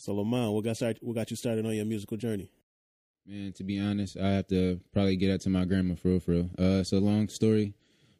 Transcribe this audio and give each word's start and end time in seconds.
So 0.00 0.14
Lamont, 0.14 0.54
what 0.54 0.64
got 0.64 0.78
start, 0.78 0.96
what 1.02 1.14
got 1.14 1.30
you 1.30 1.36
started 1.36 1.66
on 1.66 1.74
your 1.74 1.84
musical 1.84 2.16
journey? 2.16 2.50
Man, 3.26 3.52
to 3.52 3.62
be 3.62 3.78
honest, 3.78 4.16
I 4.16 4.30
have 4.30 4.46
to 4.46 4.80
probably 4.94 5.14
get 5.16 5.30
out 5.30 5.42
to 5.42 5.50
my 5.50 5.66
grandma 5.66 5.94
for 5.94 6.08
real, 6.08 6.20
for 6.20 6.30
real. 6.30 6.50
Uh, 6.58 6.80
it's 6.80 6.92
a 6.92 6.98
long 6.98 7.28
story, 7.28 7.74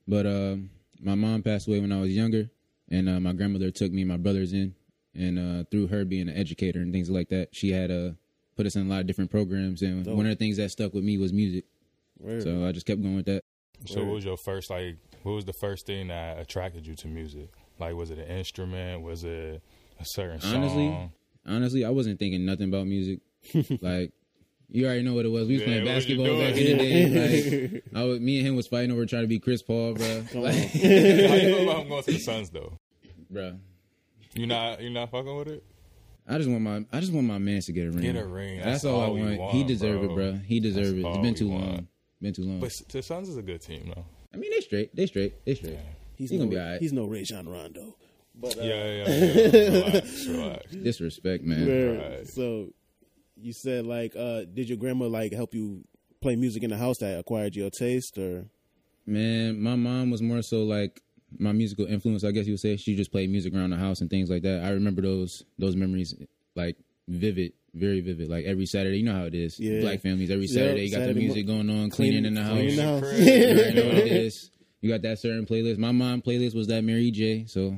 but 0.06 0.26
uh, 0.26 0.56
my 1.00 1.14
mom 1.14 1.42
passed 1.42 1.68
away 1.68 1.80
when 1.80 1.90
I 1.90 1.98
was 1.98 2.10
younger, 2.10 2.50
and 2.90 3.08
uh, 3.08 3.18
my 3.18 3.32
grandmother 3.32 3.70
took 3.70 3.92
me 3.92 4.02
and 4.02 4.10
my 4.10 4.18
brothers 4.18 4.52
in, 4.52 4.74
and 5.14 5.38
uh, 5.38 5.64
through 5.70 5.86
her 5.86 6.04
being 6.04 6.28
an 6.28 6.36
educator 6.36 6.80
and 6.80 6.92
things 6.92 7.08
like 7.08 7.30
that, 7.30 7.48
she 7.52 7.70
had 7.72 7.90
uh, 7.90 8.10
put 8.58 8.66
us 8.66 8.76
in 8.76 8.86
a 8.86 8.90
lot 8.90 9.00
of 9.00 9.06
different 9.06 9.30
programs, 9.30 9.80
and 9.80 10.04
Dope. 10.04 10.16
one 10.18 10.26
of 10.26 10.30
the 10.30 10.36
things 10.36 10.58
that 10.58 10.70
stuck 10.70 10.92
with 10.92 11.02
me 11.02 11.16
was 11.16 11.32
music. 11.32 11.64
Word. 12.18 12.42
So 12.42 12.66
I 12.66 12.72
just 12.72 12.84
kept 12.84 13.00
going 13.00 13.16
with 13.16 13.24
that. 13.24 13.40
So 13.86 14.04
what 14.04 14.16
was 14.16 14.24
your 14.26 14.36
first 14.36 14.68
like? 14.68 14.98
What 15.22 15.32
was 15.32 15.46
the 15.46 15.54
first 15.54 15.86
thing 15.86 16.08
that 16.08 16.38
attracted 16.40 16.86
you 16.86 16.94
to 16.96 17.08
music? 17.08 17.48
Like, 17.78 17.94
was 17.94 18.10
it 18.10 18.18
an 18.18 18.26
instrument? 18.26 19.00
Was 19.00 19.24
it 19.24 19.62
a 19.98 20.04
certain 20.04 20.40
Honestly, 20.44 20.88
song? 20.88 21.12
Honestly, 21.50 21.84
I 21.84 21.90
wasn't 21.90 22.18
thinking 22.18 22.44
nothing 22.46 22.68
about 22.68 22.86
music. 22.86 23.20
like 23.82 24.12
you 24.72 24.86
already 24.86 25.02
know 25.02 25.14
what 25.14 25.24
it 25.24 25.30
was. 25.30 25.48
We 25.48 25.54
was 25.54 25.62
Yeah, 25.62 25.66
playing 25.66 25.84
what 25.84 25.94
was 25.96 26.04
basketball 26.06 26.38
back 26.38 26.56
in 26.56 26.78
the 26.78 26.84
day. 26.84 27.68
Like, 27.72 27.84
I 27.94 28.04
was, 28.04 28.20
me 28.20 28.38
and 28.38 28.46
him 28.46 28.56
was 28.56 28.66
fighting 28.68 28.92
over 28.92 29.04
trying 29.06 29.22
to 29.22 29.28
be 29.28 29.38
Chris 29.40 29.62
Paul, 29.62 29.94
bro. 29.94 30.24
Come 30.30 30.42
Like. 30.42 30.54
How 30.54 30.60
you 30.62 30.70
feel 31.56 31.62
about 31.68 31.82
him 31.82 31.88
going 31.88 32.02
to 32.04 32.12
the 32.12 32.18
Suns 32.18 32.50
though? 32.50 32.78
bro. 33.30 33.58
You 34.34 34.46
not 34.46 34.80
you 34.80 34.90
not 34.90 35.10
fucking 35.10 35.36
with 35.36 35.48
it? 35.48 35.64
I 36.28 36.38
just 36.38 36.48
want 36.48 36.62
my 36.62 36.84
I 36.92 37.00
just 37.00 37.12
want 37.12 37.26
my 37.26 37.38
man 37.38 37.60
to 37.62 37.72
get 37.72 37.88
a 37.88 37.90
ring. 37.90 38.02
Get 38.02 38.16
a 38.16 38.24
ring. 38.24 38.58
That's, 38.58 38.82
That's 38.82 38.84
all, 38.84 39.00
I 39.00 39.04
all 39.06 39.14
we 39.14 39.22
want. 39.22 39.38
want, 39.40 39.54
He 39.56 39.64
deserve 39.64 40.02
bro. 40.02 40.10
it, 40.10 40.14
bro. 40.14 40.32
He 40.46 40.60
deserve 40.60 40.84
That's 40.84 40.92
it. 40.94 40.98
It's 40.98 41.06
all 41.16 41.22
been 41.22 41.34
too 41.34 41.48
want. 41.48 41.64
long. 41.66 41.88
Been 42.22 42.32
too 42.34 42.42
long. 42.44 42.60
But 42.60 42.72
the 42.90 43.02
Suns 43.02 43.28
is 43.28 43.36
a 43.36 43.42
good 43.42 43.60
team 43.62 43.90
though. 43.94 44.04
I 44.32 44.36
mean, 44.36 44.52
they 44.52 44.60
straight. 44.60 44.94
They 44.94 45.06
straight. 45.06 45.44
They 45.44 45.56
straight. 45.56 45.78
He's, 46.14 46.30
He 46.30 46.36
no, 46.36 46.44
gonna 46.44 46.50
be 46.54 46.60
all 46.60 46.70
right. 46.70 46.80
he's 46.80 46.92
no 46.92 47.06
Rajon 47.06 47.48
Rondo. 47.48 47.96
But 48.40 48.58
uh, 48.58 48.62
Yeah, 48.62 48.84
yeah, 48.90 49.08
yeah. 49.10 49.70
relax, 49.70 50.26
relax. 50.26 50.72
Disrespect, 50.72 51.44
man. 51.44 51.66
word. 51.66 51.98
Right. 52.18 52.26
So 52.28 52.70
you 53.36 53.52
said 53.52 53.86
like, 53.86 54.14
uh, 54.16 54.42
did 54.52 54.68
your 54.68 54.78
grandma 54.78 55.06
like 55.06 55.32
help 55.32 55.54
you 55.54 55.84
play 56.20 56.36
music 56.36 56.62
in 56.62 56.70
the 56.70 56.76
house 56.76 56.98
that 56.98 57.18
acquired 57.18 57.56
your 57.56 57.70
taste, 57.70 58.18
or 58.18 58.46
Man, 59.06 59.60
my 59.60 59.76
mom 59.76 60.10
was 60.10 60.20
more 60.22 60.42
so 60.42 60.62
like 60.64 61.00
my 61.38 61.52
musical 61.52 61.86
influence, 61.86 62.22
I 62.24 62.30
guess 62.32 62.46
you 62.46 62.52
would 62.54 62.60
say. 62.60 62.76
She 62.76 62.94
just 62.96 63.10
played 63.12 63.30
music 63.30 63.54
around 63.54 63.70
the 63.70 63.76
house 63.76 64.00
and 64.00 64.10
things 64.10 64.28
like 64.30 64.42
that. 64.42 64.62
I 64.64 64.70
remember 64.70 65.02
those 65.02 65.44
those 65.58 65.74
memories 65.76 66.14
like 66.54 66.76
vivid, 67.08 67.52
very 67.74 68.00
vivid. 68.02 68.28
Like 68.28 68.44
every 68.44 68.66
Saturday, 68.66 68.98
you 68.98 69.04
know 69.04 69.14
how 69.14 69.24
it 69.24 69.34
is. 69.34 69.58
Yeah. 69.58 69.80
Black 69.80 70.00
families 70.00 70.30
every 70.30 70.46
Yeah, 70.46 70.54
Saturday, 70.62 70.84
you 70.84 70.90
got 70.90 70.98
Saturday 70.98 71.14
the 71.20 71.26
music 71.26 71.46
mo- 71.46 71.54
going 71.54 71.70
on, 71.70 71.90
cleaning 71.90 72.24
in 72.26 72.34
the 72.34 72.42
house. 72.42 72.52
cleaning 72.52 72.76
the 72.76 72.82
house. 73.00 73.18
You 73.18 73.74
know 73.74 73.86
what 73.88 73.98
it 73.98 74.06
is. 74.12 74.50
You 74.80 74.88
got 74.90 75.02
that 75.02 75.18
certain 75.18 75.44
playlist. 75.46 75.78
My 75.78 75.92
mom 75.92 76.22
playlist 76.22 76.54
was 76.54 76.68
that 76.68 76.82
Mary 76.84 77.10
J. 77.10 77.44
So 77.46 77.76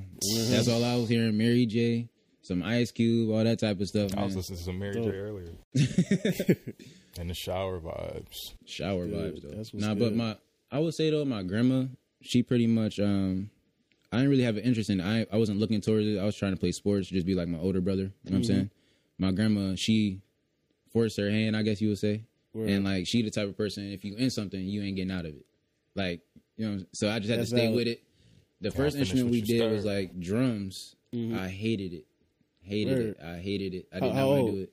that's 0.51 0.69
all 0.69 0.85
I 0.85 0.95
was 0.97 1.09
hearing. 1.09 1.37
Mary 1.37 1.67
J. 1.67 2.09
Some 2.43 2.63
Ice 2.63 2.91
Cube, 2.91 3.31
all 3.31 3.43
that 3.45 3.59
type 3.61 3.81
of 3.81 3.87
stuff. 3.89 4.11
I 4.17 4.25
was 4.25 4.31
man. 4.33 4.37
listening 4.39 4.59
to 4.59 4.65
some 4.65 4.79
Mary 4.79 4.95
Dope. 4.95 5.05
J 5.05 5.11
earlier. 5.19 5.51
and 7.19 7.31
the 7.31 7.35
shower 7.35 7.79
vibes. 7.81 8.37
shower 8.67 9.07
Good. 9.07 9.35
vibes 9.37 9.43
though. 9.43 9.57
That's 9.57 9.73
what's 9.73 9.85
nah, 9.87 9.95
but 9.95 10.15
my 10.15 10.37
I 10.71 10.79
would 10.79 10.95
say 10.95 11.11
though 11.11 11.25
my 11.25 11.43
grandma, 11.43 11.85
she 12.21 12.43
pretty 12.43 12.67
much 12.67 12.99
um 12.99 13.51
I 14.13 14.17
didn't 14.19 14.31
really 14.31 14.43
have 14.43 14.57
an 14.57 14.63
interest 14.65 14.91
in 14.91 15.01
it. 15.01 15.05
I 15.05 15.27
I 15.33 15.39
wasn't 15.39 15.59
looking 15.61 15.81
towards 15.81 16.07
it. 16.07 16.19
I 16.19 16.25
was 16.25 16.37
trying 16.37 16.53
to 16.53 16.59
play 16.61 16.73
sports, 16.73 17.09
just 17.09 17.27
be 17.27 17.35
like 17.35 17.49
my 17.49 17.59
older 17.59 17.81
brother. 17.81 18.13
You 18.25 18.31
know 18.31 18.31
what 18.31 18.35
I'm 18.37 18.41
Mm-hmm. 18.43 18.53
saying? 18.53 18.71
My 19.19 19.31
grandma, 19.31 19.75
she 19.77 20.21
forced 20.93 21.17
her 21.19 21.31
hand, 21.31 21.57
I 21.57 21.63
guess 21.63 21.81
you 21.81 21.89
would 21.91 21.99
say. 21.99 22.25
Word. 22.55 22.69
And 22.71 22.85
like 22.85 23.07
she 23.07 23.23
the 23.23 23.31
type 23.31 23.49
of 23.49 23.57
person 23.57 23.93
if 23.93 24.05
you 24.05 24.17
in 24.17 24.31
something, 24.31 24.61
you 24.61 24.83
ain't 24.83 24.97
getting 24.97 25.13
out 25.13 25.27
of 25.27 25.35
it. 25.35 25.47
Like, 25.95 26.23
you 26.57 26.69
know, 26.71 26.85
so 26.93 27.11
I 27.11 27.19
just 27.19 27.31
had 27.31 27.39
That's 27.41 27.51
to 27.51 27.57
stay 27.57 27.67
valid. 27.67 27.77
with 27.77 27.87
it. 27.89 28.03
The 28.61 28.69
I'll 28.69 28.73
first 28.75 28.95
finish 28.97 29.09
instrument 29.11 29.27
what 29.27 29.33
we 29.33 29.39
you 29.41 29.45
did 29.59 29.73
was 29.73 29.83
started. 29.83 29.99
like 30.01 30.21
drums. 30.21 30.97
Mhm. 31.13 31.37
I 31.39 31.49
hated 31.49 31.93
it. 31.93 32.07
Hated 32.61 32.97
Word. 32.99 33.07
it. 33.09 33.21
I 33.23 33.39
hated 33.39 33.75
it. 33.75 33.89
I 33.93 33.95
How- 33.99 34.01
did 34.07 34.13
how 34.15 34.21
not 34.21 34.29
want 34.29 34.41
old? 34.43 34.51
to 34.51 34.57
do 34.57 34.63
it. 34.63 34.73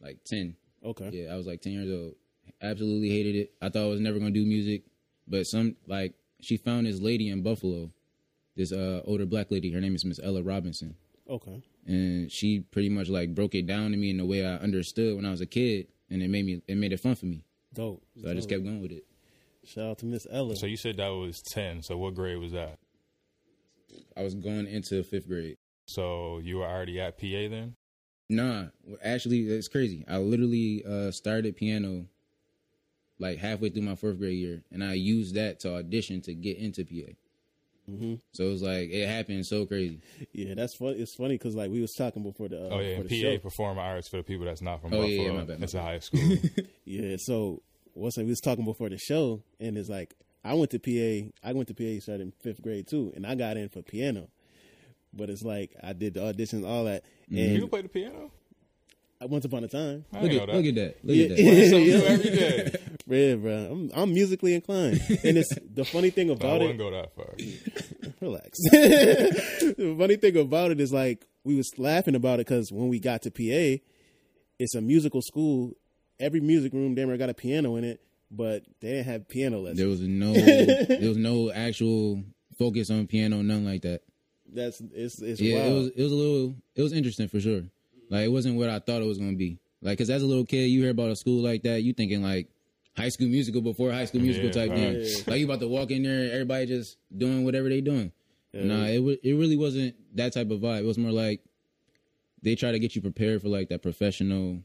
Like 0.00 0.24
10. 0.24 0.56
okay, 0.84 1.10
Yeah, 1.12 1.32
I 1.34 1.36
was 1.36 1.46
like 1.46 1.60
10 1.60 1.72
years 1.72 1.90
old. 1.90 2.14
Absolutely 2.60 3.08
hated 3.10 3.36
it. 3.36 3.52
I 3.60 3.68
thought 3.68 3.84
I 3.84 3.88
was 3.88 4.00
never 4.00 4.18
going 4.18 4.32
to 4.32 4.38
do 4.40 4.46
music. 4.46 4.82
But 5.28 5.46
some, 5.46 5.76
like, 5.86 6.14
she 6.40 6.56
found 6.56 6.86
this 6.86 7.00
lady 7.00 7.28
in 7.28 7.42
Buffalo, 7.42 7.90
this 8.56 8.72
uh, 8.72 9.02
older 9.04 9.26
black 9.26 9.50
lady. 9.50 9.70
Her 9.70 9.80
name 9.80 9.94
is 9.94 10.04
Miss 10.04 10.18
Ella 10.22 10.42
Robinson. 10.42 10.96
okay, 11.28 11.62
And 11.86 12.30
she 12.30 12.60
pretty 12.60 12.88
much, 12.88 13.08
like, 13.08 13.34
broke 13.34 13.54
it 13.54 13.66
down 13.66 13.92
to 13.92 13.96
me 13.96 14.10
in 14.10 14.16
the 14.18 14.26
way 14.26 14.44
I 14.44 14.56
understood 14.56 15.14
when 15.16 15.24
I 15.24 15.30
was 15.30 15.40
a 15.40 15.46
kid. 15.46 15.86
And 16.10 16.22
it 16.22 16.28
made 16.28 16.44
me, 16.44 16.62
it 16.66 16.76
made 16.76 16.92
it 16.92 16.98
fun 17.00 17.14
for 17.14 17.26
me. 17.26 17.44
dope. 17.74 18.02
So 18.20 18.28
I 18.30 18.34
just 18.34 18.48
kept 18.48 18.64
going 18.64 18.82
with 18.82 18.92
it. 18.92 19.04
Shout 19.64 19.84
out 19.90 19.98
to 19.98 20.06
Miss 20.06 20.26
Ella. 20.30 20.56
So 20.56 20.66
you 20.66 20.76
said 20.76 20.96
that 20.96 21.08
was 21.08 21.40
ten. 21.42 21.82
So 21.82 21.96
what 21.96 22.14
grade 22.14 22.38
was 22.38 22.52
that? 22.52 22.78
I 24.16 24.22
was 24.22 24.34
going 24.34 24.66
into 24.66 25.02
fifth 25.04 25.28
grade. 25.28 25.56
So 25.86 26.38
you 26.42 26.58
were 26.58 26.66
already 26.66 27.00
at 27.00 27.18
PA 27.18 27.48
then? 27.50 27.74
Nah, 28.28 28.66
actually, 29.04 29.40
it's 29.42 29.68
crazy. 29.68 30.04
I 30.08 30.18
literally 30.18 30.82
uh, 30.88 31.10
started 31.10 31.56
piano 31.56 32.06
like 33.18 33.38
halfway 33.38 33.68
through 33.68 33.82
my 33.82 33.94
fourth 33.94 34.18
grade 34.18 34.38
year, 34.38 34.62
and 34.72 34.82
I 34.82 34.94
used 34.94 35.34
that 35.36 35.60
to 35.60 35.76
audition 35.76 36.20
to 36.22 36.34
get 36.34 36.56
into 36.58 36.84
PA. 36.84 37.12
hmm 37.86 38.14
So 38.32 38.44
it 38.44 38.50
was 38.50 38.62
like 38.62 38.90
it 38.90 39.06
happened 39.08 39.46
so 39.46 39.66
crazy. 39.66 40.00
Yeah, 40.32 40.54
that's 40.54 40.74
funny. 40.76 40.94
It's 40.98 41.14
funny 41.14 41.34
because 41.36 41.54
like 41.54 41.70
we 41.70 41.80
was 41.80 41.92
talking 41.92 42.22
before 42.22 42.48
the 42.48 42.66
uh, 42.66 42.68
Oh 42.70 42.78
yeah, 42.80 42.94
for 42.96 43.00
and 43.02 43.10
the 43.10 43.22
PA 43.22 43.30
show. 43.34 43.38
performing 43.38 43.84
arts 43.84 44.08
for 44.08 44.16
the 44.16 44.22
people 44.22 44.46
that's 44.46 44.62
not 44.62 44.80
from 44.80 44.92
Oh, 44.94 45.02
Buffalo. 45.02 45.08
yeah, 45.08 45.22
yeah, 45.22 45.32
my 45.32 45.44
bad, 45.44 45.58
my 45.60 45.64
it's 45.64 45.74
a 45.74 45.82
high 45.82 45.98
school. 46.00 46.20
Yeah, 46.84 47.16
so 47.18 47.62
what's 47.94 48.16
we 48.16 48.24
was 48.24 48.40
talking 48.40 48.64
before 48.64 48.88
the 48.88 48.98
show, 48.98 49.42
and 49.60 49.76
it's 49.78 49.88
like 49.88 50.14
I 50.44 50.54
went 50.54 50.70
to 50.72 50.78
PA. 50.78 51.30
I 51.48 51.52
went 51.52 51.68
to 51.68 51.74
PA 51.74 52.00
started 52.00 52.22
in 52.22 52.32
fifth 52.40 52.62
grade 52.62 52.86
too, 52.88 53.12
and 53.14 53.26
I 53.26 53.34
got 53.34 53.56
in 53.56 53.68
for 53.68 53.82
piano. 53.82 54.28
But 55.14 55.28
it's 55.30 55.42
like 55.42 55.76
I 55.82 55.92
did 55.92 56.14
the 56.14 56.20
auditions, 56.20 56.66
all 56.66 56.84
that, 56.84 57.04
and 57.28 57.36
you 57.54 57.66
play 57.68 57.82
the 57.82 57.88
piano? 57.88 58.30
I 59.20 59.26
once 59.26 59.44
upon 59.44 59.62
a 59.62 59.68
time. 59.68 60.04
I 60.12 60.22
Look 60.22 60.32
at, 60.32 60.48
know 60.48 60.54
look 60.54 60.64
that. 60.64 60.68
at 60.68 60.74
that. 60.74 61.04
Look 61.04 61.16
Yeah. 61.16 61.24
at 61.24 61.36
that. 61.36 61.72
Learn 61.72 61.82
Yeah. 61.86 62.08
every 62.08 62.30
day. 62.30 62.72
Yeah, 63.04 63.34
bro, 63.34 63.52
I'm 63.70 63.90
I'm 63.94 64.14
musically 64.14 64.54
inclined, 64.54 65.00
and 65.08 65.36
it's 65.36 65.50
the 65.74 65.84
funny 65.84 66.08
thing 66.10 66.28
But 66.28 66.44
I 66.44 66.48
about 66.48 66.60
wouldn't 66.60 66.78
go 66.78 66.90
that 66.92 67.14
far. 67.14 67.34
Relax. 68.20 68.58
the 68.70 69.96
funny 69.98 70.16
thing 70.16 70.36
about 70.38 70.70
it 70.70 70.80
is 70.80 70.92
like 70.92 71.26
we 71.44 71.56
was 71.56 71.68
laughing 71.76 72.14
about 72.14 72.40
it 72.40 72.46
because 72.46 72.70
when 72.72 72.88
we 72.88 73.00
got 73.00 73.22
to 73.22 73.30
PA, 73.30 73.82
it's 74.58 74.74
a 74.74 74.80
musical 74.80 75.20
school. 75.20 75.72
Every 76.22 76.40
music 76.40 76.72
room 76.72 76.94
damn 76.94 77.08
near 77.08 77.16
got 77.18 77.28
a 77.30 77.34
piano 77.34 77.76
in 77.76 77.84
it, 77.84 78.00
but 78.30 78.62
they 78.80 78.88
didn't 78.92 79.06
have 79.06 79.28
piano 79.28 79.58
lessons. 79.58 79.78
There 79.78 79.88
was 79.88 80.00
no 80.00 80.32
there 80.88 81.08
was 81.08 81.16
no 81.18 81.50
actual 81.52 82.22
focus 82.58 82.90
on 82.90 83.06
piano, 83.08 83.42
nothing 83.42 83.66
like 83.66 83.82
that. 83.82 84.02
That's 84.54 84.80
it's 84.94 85.20
it's 85.20 85.40
Yeah, 85.40 85.54
wild. 85.54 85.66
it 85.66 85.72
was 85.74 85.88
it 85.96 86.02
was 86.02 86.12
a 86.12 86.16
little 86.16 86.54
it 86.76 86.82
was 86.82 86.92
interesting 86.92 87.28
for 87.28 87.40
sure. 87.40 87.62
Like 88.08 88.24
it 88.26 88.28
wasn't 88.32 88.56
what 88.56 88.68
I 88.70 88.78
thought 88.78 89.02
it 89.02 89.06
was 89.06 89.18
gonna 89.18 89.34
be. 89.36 89.58
Like, 89.80 89.98
cause 89.98 90.10
as 90.10 90.22
a 90.22 90.26
little 90.26 90.44
kid, 90.46 90.66
you 90.66 90.80
hear 90.82 90.90
about 90.90 91.10
a 91.10 91.16
school 91.16 91.42
like 91.42 91.62
that, 91.64 91.82
you 91.82 91.92
thinking 91.92 92.22
like 92.22 92.48
High 92.96 93.08
School 93.08 93.26
Musical 93.28 93.60
before 93.62 93.90
High 93.90 94.04
School 94.04 94.20
Musical 94.20 94.48
Yeah, 94.48 94.54
type 94.54 94.70
right. 94.70 94.78
thing. 94.78 95.00
Yeah. 95.00 95.22
Like 95.26 95.38
you 95.40 95.46
about 95.46 95.60
to 95.60 95.66
walk 95.68 95.90
in 95.90 96.02
there, 96.04 96.22
and 96.22 96.30
everybody 96.30 96.66
just 96.66 96.98
doing 97.16 97.44
whatever 97.44 97.68
they 97.68 97.80
doing. 97.80 98.12
Nah, 98.54 98.84
it 98.84 98.98
wa- 98.98 99.16
it 99.24 99.32
really 99.32 99.56
wasn't 99.56 99.96
that 100.14 100.34
type 100.34 100.50
of 100.50 100.60
vibe. 100.60 100.80
It 100.80 100.84
was 100.84 100.98
more 100.98 101.10
like 101.10 101.40
they 102.42 102.54
try 102.54 102.70
to 102.70 102.78
get 102.78 102.94
you 102.94 103.00
prepared 103.02 103.40
for 103.42 103.48
like 103.48 103.70
that 103.70 103.82
professional. 103.82 104.62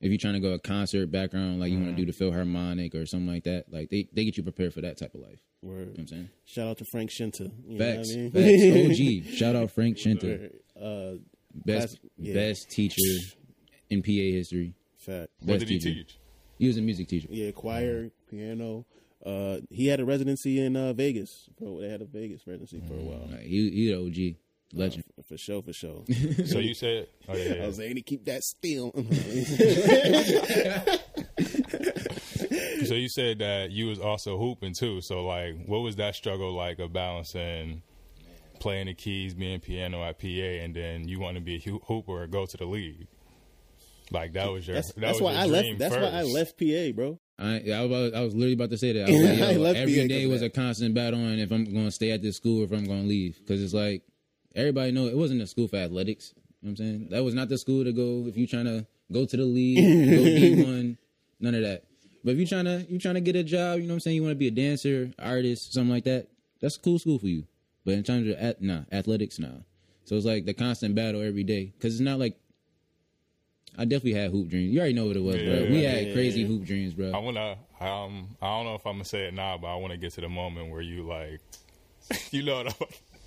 If 0.00 0.10
you're 0.10 0.18
trying 0.18 0.34
to 0.34 0.40
go 0.40 0.52
a 0.52 0.58
concert 0.58 1.10
background, 1.10 1.60
like 1.60 1.70
you 1.70 1.78
want 1.78 1.90
to 1.94 1.96
do 1.96 2.06
the 2.06 2.12
Philharmonic 2.16 2.94
or 2.94 3.04
something 3.04 3.28
like 3.28 3.44
that, 3.44 3.66
like 3.70 3.90
they, 3.90 4.08
they 4.14 4.24
get 4.24 4.36
you 4.36 4.42
prepared 4.42 4.72
for 4.72 4.80
that 4.80 4.96
type 4.98 5.14
of 5.14 5.20
life. 5.20 5.40
You 5.62 5.68
know 5.70 5.84
what 5.86 5.98
I'm 5.98 6.06
saying? 6.06 6.30
Shout 6.46 6.68
out 6.68 6.78
to 6.78 6.84
Frank 6.90 7.10
Shinta. 7.10 7.50
You 7.66 7.78
Facts, 7.78 8.08
know 8.14 8.24
what 8.32 8.36
I 8.36 8.46
mean? 8.46 8.88
facts. 8.88 9.28
OG. 9.28 9.34
Shout 9.36 9.56
out 9.56 9.70
Frank 9.72 9.96
Shinta, 9.98 10.50
uh, 10.80 11.18
best 11.66 11.98
yeah. 12.16 12.32
best 12.34 12.70
teacher 12.70 12.96
in 13.90 14.02
PA 14.02 14.08
history. 14.08 14.74
fact. 14.96 15.28
What 15.40 15.58
Best 15.58 15.60
did 15.60 15.68
he 15.68 15.78
teacher. 15.78 15.94
teach? 15.94 16.18
He 16.58 16.66
was 16.66 16.78
a 16.78 16.82
music 16.82 17.08
teacher. 17.08 17.28
Yeah, 17.30 17.50
choir, 17.52 18.10
piano. 18.30 18.86
Uh, 19.24 19.58
he 19.68 19.86
had 19.88 20.00
a 20.00 20.04
residency 20.06 20.58
in 20.64 20.76
uh, 20.76 20.94
Vegas. 20.94 21.50
For, 21.58 21.80
they 21.82 21.88
had 21.90 22.00
a 22.00 22.06
Vegas 22.06 22.46
residency 22.46 22.80
for 22.86 22.94
a 22.94 23.02
while. 23.02 23.28
Like, 23.30 23.42
he 23.42 23.68
he 23.70 23.88
the 23.92 23.96
OG 23.98 24.36
legend. 24.72 25.04
For, 25.16 25.22
for 25.22 25.36
sure, 25.38 25.62
for 25.62 25.72
sure. 25.72 26.04
So 26.46 26.58
you 26.58 26.74
said, 26.74 27.08
oh 27.28 27.36
yeah, 27.36 27.64
I 27.64 27.66
was 27.66 27.76
saying 27.76 27.94
to 27.96 28.02
keep 28.02 28.24
that 28.26 28.42
still. 28.44 28.92
So 32.86 32.94
you 32.94 33.08
said 33.08 33.38
that 33.40 33.70
you 33.70 33.86
was 33.86 33.98
also 34.00 34.38
hooping 34.38 34.72
too. 34.74 35.00
So 35.02 35.24
like, 35.26 35.54
what 35.66 35.78
was 35.80 35.96
that 35.96 36.14
struggle 36.14 36.52
like 36.52 36.78
of 36.78 36.92
balancing 36.92 37.82
playing 38.58 38.86
the 38.86 38.94
keys, 38.94 39.34
being 39.34 39.60
piano 39.60 40.02
at 40.02 40.18
PA, 40.18 40.26
and 40.26 40.74
then 40.74 41.06
you 41.06 41.20
want 41.20 41.36
to 41.36 41.40
be 41.42 41.56
a 41.56 41.60
hoo- 41.60 41.80
hooper 41.84 42.22
or 42.22 42.26
go 42.26 42.46
to 42.46 42.56
the 42.56 42.64
league? 42.64 43.06
Like 44.10 44.32
that 44.32 44.50
was 44.50 44.66
your. 44.66 44.74
that's 44.74 44.92
that 44.94 45.00
that's 45.00 45.20
was 45.20 45.22
why 45.22 45.32
your 45.32 45.40
I 45.42 45.46
left. 45.46 45.64
dream 45.64 45.78
That's 45.78 45.94
why 45.94 46.18
I 46.18 46.22
left 46.22 46.58
PA, 46.58 46.92
bro. 46.96 47.20
I, 47.38 47.70
I, 47.70 47.84
was, 47.86 48.12
I 48.12 48.20
was 48.20 48.34
literally 48.34 48.54
about 48.54 48.70
to 48.70 48.78
say 48.78 48.92
that. 48.92 49.08
I 49.08 49.12
was 49.12 49.20
like, 49.22 49.40
I 49.40 49.50
yo, 49.52 49.60
left 49.60 49.78
every 49.78 49.94
PA 49.94 50.00
'cause 50.00 50.08
day 50.08 50.26
was 50.26 50.40
that. 50.40 50.46
a 50.46 50.50
constant 50.50 50.94
battle 50.94 51.20
on 51.24 51.38
if 51.38 51.50
I'm 51.52 51.64
going 51.64 51.84
to 51.86 51.90
stay 51.90 52.10
at 52.10 52.20
this 52.22 52.36
school 52.36 52.62
or 52.62 52.64
if 52.64 52.72
I'm 52.72 52.84
going 52.86 53.02
to 53.02 53.08
leave. 53.08 53.38
Because 53.38 53.62
it's 53.62 53.72
like 53.74 54.02
everybody 54.54 54.92
know 54.92 55.06
it 55.06 55.16
wasn't 55.16 55.40
a 55.42 55.46
school 55.46 55.68
for 55.68 55.76
athletics. 55.76 56.32
You 56.62 56.68
know 56.68 56.70
what 56.70 56.70
I'm 56.70 56.76
saying? 56.76 57.08
That 57.10 57.24
was 57.24 57.34
not 57.34 57.48
the 57.48 57.58
school 57.58 57.84
to 57.84 57.92
go 57.92 58.26
if 58.26 58.36
you're 58.36 58.46
trying 58.46 58.66
to 58.66 58.86
go 59.12 59.24
to 59.24 59.36
the 59.36 59.44
league, 59.44 59.78
go 60.16 60.22
D1, 60.24 60.96
none 61.40 61.54
of 61.54 61.62
that. 61.62 61.84
But 62.22 62.32
if 62.32 62.38
you're 62.38 62.46
trying 62.46 62.66
to 62.66 62.86
you 62.90 62.98
trying 62.98 63.14
to 63.14 63.20
get 63.22 63.36
a 63.36 63.42
job, 63.42 63.78
you 63.78 63.84
know 63.84 63.92
what 63.92 63.94
I'm 63.94 64.00
saying? 64.00 64.16
You 64.16 64.22
want 64.22 64.32
to 64.32 64.36
be 64.38 64.48
a 64.48 64.50
dancer, 64.50 65.10
artist, 65.18 65.72
something 65.72 65.90
like 65.92 66.04
that. 66.04 66.28
That's 66.60 66.76
a 66.76 66.80
cool 66.80 66.98
school 66.98 67.18
for 67.18 67.26
you. 67.28 67.44
But 67.84 67.94
in 67.94 68.02
terms 68.02 68.28
of 68.28 68.34
at, 68.36 68.60
nah, 68.60 68.82
athletics, 68.92 69.38
nah. 69.38 69.48
So 70.04 70.16
it's 70.16 70.26
like 70.26 70.44
the 70.44 70.52
constant 70.52 70.94
battle 70.94 71.22
every 71.22 71.44
day 71.44 71.72
because 71.76 71.94
it's 71.94 72.02
not 72.02 72.18
like 72.18 72.36
I 73.78 73.84
definitely 73.86 74.14
had 74.20 74.30
hoop 74.32 74.48
dreams. 74.48 74.72
You 74.74 74.80
already 74.80 74.94
know 74.94 75.06
what 75.06 75.16
it 75.16 75.22
was, 75.22 75.36
bro. 75.42 75.64
We 75.70 75.82
Yeah. 75.82 75.90
had 75.92 76.12
crazy 76.12 76.44
hoop 76.44 76.64
dreams, 76.64 76.92
bro. 76.92 77.12
I 77.12 77.18
wanna. 77.18 77.56
Um, 77.80 78.36
I 78.42 78.46
don't 78.48 78.66
know 78.66 78.74
if 78.74 78.86
I'm 78.86 78.94
gonna 78.94 79.04
say 79.06 79.26
it 79.28 79.32
now, 79.34 79.56
but 79.56 79.68
I 79.68 79.76
want 79.76 79.92
to 79.92 79.96
get 79.96 80.12
to 80.14 80.20
the 80.20 80.28
moment 80.28 80.70
where 80.70 80.82
you 80.82 81.04
like, 81.04 81.40
you 82.32 82.42
know, 82.42 82.64
the, 82.64 82.74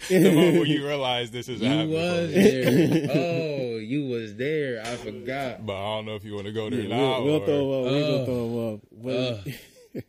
the 0.09 0.31
moment 0.31 0.55
where 0.57 0.65
you 0.65 0.85
realize 0.85 1.31
this 1.31 1.47
is 1.49 1.61
You 1.61 1.67
happening. 1.67 1.91
was 1.91 2.33
there. 2.33 3.09
oh, 3.13 3.77
you 3.77 4.07
was 4.07 4.35
there. 4.35 4.81
I 4.85 4.95
forgot. 4.97 5.65
But 5.65 5.73
I 5.75 5.95
don't 5.97 6.05
know 6.05 6.15
if 6.15 6.23
you 6.25 6.33
want 6.35 6.45
to 6.47 6.53
go 6.53 6.69
there 6.69 6.81
Yeah, 6.81 6.95
now. 6.97 7.21
we'll, 7.21 7.25
we'll 7.25 7.41
or- 7.41 7.45
throw 7.45 7.55
him 7.55 7.85
up. 7.85 7.91
we'll 7.91 8.05
Oh. 8.05 8.25
throw 8.25 8.45
him 8.47 8.73
up. 8.73 8.79
But- 8.91 9.47
Uh, 9.97 10.01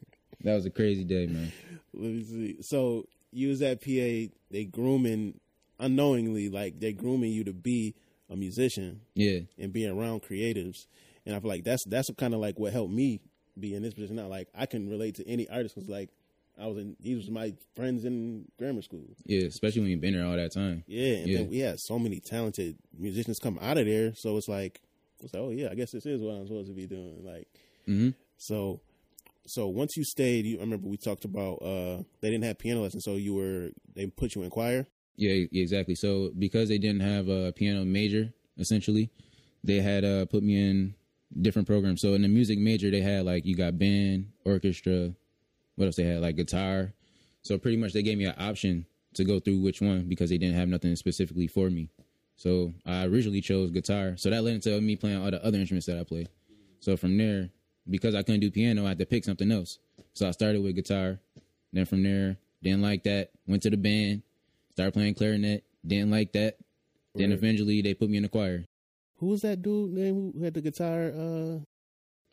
that 0.43 0.55
was 0.55 0.67
a 0.67 0.70
crazy 0.70 1.05
day, 1.05 1.26
man. 1.26 1.52
Let 1.94 2.02
me 2.12 2.23
see. 2.25 2.62
So 2.62 3.06
you 3.32 3.49
was 3.49 3.62
at 3.62 3.81
PA. 3.81 4.31
They 4.50 4.64
grooming 4.70 5.41
unknowingly, 5.81 6.49
like 6.50 6.81
they 6.81 6.93
grooming 6.93 7.32
you 7.32 7.44
to 7.44 7.52
be 7.52 7.94
a 8.31 8.37
musician 8.37 9.00
Yeah, 9.14 9.41
and 9.58 9.73
be 9.73 9.87
around 9.87 10.23
creatives. 10.23 10.87
And 11.26 11.35
I 11.35 11.41
feel 11.41 11.49
like 11.49 11.64
that's 11.64 11.85
that's 11.87 12.11
kind 12.19 12.35
of 12.35 12.41
like 12.41 12.58
what 12.58 12.73
helped 12.73 12.93
me 12.93 13.20
be 13.58 13.75
in 13.75 13.82
this 13.82 13.94
position. 13.94 14.17
Now, 14.17 14.26
like 14.29 14.49
I 14.55 14.67
can 14.67 14.88
relate 14.91 15.14
to 15.17 15.26
any 15.29 15.49
artist 15.49 15.75
because 15.75 15.88
like 15.88 16.11
I 16.60 16.66
was 16.66 16.78
in 16.78 16.96
these 17.00 17.16
was 17.16 17.30
my 17.30 17.54
friends 17.74 18.04
in 18.04 18.46
grammar 18.58 18.82
school. 18.82 19.04
yeah. 19.26 19.46
Especially 19.46 19.80
when 19.82 19.90
you've 19.90 20.00
been 20.00 20.14
there 20.14 20.26
all 20.26 20.36
that 20.36 20.52
time. 20.52 20.84
Yeah, 20.86 21.14
and 21.14 21.28
Yeah. 21.28 21.38
then 21.38 21.50
we 21.50 21.58
had 21.58 21.80
so 21.80 21.98
many 21.98 22.20
talented 22.20 22.76
musicians 22.96 23.38
come 23.38 23.58
out 23.60 23.78
of 23.78 23.86
there. 23.86 24.14
So 24.14 24.36
it's 24.36 24.48
like 24.48 24.80
it's 25.22 25.34
like 25.34 25.42
oh 25.42 25.50
yeah, 25.50 25.68
I 25.70 25.74
guess 25.74 25.90
this 25.92 26.06
is 26.06 26.20
what 26.20 26.32
I'm 26.34 26.46
supposed 26.46 26.68
to 26.68 26.74
be 26.74 26.86
doing. 26.86 27.24
Like 27.24 27.48
hmm 27.86 28.10
so, 28.36 28.80
so 29.46 29.68
once 29.68 29.96
you 29.96 30.04
stayed, 30.04 30.44
you 30.44 30.58
I 30.58 30.60
remember 30.60 30.88
we 30.88 30.96
talked 30.96 31.24
about 31.24 31.54
uh 31.62 32.02
they 32.20 32.30
didn't 32.30 32.44
have 32.44 32.58
piano 32.58 32.82
lessons, 32.82 33.04
so 33.04 33.14
you 33.14 33.34
were 33.34 33.70
they 33.94 34.06
put 34.06 34.34
you 34.34 34.42
in 34.42 34.50
choir. 34.50 34.86
Yeah, 35.16 35.44
exactly. 35.52 35.94
So 35.94 36.30
because 36.36 36.68
they 36.68 36.78
didn't 36.78 37.00
have 37.02 37.28
a 37.28 37.52
piano 37.52 37.84
major, 37.84 38.32
essentially, 38.58 39.10
they 39.62 39.80
had 39.80 40.04
uh, 40.04 40.26
put 40.26 40.42
me 40.42 40.56
in 40.60 40.94
different 41.40 41.68
programs. 41.68 42.00
So 42.00 42.14
in 42.14 42.22
the 42.22 42.28
music 42.28 42.58
major, 42.58 42.90
they 42.90 43.00
had 43.00 43.24
like 43.24 43.44
you 43.46 43.54
got 43.56 43.78
band, 43.78 44.32
orchestra. 44.44 45.14
What 45.76 45.86
else 45.86 45.96
they 45.96 46.04
had? 46.04 46.20
Like 46.20 46.36
guitar. 46.36 46.92
So 47.42 47.58
pretty 47.58 47.76
much 47.76 47.92
they 47.92 48.02
gave 48.02 48.18
me 48.18 48.24
an 48.26 48.34
option 48.38 48.86
to 49.14 49.24
go 49.24 49.38
through 49.38 49.60
which 49.60 49.80
one 49.80 50.08
because 50.08 50.30
they 50.30 50.38
didn't 50.38 50.56
have 50.56 50.68
nothing 50.68 50.94
specifically 50.96 51.46
for 51.46 51.70
me. 51.70 51.88
So 52.36 52.74
I 52.84 53.04
originally 53.06 53.40
chose 53.40 53.70
guitar. 53.70 54.14
So 54.16 54.30
that 54.30 54.42
led 54.42 54.54
into 54.54 54.80
me 54.80 54.96
playing 54.96 55.22
all 55.22 55.30
the 55.30 55.44
other 55.44 55.58
instruments 55.58 55.86
that 55.86 55.98
I 55.98 56.04
play. 56.04 56.26
So 56.80 56.96
from 56.96 57.16
there, 57.16 57.50
because 57.88 58.14
I 58.14 58.22
couldn't 58.22 58.40
do 58.40 58.50
piano, 58.50 58.84
I 58.84 58.88
had 58.90 58.98
to 58.98 59.06
pick 59.06 59.24
something 59.24 59.50
else. 59.52 59.78
So 60.14 60.26
I 60.26 60.30
started 60.32 60.62
with 60.62 60.74
guitar. 60.74 61.18
Then 61.72 61.84
from 61.84 62.02
there, 62.02 62.36
didn't 62.62 62.82
like 62.82 63.04
that. 63.04 63.30
Went 63.46 63.62
to 63.64 63.70
the 63.70 63.76
band, 63.76 64.22
started 64.72 64.92
playing 64.92 65.14
clarinet. 65.14 65.64
Didn't 65.86 66.10
like 66.10 66.32
that. 66.32 66.56
Then 67.14 67.30
Right. 67.30 67.38
eventually 67.38 67.82
they 67.82 67.94
put 67.94 68.10
me 68.10 68.16
in 68.16 68.22
the 68.24 68.28
choir. 68.28 68.64
Who 69.18 69.26
was 69.26 69.42
that 69.42 69.62
dude 69.62 69.92
name 69.92 70.32
who 70.32 70.42
had 70.42 70.54
the 70.54 70.60
guitar? 70.60 71.12
Uh, 71.12 71.58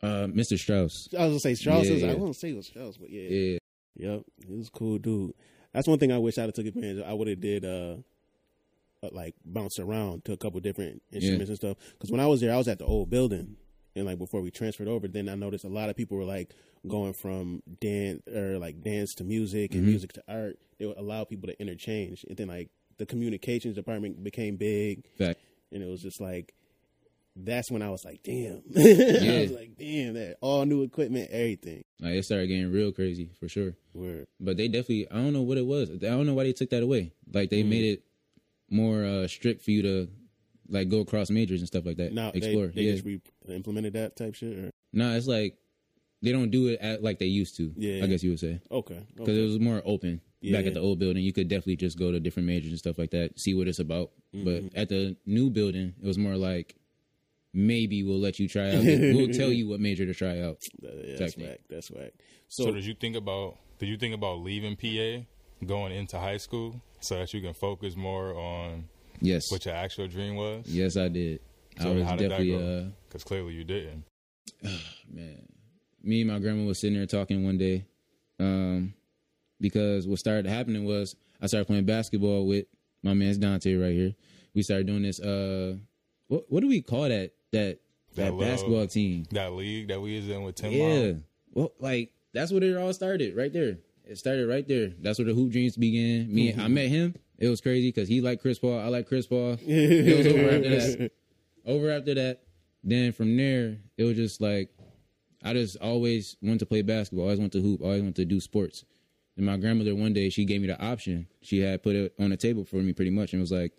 Uh, 0.02 0.26
Mr. 0.26 0.58
Strauss. 0.58 1.08
I 1.16 1.22
was 1.26 1.30
gonna 1.30 1.40
say 1.40 1.54
Strauss. 1.54 1.86
Yeah, 1.86 1.94
was- 1.94 2.02
I 2.04 2.06
yeah. 2.08 2.14
won't 2.14 2.36
say 2.36 2.50
it 2.50 2.56
was 2.56 2.66
Strauss, 2.66 2.96
but 2.96 3.10
yeah, 3.10 3.28
Yeah, 3.28 3.58
yep, 3.96 4.22
he 4.46 4.54
was 4.54 4.68
a 4.68 4.70
cool 4.72 4.98
dude. 4.98 5.32
That's 5.72 5.86
one 5.86 5.98
thing 5.98 6.10
I 6.12 6.18
wish 6.18 6.38
I'd 6.38 6.42
have 6.42 6.54
took 6.54 6.66
advantage. 6.66 6.98
of. 6.98 7.04
I 7.04 7.12
would 7.12 7.28
have 7.28 7.40
did 7.40 7.64
uh, 7.64 7.96
uh, 9.02 9.08
like 9.12 9.34
bounce 9.44 9.78
around 9.78 10.24
to 10.24 10.32
a 10.32 10.36
couple 10.36 10.58
different 10.60 11.02
instruments 11.12 11.48
and 11.48 11.56
stuff. 11.56 11.76
Because 11.92 12.10
when 12.10 12.20
I 12.20 12.26
was 12.26 12.40
there, 12.40 12.52
I 12.52 12.56
was 12.58 12.68
at 12.68 12.78
the 12.78 12.84
old 12.84 13.10
building, 13.10 13.56
and 13.94 14.06
like 14.06 14.18
before 14.18 14.40
we 14.42 14.50
transferred 14.50 14.88
over, 14.88 15.06
then 15.08 15.28
I 15.28 15.34
noticed 15.34 15.64
a 15.64 15.68
lot 15.68 15.88
of 15.88 15.96
people 15.96 16.16
were 16.18 16.24
like 16.24 16.52
going 16.88 17.12
from 17.12 17.62
dance 17.80 18.22
or 18.26 18.58
like 18.58 18.82
dance 18.82 19.14
to 19.14 19.24
music 19.24 19.72
and 19.74 19.84
Mhm. 19.84 19.88
music 19.88 20.12
to 20.14 20.22
art. 20.26 20.58
They 20.78 20.86
would 20.86 20.98
allow 20.98 21.24
people 21.24 21.46
to 21.48 21.60
interchange, 21.60 22.24
and 22.28 22.36
then 22.36 22.48
like 22.48 22.70
the 22.98 23.06
communications 23.06 23.76
department 23.76 24.22
became 24.24 24.56
big, 24.56 25.06
fact. 25.16 25.38
and 25.70 25.80
it 25.82 25.86
was 25.86 26.02
just 26.02 26.20
like 26.20 26.54
that's 27.34 27.70
when 27.70 27.82
I 27.82 27.90
was 27.90 28.04
like, 28.04 28.22
damn. 28.22 28.62
I 28.76 29.40
was 29.42 29.52
like, 29.52 29.76
damn, 29.78 30.14
that 30.14 30.36
all 30.40 30.64
new 30.64 30.82
equipment, 30.82 31.30
everything. 31.30 31.82
Like 32.00 32.14
it 32.14 32.24
started 32.24 32.48
getting 32.48 32.70
real 32.70 32.92
crazy 32.92 33.30
for 33.40 33.48
sure. 33.48 33.74
Word. 33.94 34.26
But 34.40 34.56
they 34.56 34.68
definitely, 34.68 35.10
I 35.10 35.16
don't 35.16 35.32
know 35.32 35.42
what 35.42 35.58
it 35.58 35.66
was. 35.66 35.90
I 35.90 35.96
don't 35.96 36.26
know 36.26 36.34
why 36.34 36.44
they 36.44 36.52
took 36.52 36.70
that 36.70 36.82
away. 36.82 37.12
Like 37.32 37.50
they 37.50 37.62
made 37.62 37.84
it 37.84 38.02
more 38.70 39.04
uh, 39.04 39.28
strict 39.28 39.62
for 39.62 39.70
you 39.70 39.82
to 39.82 40.08
like 40.68 40.88
go 40.88 41.00
across 41.00 41.30
majors 41.30 41.60
and 41.60 41.68
stuff 41.68 41.86
like 41.86 41.96
that. 41.98 42.12
Now 42.12 42.30
explore. 42.34 42.66
they, 42.66 42.72
they 42.72 42.82
yeah. 42.82 42.92
just 42.92 43.04
re- 43.04 43.20
implemented 43.48 43.92
that 43.94 44.16
type 44.16 44.34
shit. 44.34 44.58
Or? 44.58 44.70
no, 44.92 45.14
it's 45.14 45.26
like 45.26 45.56
they 46.22 46.32
don't 46.32 46.50
do 46.50 46.68
it 46.68 46.80
at, 46.80 47.02
like 47.02 47.18
they 47.18 47.26
used 47.26 47.56
to. 47.56 47.72
Yeah. 47.76 48.04
I 48.04 48.06
guess 48.06 48.22
you 48.22 48.30
would 48.30 48.40
say 48.40 48.60
Okay, 48.70 49.06
because 49.14 49.28
okay. 49.28 49.42
it 49.42 49.44
was 49.44 49.58
more 49.58 49.82
open 49.84 50.20
Yeah. 50.40 50.56
back 50.56 50.66
at 50.66 50.74
the 50.74 50.80
old 50.80 50.98
building. 50.98 51.22
You 51.22 51.32
could 51.32 51.48
definitely 51.48 51.76
just 51.76 51.98
go 51.98 52.12
to 52.12 52.20
different 52.20 52.46
majors 52.46 52.70
and 52.70 52.78
stuff 52.78 52.98
like 52.98 53.10
that, 53.10 53.38
see 53.38 53.54
what 53.54 53.68
it's 53.68 53.78
about. 53.78 54.10
Mm-hmm. 54.34 54.44
But 54.44 54.78
at 54.78 54.88
the 54.88 55.16
new 55.26 55.50
building, 55.50 55.94
it 56.00 56.06
was 56.06 56.18
more 56.18 56.36
like 56.36 56.76
maybe 57.54 58.02
we'll 58.02 58.18
let 58.20 58.38
you 58.38 58.48
try 58.48 58.68
out. 58.74 58.84
we'll 58.84 59.28
tell 59.32 59.52
you 59.58 59.68
what 59.68 59.80
major 59.80 60.06
to 60.06 60.14
try 60.14 60.40
out. 60.40 60.58
Yeah, 60.80 61.16
that's 61.18 61.36
whack. 61.36 61.58
That's 61.68 61.90
whack. 61.90 62.12
So, 62.48 62.64
So, 62.64 62.72
did 62.72 62.84
you 62.84 62.94
think 62.94 63.16
about 63.16 63.56
did 63.78 63.88
you 63.88 63.96
think 63.96 64.14
about 64.14 64.40
leaving 64.40 64.76
PA, 64.76 65.24
going 65.66 65.92
into 65.92 66.18
high 66.18 66.36
school, 66.36 66.80
so 67.00 67.18
that 67.18 67.32
you 67.34 67.40
can 67.40 67.54
focus 67.54 67.96
more 67.96 68.34
on 68.36 68.84
Yes, 69.20 69.50
what 69.50 69.64
your 69.64 69.74
actual 69.74 70.08
dream 70.08 70.36
was? 70.36 70.66
yes, 70.66 70.96
I 70.96 71.08
did. 71.08 71.40
I 71.78 71.82
So 71.84 71.92
was 71.94 72.04
how 72.04 72.16
did 72.16 72.30
that 72.30 72.38
definitely 72.38 72.58
go? 72.58 72.78
uh 72.86 72.90
Because 73.08 73.24
clearly 73.24 73.54
you 73.54 73.64
didn't. 73.64 74.04
man. 75.10 75.46
Me 76.04 76.22
and 76.22 76.30
my 76.30 76.38
grandma 76.40 76.64
was 76.64 76.80
sitting 76.80 76.96
there 76.96 77.06
talking 77.06 77.44
one 77.44 77.58
day, 77.58 77.84
um, 78.40 78.92
because 79.60 80.06
what 80.08 80.18
started 80.18 80.46
happening 80.46 80.84
was 80.84 81.14
I 81.40 81.46
started 81.46 81.66
playing 81.66 81.84
basketball 81.84 82.46
with 82.46 82.66
my 83.04 83.14
man's 83.14 83.38
Dante 83.38 83.74
right 83.74 83.92
here. 83.92 84.14
We 84.54 84.62
started 84.62 84.86
doing 84.88 85.02
this. 85.02 85.20
Uh, 85.20 85.76
what 86.26 86.44
what 86.48 86.60
do 86.60 86.68
we 86.68 86.82
call 86.82 87.08
that? 87.08 87.30
That 87.52 87.78
that, 88.14 88.16
That 88.16 88.34
little- 88.34 88.40
basketball 88.40 88.86
team? 88.86 89.26
That 89.30 89.52
league 89.52 89.88
that 89.88 90.00
we 90.00 90.16
was 90.16 90.28
in 90.28 90.42
with 90.42 90.56
Tim 90.56 90.72
Yeah. 90.72 90.84
Long. 90.84 91.24
Well, 91.54 91.72
like 91.78 92.12
that's 92.32 92.52
where 92.52 92.62
it 92.62 92.76
all 92.76 92.92
started, 92.92 93.36
right 93.36 93.52
there. 93.52 93.78
It 94.04 94.18
started 94.18 94.48
right 94.48 94.66
there. 94.66 94.92
That's 95.00 95.18
where 95.18 95.26
the 95.26 95.34
hoop 95.34 95.52
dreams 95.52 95.76
began. 95.76 96.32
Me, 96.32 96.50
I 96.50 96.52
mm-hmm. 96.52 96.74
met 96.74 96.88
him. 96.88 97.14
It 97.38 97.48
was 97.48 97.60
crazy 97.60 97.88
because 97.88 98.08
he 98.08 98.20
liked 98.20 98.42
Chris 98.42 98.58
Paul. 98.58 98.78
I 98.78 98.88
like 98.88 99.06
Chris 99.06 99.26
Paul. 99.26 99.58
It 99.66 100.18
was 100.18 100.26
over 100.26 100.50
after 100.50 100.68
that. 100.68 101.10
Over 101.64 101.90
after 101.90 102.14
that, 102.14 102.42
then 102.82 103.12
from 103.12 103.36
there, 103.36 103.78
it 103.96 104.04
was 104.04 104.16
just 104.16 104.40
like 104.40 104.70
I 105.44 105.52
just 105.52 105.76
always 105.76 106.36
wanted 106.42 106.60
to 106.60 106.66
play 106.66 106.82
basketball. 106.82 107.24
I 107.24 107.28
always 107.28 107.40
wanted 107.40 107.52
to 107.52 107.62
hoop. 107.62 107.80
I 107.82 107.84
always 107.84 108.02
wanted 108.02 108.16
to 108.16 108.24
do 108.24 108.40
sports. 108.40 108.84
And 109.36 109.46
my 109.46 109.56
grandmother 109.56 109.94
one 109.94 110.12
day 110.12 110.28
she 110.28 110.44
gave 110.44 110.60
me 110.60 110.66
the 110.66 110.80
option. 110.82 111.26
She 111.40 111.60
had 111.60 111.82
put 111.82 111.96
it 111.96 112.14
on 112.18 112.30
the 112.30 112.36
table 112.36 112.64
for 112.64 112.76
me 112.76 112.92
pretty 112.92 113.10
much, 113.10 113.32
and 113.32 113.40
was 113.40 113.52
like, 113.52 113.72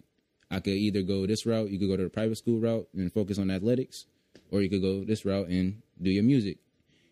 I 0.54 0.60
could 0.60 0.74
either 0.74 1.02
go 1.02 1.26
this 1.26 1.48
route. 1.48 1.72
You 1.72 1.80
could 1.80 1.88
go 1.88 1.98
to 1.98 2.04
the 2.04 2.10
private 2.10 2.38
school 2.38 2.60
route 2.60 2.88
and 2.94 3.12
focus 3.12 3.40
on 3.40 3.50
athletics, 3.50 4.06
or 4.52 4.62
you 4.62 4.70
could 4.70 4.84
go 4.84 5.04
this 5.04 5.26
route 5.26 5.48
and 5.48 5.82
do 6.00 6.12
your 6.12 6.24
music. 6.24 6.58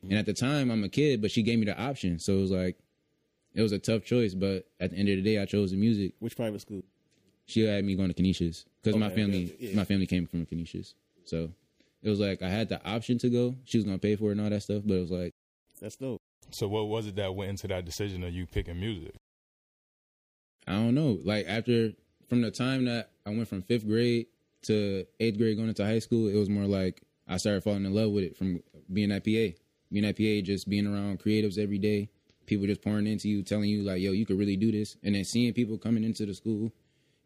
And 0.03 0.13
at 0.13 0.27
the 0.27 0.33
time, 0.33 0.69
I'm 0.69 0.83
a 0.83 0.89
kid, 0.89 1.21
but 1.21 1.31
she 1.31 1.41
gave 1.41 1.57
me 1.57 1.65
the 1.65 1.79
option, 1.79 2.19
so 2.19 2.33
it 2.33 2.41
was 2.41 2.51
like 2.51 2.77
it 3.55 3.63
was 3.63 3.71
a 3.71 3.79
tough 3.79 4.03
choice. 4.03 4.35
But 4.35 4.67
at 4.79 4.91
the 4.91 4.97
end 4.97 5.09
of 5.09 5.15
the 5.15 5.23
day, 5.23 5.39
I 5.39 5.45
chose 5.45 5.71
the 5.71 5.77
music. 5.77 6.13
which 6.19 6.35
private 6.35 6.61
school? 6.61 6.83
She 7.47 7.65
had 7.65 7.83
me 7.83 7.95
going 7.95 8.09
to 8.09 8.13
Canisius 8.13 8.65
because 8.83 8.97
my 8.97 9.09
family, 9.09 9.55
yeah. 9.59 9.75
my 9.75 9.85
family 9.85 10.05
came 10.05 10.27
from 10.27 10.45
Canisius, 10.45 10.93
so 11.25 11.49
it 12.03 12.09
was 12.09 12.19
like 12.19 12.43
I 12.43 12.49
had 12.49 12.69
the 12.69 12.83
option 12.87 13.17
to 13.19 13.29
go. 13.29 13.55
She 13.65 13.79
was 13.79 13.85
gonna 13.85 13.97
pay 13.97 14.15
for 14.15 14.29
it 14.29 14.33
and 14.33 14.41
all 14.41 14.49
that 14.51 14.61
stuff, 14.61 14.83
but 14.85 14.93
it 14.93 15.01
was 15.01 15.11
like 15.11 15.33
That's 15.81 15.95
dope. 15.95 16.21
So 16.51 16.67
what 16.67 16.87
was 16.87 17.07
it 17.07 17.15
that 17.15 17.33
went 17.33 17.49
into 17.49 17.67
that 17.69 17.85
decision 17.85 18.23
of 18.23 18.33
you 18.33 18.45
picking 18.45 18.79
music? 18.79 19.15
I 20.67 20.73
don't 20.73 20.93
know. 20.93 21.17
Like 21.23 21.47
after 21.47 21.93
from 22.31 22.41
the 22.41 22.49
time 22.49 22.85
that 22.85 23.09
I 23.25 23.31
went 23.31 23.49
from 23.49 23.61
fifth 23.61 23.85
grade 23.85 24.27
to 24.67 25.05
eighth 25.19 25.37
grade 25.37 25.57
going 25.57 25.67
into 25.67 25.83
high 25.83 25.99
school, 25.99 26.29
it 26.29 26.35
was 26.37 26.47
more 26.49 26.63
like 26.63 27.01
I 27.27 27.35
started 27.35 27.61
falling 27.61 27.83
in 27.83 27.93
love 27.93 28.11
with 28.11 28.23
it 28.23 28.37
from 28.37 28.63
being 28.93 29.11
at 29.11 29.25
PA. 29.25 29.53
Being 29.91 30.05
at 30.05 30.15
PA, 30.15 30.39
just 30.45 30.69
being 30.69 30.87
around 30.87 31.19
creatives 31.19 31.57
every 31.57 31.77
day, 31.77 32.07
people 32.45 32.65
just 32.67 32.81
pouring 32.81 33.05
into 33.05 33.27
you, 33.27 33.43
telling 33.43 33.67
you 33.69 33.83
like, 33.83 34.01
"Yo, 34.01 34.13
you 34.13 34.25
could 34.25 34.37
really 34.39 34.55
do 34.55 34.71
this," 34.71 34.95
and 35.03 35.13
then 35.13 35.25
seeing 35.25 35.51
people 35.51 35.77
coming 35.77 36.05
into 36.05 36.25
the 36.25 36.33
school 36.33 36.71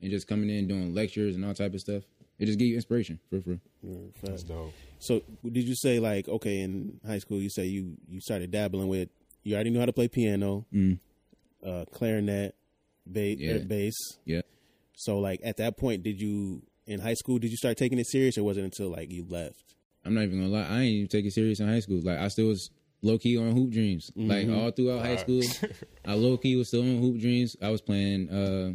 and 0.01 0.09
just 0.09 0.25
coming 0.27 0.49
in 0.49 0.67
doing 0.67 0.91
lectures 0.95 1.35
and 1.35 1.45
all 1.45 1.53
type 1.53 1.75
of 1.75 1.81
stuff. 1.81 2.01
It 2.39 2.47
just 2.47 2.57
gave 2.57 2.69
you 2.69 2.75
inspiration 2.77 3.19
for 3.29 3.41
for. 3.41 3.59
Word, 3.83 4.11
That's 4.23 4.41
dope. 4.41 4.73
So 4.97 5.21
did 5.43 5.65
you 5.67 5.75
say 5.75 5.99
like 5.99 6.27
okay 6.27 6.61
in 6.61 6.99
high 7.05 7.19
school 7.19 7.39
you 7.39 7.51
say 7.51 7.67
you 7.67 7.95
you 8.09 8.19
started 8.21 8.49
dabbling 8.49 8.87
with 8.87 9.09
you 9.43 9.53
already 9.53 9.69
knew 9.69 9.79
how 9.79 9.85
to 9.85 9.93
play 9.93 10.07
piano, 10.07 10.65
Mm. 10.73 10.97
uh, 11.63 11.85
clarinet, 11.91 12.55
bass, 13.09 13.37
Yeah. 13.39 13.57
bass. 13.59 13.93
Yeah. 14.25 14.41
So 14.95 15.19
like 15.19 15.41
at 15.43 15.57
that 15.57 15.77
point, 15.77 16.03
did 16.03 16.19
you 16.21 16.63
in 16.87 16.99
high 16.99 17.13
school 17.13 17.39
did 17.39 17.51
you 17.51 17.57
start 17.57 17.77
taking 17.77 17.99
it 17.99 18.07
serious 18.07 18.37
or 18.37 18.43
was 18.43 18.57
it 18.57 18.63
until 18.63 18.89
like 18.89 19.11
you 19.11 19.25
left? 19.27 19.75
I'm 20.05 20.13
not 20.13 20.23
even 20.23 20.39
gonna 20.39 20.53
lie. 20.53 20.67
I 20.67 20.81
ain't 20.81 20.93
even 20.93 21.07
take 21.07 21.25
it 21.25 21.33
serious 21.33 21.59
in 21.59 21.67
high 21.67 21.79
school. 21.79 22.01
Like 22.03 22.19
I 22.19 22.27
still 22.27 22.47
was 22.47 22.69
low 23.01 23.17
key 23.17 23.37
on 23.37 23.51
hoop 23.51 23.71
dreams. 23.71 24.11
Like 24.15 24.49
all 24.49 24.71
throughout 24.71 25.05
high 25.05 25.17
school, 25.17 25.41
I 26.05 26.13
low 26.13 26.37
key 26.37 26.55
was 26.55 26.67
still 26.67 26.81
on 26.81 26.99
hoop 26.99 27.19
dreams. 27.19 27.55
I 27.61 27.69
was 27.69 27.81
playing 27.81 28.29
uh 28.29 28.73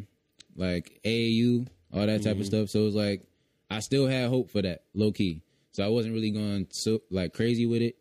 like 0.57 1.01
AAU, 1.05 1.69
all 1.93 2.07
that 2.07 2.23
type 2.23 2.39
of 2.39 2.47
stuff. 2.47 2.69
So 2.69 2.81
it 2.81 2.85
was 2.85 2.95
like 2.95 3.27
I 3.71 3.79
still 3.81 4.07
had 4.07 4.29
hope 4.29 4.51
for 4.51 4.63
that 4.63 4.83
low 4.95 5.13
key. 5.13 5.43
So 5.73 5.85
I 5.85 5.89
wasn't 5.89 6.15
really 6.15 6.33
going 6.33 6.67
so 6.71 7.01
like 7.11 7.33
crazy 7.33 7.67
with 7.67 7.83
it, 7.83 7.97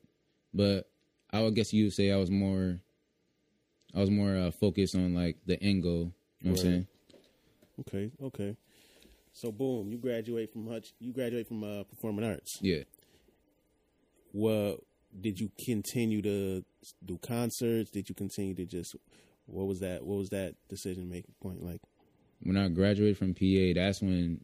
but 0.54 0.90
I 1.32 1.42
would 1.42 1.54
guess 1.54 1.72
you 1.72 1.86
would 1.86 1.94
say 1.94 2.12
I 2.12 2.18
was 2.18 2.32
more, 2.32 2.80
I 3.96 4.00
was 4.00 4.10
more 4.10 4.36
uh, 4.36 4.52
focused 4.52 4.96
on 4.96 5.14
like 5.14 5.38
the 5.46 5.62
end 5.62 5.84
goal. 5.84 6.12
You 6.42 6.50
know 6.50 6.52
what 6.52 6.60
I'm 6.62 6.66
saying? 6.66 6.88
Okay, 7.82 8.12
okay. 8.24 8.56
So 9.34 9.52
boom, 9.52 9.92
you 9.92 9.98
graduate 9.98 10.52
from 10.52 10.68
Hutch. 10.68 10.94
You 11.00 11.14
graduate 11.14 11.48
from 11.48 11.64
uh, 11.64 11.84
performing 11.84 12.26
arts. 12.26 12.58
Yeah. 12.62 12.84
Well, 14.34 14.78
did 15.20 15.40
you 15.40 15.52
continue 15.64 16.22
to 16.22 16.64
do 17.06 17.18
concerts? 17.20 17.90
Did 17.90 18.10
you 18.10 18.16
continue 18.16 18.54
to 18.56 18.66
just 18.66 18.96
what 19.46 19.66
was 19.68 19.80
that? 19.80 20.04
What 20.06 20.18
was 20.18 20.30
that 20.30 20.56
decision 20.68 21.10
making 21.10 21.34
point 21.42 21.64
like? 21.64 21.82
when 22.42 22.56
I 22.56 22.70
graduated 22.70 23.18
from 23.18 23.34
PA, 23.34 23.74
that's 23.76 24.02
when 24.02 24.44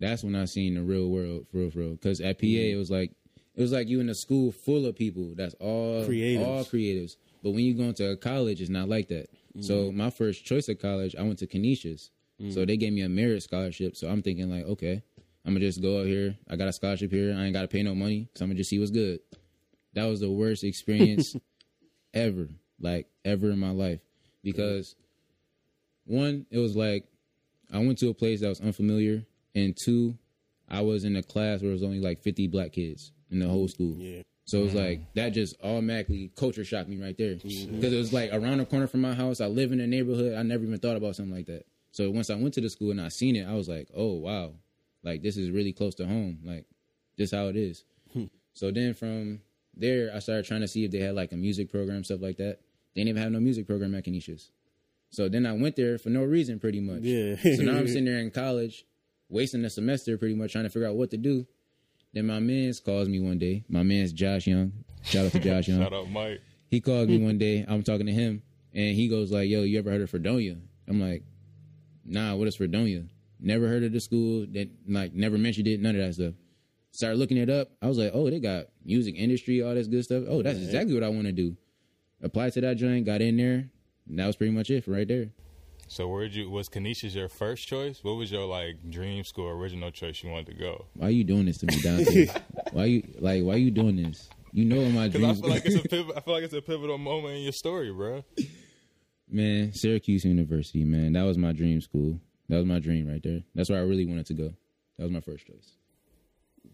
that's 0.00 0.22
when 0.24 0.34
I 0.34 0.44
seen 0.46 0.74
the 0.74 0.82
real 0.82 1.08
world 1.08 1.46
for 1.50 1.58
real, 1.58 1.70
for 1.70 1.78
real. 1.80 1.90
Because 1.90 2.20
at 2.20 2.38
PA, 2.38 2.46
Mm-hmm. 2.46 2.74
it 2.74 2.76
was 2.76 2.90
like 2.90 3.12
it 3.54 3.60
was 3.60 3.72
like 3.72 3.88
you 3.88 4.00
in 4.00 4.08
a 4.08 4.14
school 4.14 4.52
full 4.52 4.86
of 4.86 4.94
people 4.96 5.34
that's 5.36 5.54
all 5.60 6.04
Creatives. 6.06 6.46
all 6.46 6.64
creatives. 6.64 7.12
But 7.42 7.50
when 7.50 7.64
you 7.64 7.74
go 7.74 7.84
into 7.84 8.08
a 8.10 8.16
college, 8.16 8.60
it's 8.60 8.70
not 8.70 8.88
like 8.88 9.08
that. 9.08 9.30
Mm-hmm. 9.30 9.62
So 9.62 9.92
my 9.92 10.10
first 10.10 10.44
choice 10.44 10.68
of 10.68 10.78
college, 10.80 11.14
I 11.16 11.22
went 11.22 11.38
to 11.40 11.46
Canisius. 11.46 12.10
Mm. 12.40 12.54
So 12.54 12.64
they 12.64 12.76
gave 12.76 12.92
me 12.92 13.02
a 13.02 13.08
merit 13.08 13.42
scholarship. 13.42 13.96
So 13.96 14.08
I'm 14.08 14.22
thinking 14.22 14.50
like, 14.50 14.64
okay, 14.64 15.02
I'm 15.44 15.54
gonna 15.54 15.64
just 15.64 15.82
go 15.82 16.00
out 16.00 16.06
here. 16.06 16.36
I 16.48 16.56
got 16.56 16.68
a 16.68 16.72
scholarship 16.72 17.10
here. 17.10 17.34
I 17.36 17.44
ain't 17.44 17.54
gotta 17.54 17.68
pay 17.68 17.82
no 17.82 17.94
money. 17.94 18.28
So 18.34 18.44
I'm 18.44 18.50
gonna 18.50 18.58
just 18.58 18.70
see 18.70 18.78
what's 18.78 18.90
good. 18.90 19.20
That 19.94 20.04
was 20.04 20.20
the 20.20 20.30
worst 20.30 20.64
experience 20.64 21.34
ever, 22.14 22.48
like 22.80 23.06
ever 23.24 23.50
in 23.50 23.58
my 23.58 23.70
life, 23.70 24.00
because 24.42 24.94
one, 26.04 26.46
it 26.50 26.58
was 26.58 26.76
like 26.76 27.06
I 27.72 27.78
went 27.78 27.98
to 27.98 28.10
a 28.10 28.14
place 28.14 28.40
that 28.40 28.48
was 28.48 28.60
unfamiliar, 28.60 29.24
and 29.54 29.76
two, 29.76 30.16
I 30.68 30.82
was 30.82 31.04
in 31.04 31.16
a 31.16 31.22
class 31.22 31.60
where 31.60 31.70
it 31.70 31.74
was 31.74 31.82
only 31.82 32.00
like 32.00 32.22
50 32.22 32.48
black 32.48 32.72
kids 32.72 33.12
in 33.30 33.40
the 33.40 33.48
whole 33.48 33.68
school. 33.68 33.96
Yeah. 33.98 34.22
So 34.44 34.60
it 34.60 34.62
was 34.62 34.74
like 34.74 35.12
that 35.14 35.30
just 35.30 35.56
automatically 35.62 36.30
culture 36.34 36.64
shocked 36.64 36.88
me 36.88 36.96
right 36.96 37.16
there 37.18 37.34
because 37.34 37.92
it 37.92 37.98
was 37.98 38.14
like 38.14 38.32
around 38.32 38.58
the 38.58 38.64
corner 38.64 38.86
from 38.86 39.02
my 39.02 39.12
house. 39.12 39.42
I 39.42 39.46
live 39.46 39.72
in 39.72 39.80
a 39.80 39.86
neighborhood. 39.86 40.34
I 40.34 40.42
never 40.42 40.64
even 40.64 40.78
thought 40.78 40.96
about 40.96 41.16
something 41.16 41.34
like 41.34 41.46
that. 41.46 41.66
So 41.90 42.10
once 42.10 42.30
I 42.30 42.34
went 42.34 42.54
to 42.54 42.60
the 42.60 42.70
school 42.70 42.90
and 42.90 43.00
I 43.00 43.08
seen 43.08 43.36
it, 43.36 43.46
I 43.46 43.54
was 43.54 43.68
like, 43.68 43.88
oh 43.94 44.14
wow, 44.14 44.52
like 45.02 45.22
this 45.22 45.36
is 45.36 45.50
really 45.50 45.72
close 45.72 45.94
to 45.96 46.06
home. 46.06 46.40
Like 46.44 46.66
this 47.16 47.30
how 47.32 47.46
it 47.48 47.56
is. 47.56 47.84
Hmm. 48.12 48.24
so 48.54 48.70
then 48.70 48.94
from 48.94 49.40
there, 49.76 50.10
I 50.14 50.18
started 50.18 50.46
trying 50.46 50.62
to 50.62 50.68
see 50.68 50.84
if 50.84 50.90
they 50.90 50.98
had 50.98 51.14
like 51.14 51.32
a 51.32 51.36
music 51.36 51.70
program, 51.70 52.04
stuff 52.04 52.20
like 52.22 52.36
that. 52.38 52.60
They 52.94 53.02
didn't 53.02 53.10
even 53.10 53.22
have 53.22 53.32
no 53.32 53.40
music 53.40 53.66
program 53.66 53.94
at 53.94 54.04
Canisius. 54.04 54.50
So 55.10 55.28
then 55.28 55.46
I 55.46 55.52
went 55.52 55.76
there 55.76 55.98
for 55.98 56.10
no 56.10 56.24
reason, 56.24 56.58
pretty 56.58 56.80
much. 56.80 57.02
Yeah. 57.02 57.36
so 57.36 57.62
now 57.62 57.78
I'm 57.78 57.86
sitting 57.88 58.04
there 58.04 58.18
in 58.18 58.30
college, 58.30 58.84
wasting 59.28 59.64
a 59.64 59.70
semester, 59.70 60.18
pretty 60.18 60.34
much 60.34 60.52
trying 60.52 60.64
to 60.64 60.70
figure 60.70 60.88
out 60.88 60.96
what 60.96 61.10
to 61.10 61.16
do. 61.16 61.46
Then 62.12 62.26
my 62.26 62.40
man's 62.40 62.80
calls 62.80 63.08
me 63.08 63.20
one 63.20 63.38
day. 63.38 63.64
My 63.68 63.82
man's 63.82 64.12
Josh 64.12 64.46
Young. 64.46 64.72
Shout 65.02 65.26
out 65.26 65.32
to 65.32 65.38
Josh 65.38 65.68
Young. 65.68 65.80
Shout 65.80 65.92
out, 65.92 66.10
Mike. 66.10 66.40
He 66.70 66.80
called 66.80 67.08
me 67.08 67.18
one 67.18 67.38
day. 67.38 67.64
I'm 67.66 67.82
talking 67.82 68.06
to 68.06 68.12
him, 68.12 68.42
and 68.74 68.94
he 68.94 69.08
goes 69.08 69.30
like, 69.32 69.48
"Yo, 69.48 69.62
you 69.62 69.78
ever 69.78 69.90
heard 69.90 70.02
of 70.02 70.10
Fredonia?" 70.10 70.56
I'm 70.86 71.00
like, 71.00 71.22
"Nah, 72.08 72.34
what 72.34 72.48
is 72.48 72.56
Fredonia? 72.56 73.04
Never 73.40 73.68
heard 73.68 73.84
of 73.84 73.92
the 73.92 74.00
school. 74.00 74.46
That 74.52 74.68
like 74.88 75.14
never 75.14 75.38
mentioned 75.38 75.68
it. 75.68 75.80
None 75.80 75.94
of 75.94 76.02
that 76.06 76.14
stuff." 76.14 76.34
Started 76.90 77.18
looking 77.18 77.36
it 77.36 77.50
up. 77.50 77.70
I 77.82 77.86
was 77.86 77.98
like, 77.98 78.10
"Oh, 78.14 78.28
they 78.30 78.40
got 78.40 78.66
music 78.84 79.14
industry, 79.16 79.62
all 79.62 79.74
this 79.74 79.86
good 79.86 80.04
stuff. 80.04 80.24
Oh, 80.28 80.42
that's 80.42 80.58
exactly 80.58 80.94
what 80.94 81.04
I 81.04 81.08
want 81.08 81.26
to 81.26 81.32
do." 81.32 81.56
Applied 82.22 82.52
to 82.54 82.60
that 82.62 82.76
joint, 82.76 83.06
got 83.06 83.20
in 83.20 83.36
there. 83.36 83.70
And 84.08 84.18
that 84.18 84.26
was 84.26 84.36
pretty 84.36 84.52
much 84.52 84.70
it 84.70 84.82
for 84.84 84.90
right 84.92 85.06
there. 85.06 85.28
So 85.86 86.08
where'd 86.08 86.34
you 86.34 86.50
was 86.50 86.68
Canisius 86.68 87.14
your 87.14 87.28
first 87.28 87.66
choice? 87.68 88.00
What 88.02 88.14
was 88.16 88.30
your 88.32 88.44
like 88.46 88.90
dream 88.90 89.22
school 89.24 89.48
original 89.48 89.90
choice 89.90 90.22
you 90.22 90.30
wanted 90.30 90.46
to 90.48 90.54
go? 90.54 90.86
Why 90.94 91.06
are 91.06 91.10
you 91.10 91.24
doing 91.24 91.46
this 91.46 91.58
to 91.58 91.66
me, 91.66 91.80
Dante? 91.80 92.26
why 92.72 92.84
you 92.86 93.02
like? 93.20 93.42
Why 93.44 93.54
are 93.54 93.58
you 93.58 93.70
doing 93.70 93.96
this? 93.96 94.28
You 94.52 94.64
know 94.64 94.80
what 94.82 94.92
my 94.92 95.08
Because 95.08 95.22
I 95.22 95.32
dreams. 95.34 95.40
feel 95.40 95.50
like 95.50 95.64
it's 95.66 95.84
a 95.84 95.88
pivot, 95.88 96.16
I 96.16 96.20
feel 96.20 96.34
like 96.34 96.42
it's 96.44 96.54
a 96.54 96.62
pivotal 96.62 96.98
moment 96.98 97.36
in 97.36 97.42
your 97.42 97.52
story, 97.52 97.92
bro. 97.92 98.24
Man, 99.30 99.72
Syracuse 99.74 100.24
University, 100.24 100.84
man. 100.84 101.12
That 101.12 101.22
was 101.24 101.36
my 101.36 101.52
dream 101.52 101.80
school. 101.80 102.20
That 102.48 102.56
was 102.56 102.66
my 102.66 102.78
dream 102.78 103.06
right 103.08 103.22
there. 103.22 103.40
That's 103.54 103.68
where 103.68 103.78
I 103.78 103.82
really 103.82 104.06
wanted 104.06 104.26
to 104.26 104.34
go. 104.34 104.54
That 104.96 105.04
was 105.04 105.12
my 105.12 105.20
first 105.20 105.46
choice. 105.46 105.72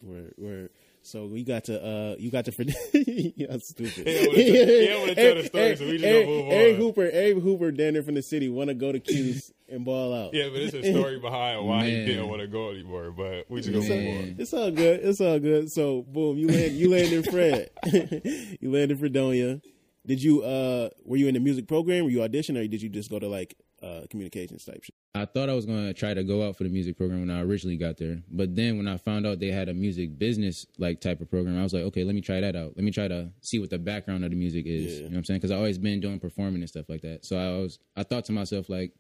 Where 0.01 0.33
where 0.37 0.71
so 1.03 1.27
we 1.27 1.45
got 1.45 1.65
to 1.65 1.83
uh 1.85 2.17
you 2.19 2.31
got 2.31 2.45
to 2.47 2.53
yeah 3.37 3.57
stupid. 3.59 4.07
Yeah, 4.07 4.25
don't 4.25 4.29
wanna 4.29 4.45
tell- 4.45 4.87
don't 4.87 5.01
wanna 5.01 5.15
tell 5.15 5.35
the 5.35 5.45
story, 5.45 5.77
so 5.77 5.85
we 5.87 5.93
just 5.93 6.05
Eric, 6.05 6.27
gonna 6.27 6.37
move 6.39 6.53
Eric 6.53 6.75
on. 6.75 6.81
Hooper, 6.81 7.11
Eric 7.13 7.39
Hooper, 7.43 7.71
down 7.73 7.93
there 7.95 8.03
from 8.03 8.15
the 8.15 8.23
city, 8.23 8.49
want 8.49 8.69
to 8.69 8.75
go 8.75 8.93
to 8.93 9.01
Cuse 9.01 9.53
and 9.69 9.85
ball 9.85 10.15
out. 10.15 10.35
Yeah, 10.35 10.49
but 10.49 10.61
it's 10.63 10.75
a 10.75 10.93
story 10.93 11.19
behind 11.19 11.67
why 11.67 11.85
he 11.87 12.05
didn't 12.07 12.29
want 12.29 12.41
to 12.41 12.47
go 12.47 12.71
anymore. 12.71 13.11
But 13.11 13.51
we 13.51 13.61
just 13.61 13.73
gonna 13.73 13.89
move 13.89 14.05
Man. 14.05 14.23
on. 14.31 14.37
It's 14.39 14.53
all 14.55 14.71
good. 14.71 15.01
It's 15.05 15.21
all 15.21 15.39
good. 15.39 15.71
So 15.71 16.03
boom, 16.03 16.39
you 16.39 16.49
land 16.49 16.73
you 16.73 16.91
land 16.91 17.13
in 17.13 17.23
Fred. 17.25 17.71
you 18.61 18.73
land 18.73 18.91
in 18.91 18.99
Fredonia. 18.99 19.61
Did 20.07 20.23
you 20.23 20.43
uh 20.43 20.91
were 21.05 21.17
you 21.17 21.29
in 21.29 21.35
the 21.35 21.41
music 21.41 21.67
program? 21.67 22.05
Were 22.05 22.11
you 22.11 22.23
audition 22.23 22.57
or 22.57 22.67
did 22.67 22.83
you 22.83 22.89
just 22.89 23.11
go 23.11 23.19
to 23.19 23.29
like 23.29 23.57
uh 23.83 24.03
communications 24.11 24.65
type 24.65 24.85
shit? 24.85 24.95
I 25.15 25.25
thought 25.25 25.49
I 25.49 25.55
was 25.55 25.65
going 25.65 25.87
to 25.87 25.95
try 25.95 26.13
to 26.13 26.25
go 26.25 26.47
out 26.47 26.57
for 26.57 26.65
the 26.65 26.71
music 26.71 26.97
program 26.97 27.21
when 27.21 27.31
I 27.31 27.41
originally 27.43 27.77
got 27.77 27.99
there. 27.99 28.21
But 28.29 28.57
then 28.57 28.77
when 28.77 28.89
I 28.89 28.97
found 28.97 29.27
out 29.27 29.39
they 29.39 29.53
had 29.53 29.69
a 29.69 29.75
music 29.75 30.19
business 30.19 30.67
like 30.77 31.01
type 31.01 31.21
of 31.21 31.31
program, 31.31 31.59
I 31.59 31.63
was 31.63 31.73
like, 31.73 31.85
okay, 31.85 32.03
let 32.03 32.15
me 32.15 32.21
try 32.21 32.41
that 32.41 32.57
out. 32.57 32.73
Let 32.77 32.85
me 32.85 32.91
try 32.91 33.07
to 33.09 33.31
see 33.41 33.59
what 33.61 33.71
the 33.71 33.79
background 33.79 34.25
of 34.25 34.31
the 34.31 34.37
music 34.37 34.67
is. 34.67 34.85
Yeah. 34.85 34.91
You 34.91 35.03
know 35.05 35.09
what 35.11 35.19
I'm 35.19 35.25
saying? 35.25 35.39
Because 35.39 35.53
I 35.53 35.57
always 35.57 35.79
been 35.79 36.01
doing 36.01 36.19
performing 36.19 36.63
and 36.63 36.69
stuff 36.69 36.89
like 36.89 37.03
that. 37.03 37.25
So 37.25 37.37
I 37.37 37.63
was, 37.63 37.79
I 37.97 38.03
thought 38.03 38.25
to 38.25 38.33
myself, 38.33 38.69
like, 38.69 38.93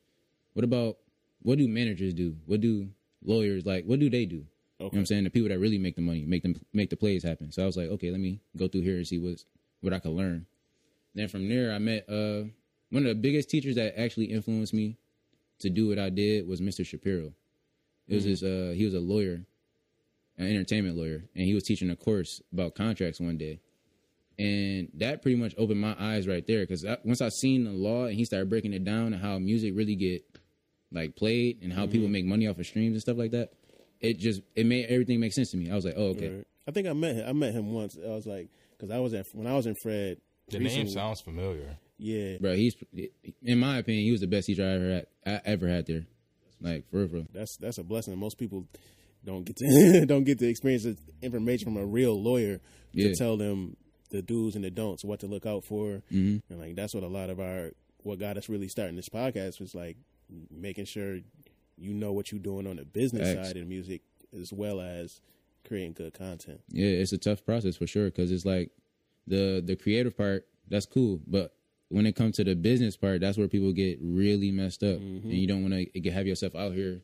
what 0.52 0.64
about, 0.64 0.98
what 1.42 1.58
do 1.58 1.66
managers 1.66 2.14
do? 2.14 2.36
What 2.46 2.60
do 2.60 2.88
lawyers, 3.24 3.66
like, 3.66 3.84
what 3.84 3.98
do 3.98 4.08
they 4.08 4.24
do? 4.24 4.36
You 4.36 4.46
know 4.80 4.86
what 4.86 4.98
I'm 4.98 5.06
saying? 5.06 5.24
The 5.24 5.30
people 5.30 5.48
that 5.48 5.58
really 5.58 5.78
make 5.78 5.96
the 5.96 6.02
money, 6.02 6.24
make 6.24 6.42
them, 6.42 6.54
make 6.72 6.90
the 6.90 6.96
plays 6.96 7.24
happen. 7.24 7.50
So 7.50 7.62
I 7.62 7.66
was 7.66 7.76
like, 7.76 7.88
okay, 7.88 8.10
let 8.12 8.20
me 8.20 8.40
go 8.56 8.68
through 8.68 8.82
here 8.82 8.96
and 8.96 9.06
see 9.06 9.18
what's, 9.18 9.44
what 9.80 9.92
I 9.92 9.98
could 9.98 10.12
learn. 10.12 10.46
Then 11.14 11.28
from 11.28 11.48
there, 11.48 11.72
I 11.72 11.78
met, 11.78 12.08
uh, 12.08 12.44
one 12.90 13.02
of 13.02 13.08
the 13.08 13.14
biggest 13.14 13.48
teachers 13.50 13.76
that 13.76 13.98
actually 13.98 14.26
influenced 14.26 14.74
me 14.74 14.98
to 15.60 15.70
do 15.70 15.88
what 15.88 15.98
I 15.98 16.10
did 16.10 16.46
was 16.46 16.60
Mr. 16.60 16.84
Shapiro. 16.84 17.32
It 18.06 18.14
was 18.16 18.24
this 18.24 18.42
uh 18.42 18.72
he 18.76 18.84
was 18.84 18.94
a 18.94 19.00
lawyer, 19.00 19.46
an 20.36 20.46
entertainment 20.46 20.96
lawyer, 20.96 21.24
and 21.34 21.44
he 21.44 21.54
was 21.54 21.62
teaching 21.64 21.88
a 21.90 21.96
course 21.96 22.42
about 22.52 22.74
contracts 22.74 23.18
one 23.20 23.38
day. 23.38 23.60
And 24.38 24.88
that 24.94 25.22
pretty 25.22 25.36
much 25.36 25.54
opened 25.56 25.80
my 25.80 25.96
eyes 25.98 26.26
right 26.26 26.46
there 26.46 26.60
because 26.66 26.84
once 27.04 27.22
I 27.22 27.28
seen 27.30 27.64
the 27.64 27.70
law 27.70 28.04
and 28.04 28.14
he 28.14 28.24
started 28.24 28.50
breaking 28.50 28.72
it 28.74 28.84
down 28.84 29.12
and 29.12 29.22
how 29.22 29.38
music 29.38 29.72
really 29.74 29.94
get 29.94 30.22
like 30.92 31.16
played 31.16 31.62
and 31.62 31.72
how 31.72 31.86
people 31.86 32.08
make 32.08 32.24
money 32.26 32.46
off 32.46 32.58
of 32.58 32.66
streams 32.66 32.92
and 32.92 33.00
stuff 33.00 33.16
like 33.16 33.30
that, 33.30 33.52
it 34.00 34.18
just 34.18 34.42
it 34.54 34.66
made 34.66 34.86
everything 34.86 35.20
make 35.20 35.32
sense 35.32 35.50
to 35.52 35.56
me. 35.56 35.70
I 35.70 35.74
was 35.74 35.84
like, 35.84 35.94
oh 35.96 36.08
okay, 36.08 36.28
Right. 36.28 36.46
I 36.66 36.70
think 36.72 36.88
I 36.88 36.92
met 36.92 37.14
him. 37.16 37.28
I 37.28 37.32
met 37.32 37.52
him 37.54 37.72
once. 37.72 37.96
I 38.02 38.10
was 38.10 38.26
like, 38.26 38.48
because 38.72 38.90
I 38.90 38.98
was 38.98 39.14
at 39.14 39.26
when 39.32 39.46
I 39.46 39.54
was 39.54 39.66
in 39.66 39.74
Fred. 39.76 40.18
The 40.48 40.58
name 40.58 40.88
sounds 40.88 41.20
familiar. 41.20 41.76
Yeah, 41.98 42.36
bro. 42.40 42.54
He's 42.54 42.74
in 43.42 43.58
my 43.58 43.78
opinion, 43.78 44.04
he 44.04 44.10
was 44.12 44.20
the 44.20 44.26
best 44.26 44.46
teacher 44.46 44.62
I 44.64 44.72
ever 44.74 44.90
had. 44.90 45.06
I 45.26 45.40
ever 45.44 45.68
had 45.68 45.86
there. 45.86 46.06
Like 46.60 46.88
for 46.90 46.98
real, 46.98 47.08
for 47.08 47.14
real. 47.16 47.26
that's 47.32 47.56
that's 47.56 47.78
a 47.78 47.82
blessing. 47.84 48.16
Most 48.18 48.38
people 48.38 48.66
don't 49.24 49.44
get 49.44 49.56
to 49.56 50.04
don't 50.06 50.24
get 50.24 50.38
to 50.40 50.48
experience 50.48 50.84
the 50.84 50.96
information 51.22 51.66
from 51.66 51.76
a 51.76 51.86
real 51.86 52.20
lawyer 52.20 52.60
Yeah. 52.92 53.08
to 53.08 53.14
tell 53.14 53.36
them 53.36 53.76
the 54.10 54.22
do's 54.22 54.54
and 54.54 54.64
the 54.64 54.70
don'ts, 54.70 55.04
what 55.04 55.20
to 55.20 55.26
look 55.26 55.46
out 55.46 55.64
for, 55.64 56.02
Mhm. 56.12 56.42
and 56.50 56.60
like 56.60 56.74
that's 56.76 56.94
what 56.94 57.02
a 57.02 57.08
lot 57.08 57.30
of 57.30 57.40
our 57.40 57.72
what 58.02 58.18
got 58.18 58.36
us 58.36 58.48
really 58.48 58.68
starting 58.68 58.96
this 58.96 59.08
podcast 59.08 59.60
was 59.60 59.74
like 59.74 59.96
making 60.50 60.84
sure 60.84 61.20
you 61.78 61.92
know 61.94 62.12
what 62.12 62.30
you're 62.30 62.38
doing 62.40 62.66
on 62.66 62.76
the 62.76 62.84
business 62.84 63.34
Facts. 63.34 63.48
side 63.48 63.56
of 63.56 63.62
the 63.62 63.68
music 63.68 64.02
as 64.38 64.52
well 64.52 64.80
as 64.80 65.20
creating 65.66 65.92
good 65.94 66.12
content. 66.14 66.60
Yeah, 66.68 66.86
it's 66.88 67.12
a 67.12 67.18
tough 67.18 67.44
process 67.44 67.76
for 67.76 67.86
sure 67.86 68.06
because 68.06 68.30
it's 68.30 68.44
like 68.44 68.70
the 69.26 69.62
the 69.64 69.76
creative 69.76 70.16
part 70.16 70.46
that's 70.68 70.86
cool, 70.86 71.20
but 71.26 71.54
when 71.88 72.06
it 72.06 72.16
comes 72.16 72.36
to 72.36 72.44
the 72.44 72.54
business 72.54 72.96
part, 72.96 73.20
that's 73.20 73.38
where 73.38 73.48
people 73.48 73.72
get 73.72 73.98
really 74.02 74.50
messed 74.50 74.82
up, 74.82 74.98
mm-hmm. 74.98 75.28
and 75.28 75.32
you 75.38 75.46
don't 75.46 75.62
want 75.62 75.74
to 75.94 76.10
have 76.10 76.26
yourself 76.26 76.54
out 76.54 76.72
here 76.72 77.02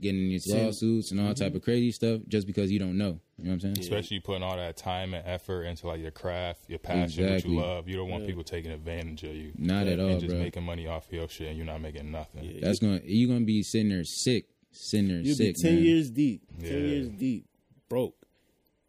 getting 0.00 0.22
in 0.22 0.28
these 0.28 0.46
lawsuits 0.46 1.10
and 1.10 1.20
all 1.20 1.34
type 1.34 1.54
of 1.56 1.62
crazy 1.62 1.90
stuff 1.90 2.20
just 2.28 2.46
because 2.46 2.70
you 2.70 2.78
don't 2.78 2.96
know. 2.96 3.20
You 3.36 3.44
know 3.44 3.50
what 3.50 3.54
I'm 3.54 3.60
saying? 3.60 3.78
Especially 3.80 4.16
you 4.16 4.20
putting 4.20 4.42
all 4.44 4.56
that 4.56 4.76
time 4.76 5.12
and 5.12 5.26
effort 5.26 5.64
into 5.64 5.88
like 5.88 6.00
your 6.00 6.12
craft, 6.12 6.68
your 6.68 6.78
passion, 6.78 7.24
Exactly. 7.24 7.54
what 7.56 7.62
you 7.62 7.68
love. 7.68 7.88
You 7.88 7.96
don't 7.96 8.08
want 8.08 8.26
people 8.26 8.44
taking 8.44 8.70
advantage 8.70 9.24
of 9.24 9.34
you. 9.34 9.52
Not 9.58 9.88
at 9.88 9.98
all, 9.98 10.06
and 10.06 10.14
all, 10.14 10.20
just 10.20 10.30
bro. 10.34 10.38
making 10.38 10.62
money 10.62 10.86
off 10.86 11.06
your 11.10 11.28
shit 11.28 11.48
and 11.48 11.56
you're 11.56 11.66
not 11.66 11.80
making 11.80 12.10
nothing. 12.12 12.44
Yeah. 12.44 12.60
That's 12.62 12.78
gonna 12.78 13.00
you're 13.04 13.28
gonna 13.28 13.44
be 13.44 13.62
sitting 13.62 13.88
there 13.88 14.04
sick, 14.04 14.46
sitting 14.70 15.08
there 15.08 15.18
You'll 15.18 15.34
sick. 15.34 15.56
be 15.56 15.62
ten 15.62 15.74
man. 15.74 15.84
years 15.84 16.10
deep, 16.10 16.42
ten 16.60 16.70
Yeah. 16.70 16.78
years 16.78 17.08
deep, 17.08 17.46
broke. 17.88 18.14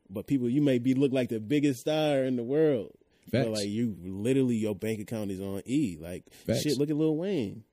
But 0.10 0.28
people, 0.28 0.50
you 0.50 0.62
may 0.62 0.80
be 0.80 0.94
look 0.94 1.12
like 1.12 1.30
the 1.30 1.40
biggest 1.40 1.82
star 1.82 2.24
in 2.24 2.36
the 2.36 2.44
world. 2.44 2.92
But 3.32 3.50
like 3.50 3.68
you, 3.68 3.96
literally, 4.02 4.56
your 4.56 4.74
bank 4.76 5.00
account 5.00 5.30
is 5.32 5.40
on 5.40 5.62
E. 5.66 5.98
Like 6.02 6.24
Facts. 6.48 6.62
shit. 6.64 6.78
Look 6.78 6.90
at 6.90 6.96
Lil 6.96 7.16
Wayne. 7.16 7.64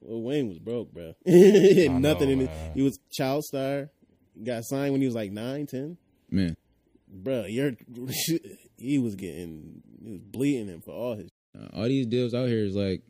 Lil 0.00 0.22
Wayne 0.22 0.48
was 0.48 0.58
broke, 0.58 0.92
bro. 0.92 1.14
He 1.24 1.84
had 1.86 2.00
Nothing 2.00 2.28
know, 2.28 2.32
in 2.32 2.40
it. 2.48 2.50
He 2.74 2.82
was 2.82 2.98
child 3.12 3.44
star. 3.44 3.90
Got 4.42 4.64
signed 4.64 4.92
when 4.92 5.00
he 5.00 5.06
was 5.06 5.16
like 5.16 5.30
nine, 5.32 5.66
ten. 5.66 5.98
man. 6.30 6.56
Bro, 7.10 7.46
you're 7.46 7.72
he 8.76 8.98
was 8.98 9.14
getting 9.14 9.82
he 10.02 10.12
was 10.12 10.20
bleeding 10.20 10.68
him 10.68 10.80
for 10.80 10.92
all 10.92 11.16
his. 11.16 11.30
All 11.72 11.84
these 11.84 12.06
deals 12.06 12.34
out 12.34 12.48
here 12.48 12.64
is 12.64 12.74
like 12.74 13.02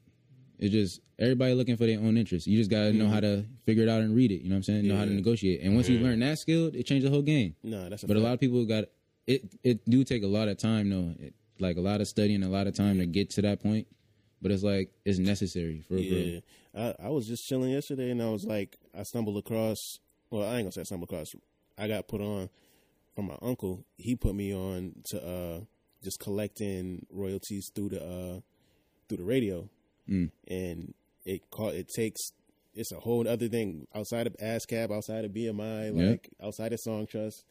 it's 0.59 0.73
just 0.73 1.01
everybody 1.19 1.55
looking 1.55 1.77
for 1.77 1.87
their 1.87 1.99
own 1.99 2.17
interest. 2.17 2.47
You 2.47 2.59
just 2.59 2.71
gotta 2.71 2.93
know 2.93 3.09
how 3.09 3.21
to 3.21 3.45
figure 3.65 3.83
it 3.83 3.89
out 3.89 4.01
and 4.01 4.15
read 4.15 4.31
it. 4.33 4.43
You 4.43 4.49
know 4.49 4.55
what 4.55 4.59
I'm 4.59 4.63
saying? 4.65 4.89
Know 4.89 4.97
how 4.97 5.05
to 5.05 5.11
negotiate. 5.11 5.63
And 5.63 5.75
once 5.75 5.89
you 5.89 5.99
learn 5.99 6.21
that 6.21 6.39
skill, 6.39 6.71
it 6.75 6.85
changes 6.85 7.09
the 7.09 7.15
whole 7.15 7.23
game. 7.23 7.55
Nah, 7.63 7.89
that's 7.89 8.03
a 8.03 8.07
But 8.07 8.17
a 8.17 8.21
lot 8.21 8.33
of 8.35 8.41
people 8.41 8.65
got 8.65 8.85
it. 9.27 9.45
It 9.63 9.89
do 9.89 10.05
take 10.05 10.23
a 10.23 10.27
lot 10.27 10.49
of 10.49 10.59
time 10.59 10.91
though. 10.91 11.15
It, 11.19 11.35
like 11.61 11.77
a 11.77 11.81
lot 11.81 12.01
of 12.01 12.09
studying, 12.09 12.43
a 12.43 12.49
lot 12.49 12.67
of 12.67 12.75
time 12.75 12.99
to 12.99 13.07
get 13.07 13.31
to 13.31 13.43
that 13.43 13.63
point. 13.63 13.87
But 14.41 14.53
it's 14.53 14.63
like 14.63 14.93
it's 15.05 15.19
necessary 15.19 15.81
for 15.81 15.95
real, 15.95 16.09
for 16.09 16.15
real. 16.15 16.27
Yeah, 16.27 16.95
I, 17.01 17.07
I 17.07 17.09
was 17.09 17.27
just 17.27 17.47
chilling 17.47 17.71
yesterday, 17.71 18.11
and 18.11 18.23
I 18.23 18.31
was 18.31 18.45
like, 18.45 18.77
I 18.97 19.03
stumbled 19.03 19.37
across. 19.37 19.99
Well, 20.31 20.45
I 20.45 20.57
ain't 20.57 20.65
gonna 20.65 20.73
say 20.73 20.83
I 20.83 20.85
stumbled 20.85 21.09
across. 21.11 21.35
I 21.77 21.89
got 21.89 22.07
put 22.07 22.21
on 22.21 22.49
from 23.15 23.27
my 23.27 23.39
uncle. 23.43 23.85
He 23.97 24.15
put 24.15 24.35
me 24.35 24.55
on 24.55 24.95
to 25.07 25.27
uh, 25.27 25.61
just 26.05 26.21
collecting 26.21 27.07
royalties 27.11 27.71
through 27.75 27.89
the 27.91 28.05
uh, 28.05 28.41
through 29.09 29.19
the 29.19 29.25
radio, 29.25 29.69
Mm. 30.09 30.31
and 30.49 30.95
it 31.25 31.51
call 31.51 31.69
it 31.69 31.89
takes 31.89 32.33
it's 32.75 32.93
a 32.93 33.01
whole 33.01 33.27
other 33.29 33.49
thing 33.49 33.87
outside 33.95 34.27
of 34.27 34.37
ASCAP, 34.37 34.91
outside 34.95 35.25
of 35.25 35.33
BMI, 35.33 35.91
like 35.95 36.31
outside 36.43 36.73
of 36.73 36.79
Songtrust. 36.87 37.43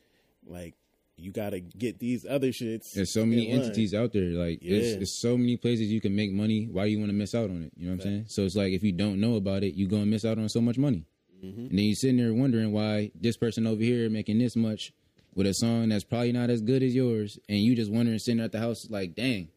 Like 0.48 0.74
you 1.18 1.32
got 1.32 1.50
to 1.50 1.60
get 1.60 2.00
these 2.00 2.26
other 2.30 2.50
shits. 2.50 2.84
There's 2.94 3.12
so 3.14 3.26
many 3.26 3.50
entities 3.50 3.94
out 3.94 4.14
there. 4.14 4.30
Like 4.30 4.60
Yeah. 4.62 4.78
it's 4.78 5.20
so 5.22 5.36
many 5.38 5.58
places 5.58 5.92
you 5.92 6.00
can 6.00 6.16
make 6.16 6.32
money. 6.32 6.68
Why 6.72 6.86
you 6.86 7.00
want 7.00 7.10
to 7.10 7.16
miss 7.16 7.36
out 7.36 7.50
on 7.50 7.64
it? 7.64 7.74
You 7.76 7.88
know 7.88 7.96
what 7.96 8.06
I'm 8.06 8.10
saying? 8.10 8.26
So 8.30 8.44
it's 8.44 8.56
like 8.56 8.72
if 8.74 8.84
you 8.84 8.92
don't 8.94 9.20
know 9.20 9.36
about 9.36 9.64
it, 9.64 9.74
you 9.74 9.88
gonna 9.88 10.06
miss 10.06 10.24
out 10.26 10.38
on 10.38 10.48
so 10.50 10.62
much 10.62 10.78
money. 10.78 11.06
Mm-hmm. 11.44 11.60
And 11.60 11.72
then 11.72 11.80
you 11.86 11.96
sitting 11.96 12.18
there 12.18 12.34
wondering 12.34 12.72
why 12.72 13.12
this 13.20 13.38
person 13.38 13.68
over 13.68 13.82
here 13.82 14.10
making 14.10 14.40
this 14.40 14.56
much 14.56 14.94
with 15.36 15.46
a 15.46 15.54
song 15.54 15.90
that's 15.90 16.04
probably 16.04 16.32
not 16.32 16.50
as 16.50 16.62
good 16.62 16.82
as 16.82 16.96
yours, 16.96 17.38
and 17.48 17.60
you 17.60 17.76
just 17.76 17.92
wondering 17.92 18.18
sitting 18.18 18.42
at 18.42 18.52
the 18.52 18.60
house 18.60 18.90
like, 18.90 19.14
dang, 19.14 19.50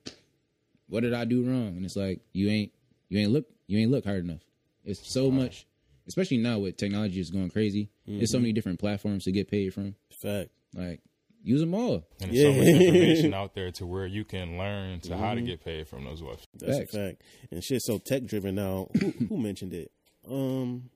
what 0.89 1.01
did 1.01 1.15
I 1.15 1.25
do 1.25 1.43
wrong? 1.43 1.69
And 1.77 1.85
it's 1.87 1.97
like 1.97 2.21
you 2.33 2.51
ain't 2.51 2.73
you 3.11 3.19
ain't 3.19 3.31
look 3.33 3.45
you 3.67 3.79
ain't 3.79 3.91
look 3.91 4.05
hard 4.07 4.25
enough. 4.25 4.41
It's 4.85 5.13
so 5.13 5.31
much, 5.31 5.67
especially 6.09 6.39
now 6.39 6.59
with 6.61 6.79
technology 6.79 7.21
is 7.21 7.31
going 7.31 7.51
crazy. 7.51 7.91
There's 8.07 8.31
so 8.31 8.37
Mm-hmm. 8.39 8.43
many 8.45 8.53
different 8.55 8.79
platforms 8.81 9.25
to 9.25 9.33
get 9.33 9.51
paid 9.51 9.75
from. 9.75 9.95
Fact. 10.23 10.49
Like 10.75 11.01
use 11.43 11.61
them 11.61 11.75
all. 11.75 12.05
And 12.23 12.33
there's 12.33 12.43
so 12.43 12.53
much 12.59 12.67
information 12.83 13.35
out 13.41 13.55
there 13.55 13.71
to 13.73 13.87
where 13.87 14.07
you 14.07 14.25
can 14.25 14.57
learn 14.59 15.01
to 15.01 15.17
how 15.17 15.27
Mm-hmm. 15.35 15.37
to 15.37 15.43
get 15.43 15.65
paid 15.65 15.87
from 15.89 16.05
those 16.05 16.23
websites. 16.23 16.45
That's 16.55 16.79
Facts. 16.79 16.95
a 16.95 16.99
fact. 17.09 17.23
And 17.51 17.63
shit's 17.63 17.85
so 17.87 17.99
tech 17.99 18.25
driven 18.25 18.55
now. 18.55 18.89
Who, 19.01 19.13
who 19.29 19.37
mentioned 19.39 19.75
it? 19.75 19.91
Um, 20.29 20.91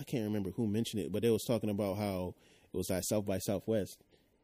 I 0.00 0.04
can't 0.04 0.24
remember 0.24 0.50
who 0.50 0.66
mentioned 0.66 1.02
it, 1.02 1.12
but 1.12 1.22
they 1.22 1.30
was 1.30 1.44
talking 1.44 1.70
about 1.70 1.96
how 1.96 2.34
it 2.72 2.76
was 2.76 2.90
like 2.90 3.04
South 3.04 3.24
by 3.26 3.38
Southwest, 3.38 3.98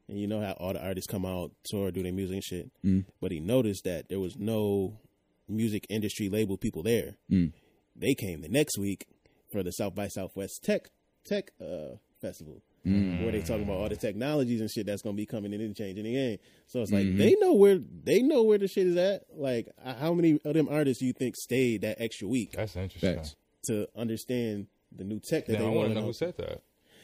and 0.09 0.19
you 0.19 0.27
know 0.27 0.41
how 0.41 0.53
all 0.53 0.73
the 0.73 0.85
artists 0.85 1.11
come 1.11 1.25
out 1.27 1.51
tour, 1.65 1.91
do 1.91 2.03
their 2.03 2.13
music 2.13 2.35
and 2.35 2.45
shit. 2.45 2.71
Mm. 2.85 3.05
But 3.21 3.33
he 3.33 3.41
noticed 3.41 3.85
that 3.85 4.09
there 4.09 4.21
was 4.21 4.37
no 4.39 4.99
music 5.49 5.87
industry 5.91 6.29
label 6.29 6.57
people 6.57 6.83
there. 6.83 7.17
Mm. 7.31 7.53
They 7.97 8.15
came 8.15 8.43
the 8.43 8.49
next 8.49 8.79
week 8.79 9.07
for 9.53 9.63
the 9.63 9.71
South 9.73 9.95
by 9.95 10.09
Southwest 10.09 10.63
Tech 10.63 10.91
Tech 11.27 11.51
uh, 11.61 11.97
Festival. 12.21 12.63
Where 12.85 13.33
they 13.33 13.43
talking 13.43 13.65
about 13.65 13.77
all 13.77 13.89
the 13.91 13.97
technologies 13.97 14.63
and 14.63 14.71
shit 14.71 14.87
that's 14.87 15.03
gonna 15.03 15.15
be 15.17 15.27
coming 15.27 15.53
in 15.53 15.61
and 15.61 15.77
changing 15.77 16.05
the 16.05 16.15
game. 16.15 16.39
So 16.69 16.81
it's 16.81 16.91
like 16.91 17.05
Mm-hmm. 17.05 17.19
they 17.19 17.35
know 17.39 17.53
where 17.53 17.79
they 17.79 18.23
know 18.23 18.45
where 18.45 18.57
the 18.57 18.67
shit 18.69 18.87
is 18.87 18.97
at. 18.97 19.25
Like, 19.35 19.69
how 19.85 20.15
many 20.15 20.39
of 20.43 20.55
them 20.55 20.69
artists 20.71 21.03
you 21.03 21.13
think 21.13 21.37
stayed 21.37 21.83
that 21.83 22.01
extra 22.01 22.29
week 22.29 22.53
That's 22.53 22.77
interesting. 22.77 23.17
Facts. 23.17 23.37
to 23.67 23.89
understand 23.95 24.69
the 24.97 25.05
new 25.05 25.21
tech 25.21 25.45
that 25.47 25.53
Then 25.55 25.63
I 25.63 25.65
they 25.65 25.67
want 25.67 25.77
want 25.77 25.89
to 25.91 25.95
know 26.01 26.07
who 26.07 26.13
said 26.15 26.37
that. 26.39 26.63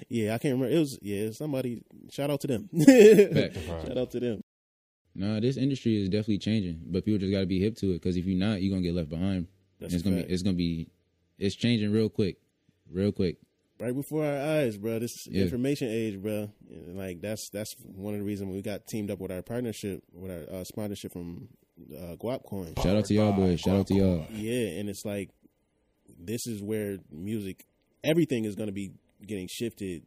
Yeah, 0.08 0.34
I 0.34 0.38
can't 0.38 0.54
remember. 0.54 0.74
It 0.74 0.78
was 0.78 0.98
yeah 1.02 1.30
somebody. 1.32 1.82
Shout 2.10 2.30
out 2.30 2.40
to 2.42 2.46
them. 2.46 2.68
Shout 2.86 3.98
out 3.98 4.10
to 4.12 4.20
them. 4.20 4.43
No, 5.14 5.38
this 5.40 5.56
industry 5.56 6.00
is 6.02 6.08
definitely 6.08 6.38
changing, 6.38 6.80
but 6.86 7.04
people 7.04 7.18
just 7.18 7.30
got 7.32 7.40
to 7.40 7.46
be 7.46 7.60
hip 7.60 7.76
to 7.76 7.90
it. 7.90 7.94
Because 7.94 8.16
if 8.16 8.24
you're 8.26 8.38
not, 8.38 8.60
you're 8.62 8.70
gonna 8.70 8.82
get 8.82 8.94
left 8.94 9.10
behind. 9.10 9.46
That's 9.80 9.94
it's 9.94 10.02
gonna 10.02 10.16
fact. 10.16 10.28
be, 10.28 10.34
it's 10.34 10.42
gonna 10.42 10.56
be, 10.56 10.88
it's 11.38 11.54
changing 11.54 11.92
real 11.92 12.08
quick, 12.08 12.36
real 12.90 13.12
quick. 13.12 13.36
right 13.78 13.94
before 13.94 14.24
our 14.24 14.36
eyes, 14.58 14.76
bro. 14.76 14.98
This 14.98 15.26
Yeah. 15.28 15.42
information 15.42 15.88
age, 15.88 16.20
bro. 16.20 16.50
And 16.70 16.96
like 16.96 17.20
that's 17.20 17.48
that's 17.50 17.74
one 17.80 18.14
of 18.14 18.20
the 18.20 18.26
reasons 18.26 18.50
we 18.52 18.62
got 18.62 18.86
teamed 18.86 19.10
up 19.10 19.20
with 19.20 19.30
our 19.30 19.42
partnership 19.42 20.02
with 20.12 20.30
our 20.30 20.60
uh, 20.60 20.64
sponsorship 20.64 21.12
from 21.12 21.48
uh, 21.92 22.16
Guapcoin. 22.16 22.76
Shout 22.82 22.96
out 22.96 23.04
to 23.06 23.14
y'all, 23.14 23.32
boys. 23.32 23.60
Shout 23.60 23.76
out 23.76 23.86
to 23.88 23.94
y'all. 23.94 24.26
Yeah, 24.32 24.78
and 24.78 24.88
it's 24.88 25.04
like 25.04 25.30
this 26.18 26.46
is 26.46 26.62
where 26.62 26.98
music, 27.10 27.66
everything 28.02 28.44
is 28.44 28.54
going 28.56 28.68
to 28.68 28.72
be 28.72 28.92
getting 29.26 29.48
shifted 29.50 30.04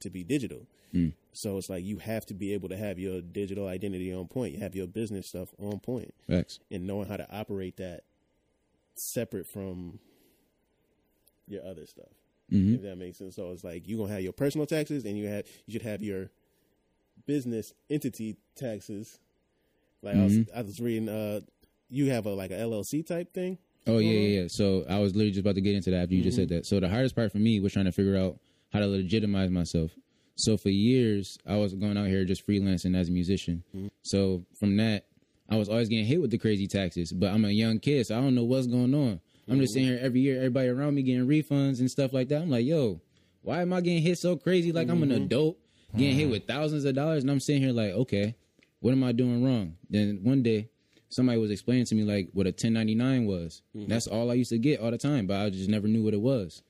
to 0.00 0.10
be 0.10 0.22
digital. 0.24 0.66
Mm. 0.94 1.12
So 1.32 1.56
it's 1.58 1.68
like 1.70 1.84
you 1.84 1.98
have 1.98 2.26
to 2.26 2.34
be 2.34 2.52
able 2.54 2.68
to 2.70 2.76
have 2.76 2.98
your 2.98 3.20
digital 3.20 3.66
identity 3.68 4.12
on 4.12 4.26
point. 4.26 4.54
You 4.54 4.60
have 4.60 4.74
your 4.74 4.86
business 4.86 5.28
stuff 5.28 5.50
on 5.58 5.78
point, 5.80 6.14
Facts. 6.28 6.58
and 6.70 6.86
knowing 6.86 7.08
how 7.08 7.16
to 7.16 7.26
operate 7.34 7.76
that 7.76 8.04
separate 8.94 9.46
from 9.46 9.98
your 11.46 11.64
other 11.64 11.86
stuff. 11.86 12.08
hmm 12.50 12.74
If 12.74 12.82
that 12.82 12.96
makes 12.96 13.18
sense. 13.18 13.36
So 13.36 13.50
it's 13.52 13.64
like 13.64 13.86
you're 13.86 13.98
gonna 13.98 14.12
have 14.12 14.22
your 14.22 14.32
personal 14.32 14.66
taxes, 14.66 15.04
and 15.04 15.16
you 15.16 15.26
have 15.28 15.44
you 15.66 15.72
should 15.72 15.82
have 15.82 16.02
your 16.02 16.30
business 17.26 17.72
entity 17.90 18.36
taxes. 18.56 19.18
Like 20.02 20.16
I, 20.16 20.24
was, 20.24 20.38
Mm-hmm. 20.38 20.58
I 20.58 20.62
was 20.62 20.80
reading, 20.80 21.08
uh, 21.08 21.40
you 21.90 22.10
have 22.10 22.26
a 22.26 22.30
like 22.30 22.50
a 22.50 22.54
LLC 22.54 23.04
type 23.06 23.32
thing. 23.34 23.58
Oh 23.86 23.98
yeah, 23.98 24.12
yeah, 24.12 24.40
yeah. 24.42 24.48
So 24.48 24.84
I 24.88 24.98
was 24.98 25.14
literally 25.14 25.30
just 25.32 25.40
about 25.40 25.54
to 25.54 25.60
get 25.60 25.74
into 25.74 25.90
that 25.90 26.02
after 26.04 26.14
you 26.14 26.22
just 26.22 26.36
said 26.36 26.48
that. 26.50 26.66
So 26.66 26.78
the 26.80 26.88
hardest 26.88 27.14
part 27.16 27.32
for 27.32 27.38
me 27.38 27.58
was 27.60 27.72
trying 27.72 27.86
to 27.86 27.92
figure 27.92 28.16
out 28.16 28.38
how 28.72 28.80
to 28.80 28.86
legitimize 28.86 29.50
myself. 29.50 29.92
So 30.38 30.56
for 30.56 30.68
years, 30.68 31.36
I 31.44 31.56
was 31.56 31.74
going 31.74 31.96
out 31.96 32.06
here 32.06 32.24
just 32.24 32.46
freelancing 32.46 32.96
as 32.96 33.08
a 33.08 33.12
musician. 33.12 33.64
Mm-hmm. 33.74 33.88
So 34.02 34.44
from 34.58 34.76
that, 34.76 35.06
I 35.50 35.56
was 35.56 35.68
always 35.68 35.88
getting 35.88 36.04
hit 36.04 36.20
with 36.20 36.30
the 36.30 36.38
crazy 36.38 36.68
taxes. 36.68 37.12
But 37.12 37.32
I'm 37.32 37.44
a 37.44 37.50
young 37.50 37.80
kid, 37.80 38.06
so 38.06 38.16
I 38.16 38.20
don't 38.20 38.36
know 38.36 38.44
what's 38.44 38.68
going 38.68 38.94
on. 38.94 39.20
I'm 39.50 39.58
just 39.58 39.72
sitting 39.72 39.88
here 39.88 39.98
every 40.00 40.20
year, 40.20 40.36
everybody 40.36 40.68
around 40.68 40.94
me 40.94 41.02
getting 41.02 41.26
refunds 41.26 41.80
and 41.80 41.90
stuff 41.90 42.12
like 42.12 42.28
that. 42.28 42.42
I'm 42.42 42.50
like, 42.50 42.66
yo, 42.66 43.00
why 43.42 43.62
am 43.62 43.72
I 43.72 43.80
getting 43.80 44.02
hit 44.02 44.18
so 44.18 44.36
crazy? 44.36 44.70
Like 44.70 44.88
I'm 44.88 45.02
an 45.02 45.08
mm-hmm. 45.08 45.24
adult 45.24 45.58
getting 45.96 46.14
hit 46.14 46.30
with 46.30 46.46
thousands 46.46 46.84
of 46.84 46.94
dollars, 46.94 47.24
and 47.24 47.30
I'm 47.30 47.40
sitting 47.40 47.62
here 47.62 47.72
like, 47.72 47.92
okay, 47.92 48.36
what 48.78 48.92
am 48.92 49.02
I 49.02 49.12
doing 49.12 49.44
wrong? 49.44 49.74
Then 49.90 50.20
one 50.22 50.42
day, 50.42 50.68
somebody 51.08 51.38
was 51.38 51.50
explaining 51.50 51.86
to 51.86 51.94
me 51.94 52.04
like 52.04 52.28
what 52.32 52.46
a 52.46 52.50
1099 52.50 53.26
was. 53.26 53.62
Mm-hmm. 53.74 53.88
That's 53.88 54.06
all 54.06 54.30
I 54.30 54.34
used 54.34 54.50
to 54.50 54.58
get 54.58 54.80
all 54.80 54.90
the 54.90 54.98
time, 54.98 55.26
but 55.26 55.40
I 55.40 55.50
just 55.50 55.68
never 55.68 55.88
knew 55.88 56.04
what 56.04 56.14
it 56.14 56.20
was. 56.20 56.62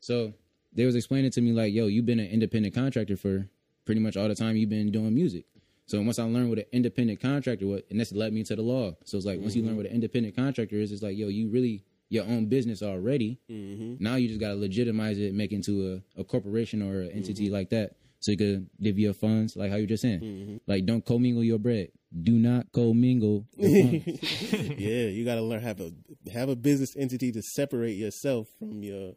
So 0.00 0.32
they 0.74 0.86
was 0.86 0.96
explaining 0.96 1.30
to 1.32 1.40
me 1.40 1.52
like, 1.52 1.72
yo, 1.72 1.86
you've 1.86 2.06
been 2.06 2.20
an 2.20 2.28
independent 2.28 2.74
contractor 2.74 3.16
for 3.16 3.48
pretty 3.84 4.00
much 4.00 4.16
all 4.16 4.28
the 4.28 4.34
time 4.34 4.56
you've 4.56 4.70
been 4.70 4.90
doing 4.90 5.14
music. 5.14 5.44
So 5.86 6.00
once 6.00 6.18
I 6.18 6.24
learned 6.24 6.48
what 6.48 6.58
an 6.58 6.64
independent 6.72 7.20
contractor 7.20 7.66
was, 7.66 7.82
and 7.90 8.00
this 8.00 8.12
led 8.12 8.32
me 8.32 8.44
to 8.44 8.56
the 8.56 8.62
law. 8.62 8.92
So 9.04 9.16
it's 9.16 9.26
like 9.26 9.40
once 9.40 9.54
you 9.54 9.62
mm-hmm. 9.62 9.68
learn 9.68 9.76
what 9.76 9.86
an 9.86 9.92
independent 9.92 10.36
contractor 10.36 10.76
is, 10.76 10.92
it's 10.92 11.02
like, 11.02 11.16
yo, 11.16 11.28
you 11.28 11.50
really 11.50 11.84
your 12.08 12.24
own 12.24 12.46
business 12.46 12.82
already. 12.82 13.40
Mm-hmm. 13.50 14.02
Now 14.02 14.16
you 14.16 14.28
just 14.28 14.40
gotta 14.40 14.54
legitimize 14.54 15.18
it, 15.18 15.34
make 15.34 15.52
it 15.52 15.56
into 15.56 16.02
a, 16.16 16.20
a 16.20 16.24
corporation 16.24 16.82
or 16.82 17.00
an 17.00 17.10
entity 17.10 17.46
mm-hmm. 17.46 17.54
like 17.54 17.70
that. 17.70 17.96
So 18.20 18.30
you 18.30 18.36
could 18.36 18.70
give 18.80 18.98
your 18.98 19.14
funds, 19.14 19.56
like 19.56 19.70
how 19.70 19.76
you 19.76 19.86
just 19.86 20.02
saying. 20.02 20.60
Like 20.66 20.86
don't 20.86 21.04
commingle 21.04 21.42
your 21.42 21.58
bread. 21.58 21.88
Do 22.22 22.32
not 22.32 22.70
commingle 22.72 23.46
yeah, 23.56 25.08
you 25.08 25.24
got 25.24 25.36
to 25.36 25.42
learn 25.42 25.62
how 25.62 25.72
to 25.72 25.94
have 26.32 26.50
a 26.50 26.56
business 26.56 26.94
entity 26.96 27.32
to 27.32 27.42
separate 27.42 27.96
yourself 27.96 28.48
from 28.58 28.82
your 28.82 29.14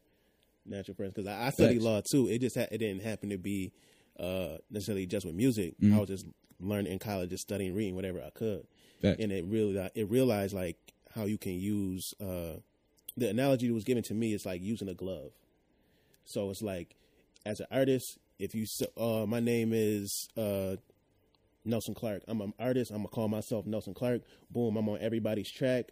natural 0.66 0.96
friends. 0.96 1.14
Because 1.14 1.28
I, 1.28 1.48
I 1.48 1.50
studied 1.50 1.82
law 1.82 2.02
too. 2.02 2.28
It 2.28 2.40
just 2.40 2.58
ha- 2.58 2.68
it 2.72 2.78
didn't 2.78 3.04
happen 3.04 3.30
to 3.30 3.38
be 3.38 3.72
uh, 4.20 4.58
necessarily 4.70 5.06
just 5.06 5.26
with 5.26 5.36
music. 5.36 5.76
Mm-hmm. 5.82 5.96
I 5.96 6.00
was 6.00 6.10
just 6.10 6.26
learning 6.60 6.92
in 6.92 7.00
college, 7.00 7.30
just 7.30 7.44
studying, 7.44 7.76
reading 7.76 7.96
whatever 7.96 8.22
I 8.22 8.30
could, 8.32 8.66
Facts. 9.02 9.18
and 9.20 9.32
it 9.32 9.46
really 9.46 9.78
it 9.96 10.10
realized 10.10 10.54
like 10.54 10.78
how 11.14 11.24
you 11.24 11.38
can 11.38 11.54
use 11.54 12.14
uh, 12.22 12.60
the 13.18 13.30
analogy 13.30 13.68
that 13.68 13.74
was 13.74 13.84
given 13.84 14.04
to 14.04 14.14
me 14.14 14.34
is 14.34 14.46
like 14.46 14.62
using 14.62 14.90
a 14.90 14.94
glove. 14.94 15.32
So 16.26 16.50
it's 16.50 16.62
like 16.62 16.96
as 17.46 17.60
an 17.60 17.68
artist, 17.72 18.18
if 18.40 18.56
you 18.56 18.66
uh, 18.98 19.26
my 19.28 19.40
name 19.40 19.72
is 19.74 20.28
uh, 20.38 20.76
Nelson 21.66 21.94
Clark. 21.94 22.24
I'm 22.28 22.42
an 22.42 22.54
artist. 22.60 22.92
I'm 22.92 22.98
gonna 22.98 23.10
call 23.10 23.28
myself 23.28 23.66
Nelson 23.66 23.94
Clark. 23.94 24.22
Boom, 24.50 24.78
I'm 24.78 24.88
on 24.88 25.00
everybody's 25.02 25.52
track. 25.52 25.86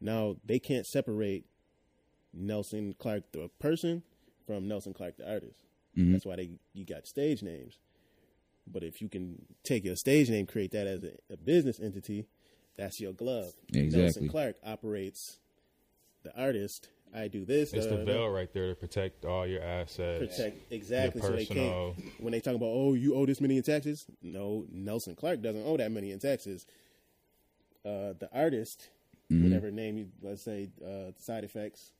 Now 0.00 0.36
they 0.44 0.58
can't 0.58 0.86
separate 0.86 1.44
Nelson 2.32 2.94
Clark 2.98 3.32
the 3.32 3.50
person 3.58 4.02
from 4.48 4.66
Nelson 4.66 4.94
Clark 4.94 5.18
the 5.18 5.30
artist. 5.30 5.66
Mm-hmm. 5.96 6.12
That's 6.12 6.24
why 6.24 6.36
they 6.36 6.50
you 6.72 6.84
got 6.84 7.06
stage 7.06 7.42
names. 7.42 7.78
But 8.66 8.82
if 8.82 9.00
you 9.00 9.08
can 9.08 9.44
take 9.62 9.84
your 9.84 9.94
stage 9.94 10.28
name, 10.30 10.46
create 10.46 10.72
that 10.72 10.86
as 10.86 11.04
a, 11.04 11.12
a 11.32 11.36
business 11.36 11.78
entity, 11.78 12.26
that's 12.76 13.00
your 13.00 13.12
glove. 13.12 13.52
Exactly. 13.72 14.02
Nelson 14.02 14.28
Clark 14.28 14.56
operates 14.64 15.38
the 16.22 16.34
artist. 16.40 16.88
I 17.14 17.28
do 17.28 17.44
this. 17.44 17.72
It's 17.72 17.86
da, 17.86 17.92
the 17.92 17.98
da, 17.98 18.04
da 18.04 18.12
veil 18.12 18.28
right 18.28 18.52
there 18.52 18.68
to 18.68 18.74
protect 18.74 19.24
all 19.24 19.46
your 19.46 19.62
assets. 19.62 20.36
protect 20.36 20.72
exactly 20.72 21.20
Your 21.20 21.30
so 21.30 21.36
they 21.36 21.46
can't 21.46 22.20
when 22.20 22.32
they 22.32 22.40
talk 22.40 22.54
about 22.54 22.70
oh 22.70 22.94
you 22.94 23.14
owe 23.14 23.24
this 23.26 23.40
many 23.40 23.56
in 23.56 23.62
taxes 23.62 24.04
no 24.20 24.66
nelson 24.70 25.14
clark 25.14 25.40
doesn't 25.40 25.64
owe 25.64 25.78
that 25.78 25.90
many 25.90 26.12
in 26.12 26.18
taxes 26.18 26.66
uh 27.86 28.12
the 28.18 28.28
artist 28.30 28.90
whatever 29.30 29.70
name 29.70 29.96
you 29.96 30.08
let's 30.20 30.42
say 30.42 30.68
uh 30.84 31.12
side 31.18 31.44
effects 31.44 31.92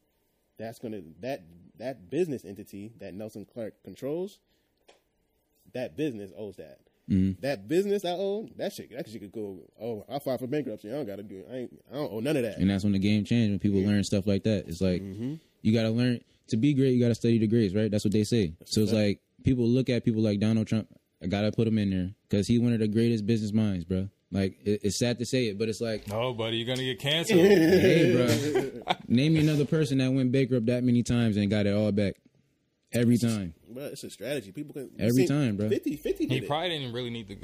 that's 0.59 0.79
gonna 0.79 1.01
that 1.21 1.43
that 1.79 2.11
business 2.11 2.45
entity 2.45 2.93
that 2.99 3.15
nelson 3.15 3.45
clark 3.45 3.75
controls 3.85 4.39
that 5.75 5.97
business 5.97 6.31
owes 6.37 6.57
that 6.57 6.79
that 7.41 7.69
business 7.69 8.05
i 8.05 8.11
own 8.11 8.51
that 8.57 8.71
shit 8.73 8.91
that 8.91 9.09
shit 9.09 9.21
could 9.23 9.33
go 9.33 9.61
oh 9.81 10.05
i 10.11 10.19
filed 10.19 10.41
for 10.41 10.47
bankruptcy 10.47 10.89
i 10.91 10.93
don't 10.93 11.07
gotta 11.07 11.23
do 11.23 11.37
it 11.39 11.49
i 11.51 11.57
ain't 11.57 11.81
i 11.91 11.95
don't 11.95 12.13
owe 12.13 12.21
none 12.21 12.37
of 12.37 12.43
that 12.43 12.59
And 12.59 12.69
that's 12.69 12.85
when 12.85 12.93
the 12.93 12.99
game 12.99 13.25
changed 13.25 13.51
when 13.53 13.59
people 13.59 13.81
learn 13.81 14.05
stuff 14.05 14.27
like 14.27 14.43
that. 14.45 14.65
It's 14.69 14.81
like 14.83 15.01
Mm-hmm. 15.01 15.35
you 15.63 15.73
gotta 15.73 15.89
learn 15.91 16.21
to 16.49 16.57
be 16.59 16.75
great. 16.75 16.91
You 16.91 17.01
gotta 17.01 17.15
study 17.15 17.39
the 17.39 17.47
grades, 17.47 17.75
right? 17.75 17.91
That's 17.91 18.05
what 18.05 18.13
they 18.13 18.25
say. 18.25 18.53
so 18.67 18.83
it's 18.83 18.91
fact. 18.91 19.03
like 19.03 19.21
people 19.45 19.67
look 19.67 19.89
at 19.89 20.05
people 20.05 20.21
like 20.23 20.39
Donald 20.41 20.67
Trump. 20.67 20.89
I 21.23 21.27
gotta 21.29 21.51
put 21.53 21.67
him 21.67 21.79
in 21.79 21.89
there 21.91 22.11
because 22.29 22.47
he's 22.47 22.61
one 22.61 22.73
of 22.75 22.79
the 22.81 22.89
greatest 22.89 23.25
business 23.27 23.53
minds, 23.55 23.85
bro. 23.87 24.09
Like 24.31 24.59
it, 24.65 24.81
it's 24.85 24.99
sad 24.99 25.19
to 25.21 25.25
say 25.25 25.47
it, 25.47 25.59
but 25.59 25.69
it's 25.71 25.81
like, 25.81 26.07
No, 26.09 26.35
buddy, 26.35 26.59
you're 26.59 26.67
gonna 26.67 26.85
get 26.87 26.99
canceled. 26.99 27.41
hey, 27.47 28.13
bro, 28.83 28.95
name 29.09 29.35
me 29.35 29.41
another 29.41 29.65
person 29.65 29.99
that 29.99 30.13
went 30.13 30.31
bankrupt 30.33 30.67
that 30.67 30.85
many 30.85 31.03
times 31.03 31.37
and 31.37 31.51
got 31.51 31.67
it 31.67 31.75
all 31.75 31.91
back. 31.93 32.15
every 32.93 33.19
time. 33.19 33.55
Bro, 33.69 33.85
it's 33.87 34.05
a 34.05 34.11
strategy. 34.11 34.53
People 34.53 34.73
can 34.75 34.91
Every 34.99 35.27
time, 35.27 35.57
bro. 35.57 35.69
50, 35.69 35.97
50 35.97 36.27
did 36.27 36.33
He 36.33 36.39
it. 36.45 36.49
probably 36.49 36.71
didn't 36.71 36.93
really 36.95 37.11
need 37.11 37.29
to, 37.29 37.37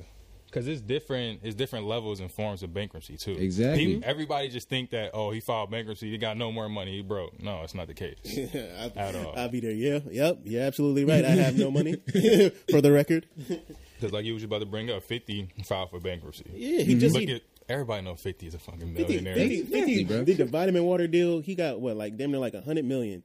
because 0.47 0.67
it's 0.69 0.81
different. 0.81 1.41
It's 1.43 1.55
different 1.55 1.87
levels 1.87 2.21
and 2.21 2.31
forms 2.31 2.63
of 2.63 2.73
bankruptcy 2.73 3.17
too. 3.19 3.33
Exactly. 3.33 3.97
He- 3.97 4.05
everybody 4.05 4.49
just 4.49 4.69
think 4.71 4.91
that 4.91 5.11
oh, 5.13 5.31
he 5.33 5.41
filed 5.41 5.71
bankruptcy, 5.71 6.11
he 6.11 6.17
got 6.17 6.37
no 6.39 6.51
more 6.53 6.69
money, 6.69 6.97
he 6.97 7.03
broke. 7.03 7.43
No, 7.43 7.63
it's 7.63 7.75
not 7.75 7.89
the 7.89 7.95
case. 7.95 8.17
I, 8.55 8.93
At 8.97 9.15
all. 9.17 9.35
I'll 9.37 9.49
be 9.51 9.61
there. 9.61 9.73
Yeah, 9.73 9.99
yep. 10.11 10.41
You're 10.45 10.63
absolutely 10.63 11.05
right. 11.05 11.25
I 11.25 11.31
have 11.31 11.59
no 11.59 11.71
money 11.71 11.95
for 12.71 12.81
the 12.81 12.91
record. 12.93 13.27
Because 13.37 14.13
like 14.13 14.25
you 14.25 14.33
was 14.35 14.45
about 14.45 14.61
to 14.61 14.67
bring 14.67 14.91
up, 14.91 15.03
Fifty 15.03 15.49
filed 15.65 15.91
for 15.91 16.01
bankruptcy. 16.01 16.51
Yeah, 16.55 16.83
he 16.83 16.95
just 16.99 17.15
Look 17.15 17.25
he, 17.25 17.35
at 17.35 17.43
everybody 17.69 18.03
know 18.05 18.15
Fifty 18.17 18.47
is 18.47 18.55
a 18.55 18.59
fucking 18.59 18.93
millionaire. 18.93 19.35
50, 19.35 19.55
Exactly, 19.61 19.81
50 19.81 20.05
bro. 20.05 20.25
did 20.25 20.37
the 20.39 20.45
vitamin 20.45 20.85
water 20.85 21.07
deal. 21.07 21.41
He 21.41 21.55
got 21.55 21.81
what, 21.81 21.97
like 21.97 22.17
damn 22.17 22.31
near 22.31 22.41
like 22.41 22.55
a 22.55 22.61
hundred 22.61 22.85
million. 22.85 23.23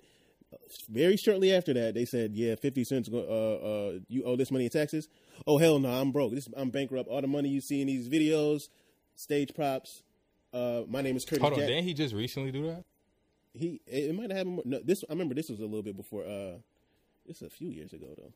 Very 0.90 1.16
shortly 1.18 1.54
after 1.54 1.74
that, 1.74 1.94
they 1.94 2.06
said, 2.06 2.34
"Yeah, 2.34 2.56
fifty 2.56 2.84
cents. 2.84 3.08
Uh, 3.12 3.18
uh, 3.20 4.00
you 4.08 4.24
owe 4.24 4.36
this 4.36 4.50
money 4.52 4.66
in 4.66 4.72
taxes." 4.72 5.08
Oh 5.46 5.58
hell 5.60 5.78
no, 5.80 5.90
I'm 5.90 6.12
broke. 6.12 6.34
This 6.34 6.48
I'm 6.58 6.70
bankrupt. 6.72 7.08
All 7.08 7.22
the 7.22 7.28
money 7.28 7.50
you 7.50 7.62
see 7.62 7.82
in 7.82 7.88
these 7.88 8.08
videos, 8.10 8.70
stage 9.16 9.54
props. 9.54 10.02
Uh, 10.52 10.82
my 10.88 11.02
name 11.02 11.16
is 11.16 11.26
Curtis. 11.26 11.42
Hold 11.42 11.54
on, 11.54 11.60
Jack- 11.60 11.68
didn't 11.68 11.84
he 11.84 11.94
just 11.94 12.16
recently 12.16 12.52
do 12.52 12.66
that? 12.68 12.84
He 13.54 13.80
it, 13.86 14.06
it 14.10 14.16
might 14.16 14.30
have 14.32 14.38
happened. 14.38 14.56
More, 14.56 14.64
No, 14.66 14.80
this 14.84 15.04
I 15.08 15.14
remember. 15.14 15.36
This 15.36 15.50
was 15.50 15.60
a 15.60 15.66
little 15.66 15.84
bit 15.84 15.96
before. 15.96 16.24
Uh, 16.24 16.58
this 17.28 17.38
is 17.38 17.44
a 17.44 17.50
few 17.52 17.70
years 17.70 17.94
ago 17.94 18.08
though. 18.18 18.34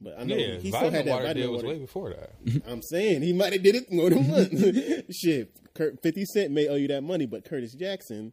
But 0.00 0.18
I 0.18 0.24
know 0.24 0.34
Yeah, 0.36 0.58
he 0.58 0.70
still 0.70 0.90
had 0.90 1.04
that 1.04 1.10
water 1.10 1.26
vitamin 1.26 1.42
deal 1.42 1.52
was 1.52 1.62
water. 1.62 1.74
way 1.74 1.80
before 1.80 2.10
that. 2.10 2.62
I'm 2.66 2.80
saying 2.82 3.22
he 3.22 3.32
might 3.32 3.52
have 3.52 3.62
did 3.62 3.74
it 3.74 3.92
more 3.92 4.08
than 4.10 4.28
once. 4.28 5.10
Shit, 5.16 5.54
Kurt, 5.74 6.02
Fifty 6.02 6.24
Cent 6.24 6.52
may 6.52 6.68
owe 6.68 6.76
you 6.76 6.88
that 6.88 7.02
money, 7.02 7.26
but 7.26 7.44
Curtis 7.44 7.74
Jackson, 7.74 8.32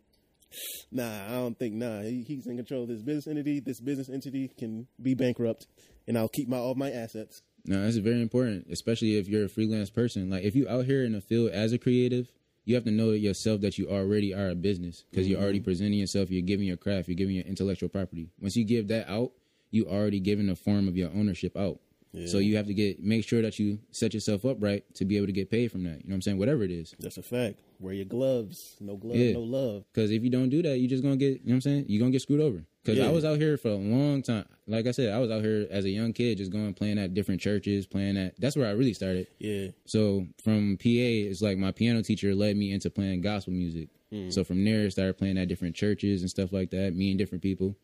nah, 0.91 1.25
I 1.27 1.31
don't 1.31 1.57
think. 1.59 1.75
Nah, 1.75 2.01
he, 2.01 2.23
he's 2.27 2.47
in 2.47 2.55
control 2.57 2.83
of 2.83 2.89
this 2.89 3.01
business 3.01 3.27
entity. 3.27 3.59
This 3.59 3.81
business 3.81 4.09
entity 4.09 4.49
can 4.57 4.87
be 5.01 5.13
bankrupt, 5.13 5.67
and 6.07 6.17
I'll 6.17 6.29
keep 6.29 6.47
my 6.47 6.57
all 6.57 6.75
my 6.75 6.89
assets. 6.91 7.41
No, 7.65 7.83
that's 7.83 7.97
very 7.97 8.21
important, 8.21 8.67
especially 8.71 9.17
if 9.17 9.27
you're 9.27 9.43
a 9.45 9.49
freelance 9.49 9.89
person. 9.89 10.29
Like 10.29 10.43
if 10.43 10.55
you 10.55 10.69
out 10.69 10.85
here 10.85 11.03
in 11.03 11.11
the 11.11 11.21
field 11.21 11.51
as 11.51 11.73
a 11.73 11.77
creative, 11.77 12.31
you 12.63 12.75
have 12.75 12.85
to 12.85 12.91
know 12.91 13.11
yourself 13.11 13.59
that 13.61 13.77
you 13.77 13.89
already 13.89 14.33
are 14.33 14.47
a 14.49 14.55
business 14.55 15.03
because 15.11 15.27
you're 15.27 15.41
already 15.41 15.59
presenting 15.59 15.99
yourself. 15.99 16.31
You're 16.31 16.43
giving 16.43 16.65
your 16.65 16.77
craft. 16.77 17.09
You're 17.09 17.15
giving 17.17 17.35
your 17.35 17.43
intellectual 17.45 17.89
property. 17.89 18.29
Once 18.39 18.55
you 18.55 18.65
give 18.65 18.87
that 18.87 19.09
out, 19.09 19.31
you 19.71 19.85
already 19.87 20.19
given 20.19 20.49
a 20.49 20.55
form 20.55 20.87
of 20.87 20.95
your 20.97 21.09
ownership 21.11 21.55
out. 21.57 21.79
So 22.25 22.39
you 22.39 22.55
have 22.55 22.65
to 22.65 22.73
get 22.73 23.03
make 23.03 23.23
sure 23.27 23.43
that 23.43 23.59
you 23.59 23.77
set 23.91 24.11
yourself 24.15 24.43
up 24.43 24.57
right 24.59 24.83
to 24.95 25.05
be 25.05 25.17
able 25.17 25.27
to 25.27 25.31
get 25.31 25.51
paid 25.51 25.71
from 25.71 25.83
that. 25.83 25.89
You 25.89 25.95
know 25.97 26.01
what 26.07 26.13
I'm 26.15 26.21
saying? 26.23 26.39
Whatever 26.39 26.63
it 26.63 26.71
is. 26.71 26.95
That's 26.99 27.17
a 27.17 27.21
fact. 27.21 27.59
Wear 27.79 27.93
your 27.93 28.05
gloves. 28.05 28.75
No 28.79 28.95
gloves, 28.95 29.19
Yeah. 29.19 29.33
no 29.33 29.41
love. 29.41 29.83
Because 29.93 30.09
if 30.09 30.23
you 30.23 30.31
don't 30.31 30.49
do 30.49 30.63
that, 30.63 30.79
you're 30.79 30.89
just 30.89 31.03
gonna 31.03 31.15
get, 31.15 31.33
you 31.33 31.33
know 31.33 31.41
what 31.45 31.53
I'm 31.55 31.61
saying? 31.61 31.85
You're 31.87 31.99
gonna 31.99 32.09
get 32.11 32.23
screwed 32.23 32.41
over. 32.41 32.65
Because 32.83 32.97
Yeah. 32.97 33.07
I 33.07 33.11
was 33.11 33.23
out 33.23 33.37
here 33.39 33.55
for 33.55 33.67
a 33.67 33.75
long 33.75 34.23
time. 34.23 34.45
Like 34.65 34.87
I 34.87 34.91
said, 34.91 35.13
I 35.13 35.19
was 35.19 35.29
out 35.29 35.43
here 35.43 35.67
as 35.69 35.85
a 35.85 35.91
young 35.91 36.11
kid, 36.11 36.39
just 36.39 36.49
going 36.51 36.73
playing 36.73 36.97
at 36.97 37.13
different 37.13 37.39
churches, 37.39 37.85
playing 37.85 38.17
at. 38.17 38.33
That's 38.39 38.55
where 38.55 38.65
I 38.65 38.71
really 38.71 38.93
started. 38.93 39.27
Yeah, 39.37 39.67
So 39.85 40.25
from 40.41 40.77
PA, 40.77 41.27
it's 41.29 41.43
like 41.43 41.59
my 41.59 41.71
piano 41.71 42.01
teacher 42.01 42.33
led 42.33 42.57
me 42.57 42.71
into 42.71 42.89
playing 42.89 43.21
gospel 43.21 43.53
music. 43.53 43.89
Hmm. 44.11 44.31
So 44.31 44.43
from 44.43 44.63
there, 44.65 44.85
I 44.85 44.89
started 44.89 45.17
playing 45.19 45.37
at 45.37 45.49
different 45.49 45.75
churches 45.75 46.21
and 46.21 46.29
stuff 46.31 46.51
like 46.51 46.71
that, 46.71 46.95
meeting 46.95 47.17
different 47.17 47.43
people, 47.43 47.75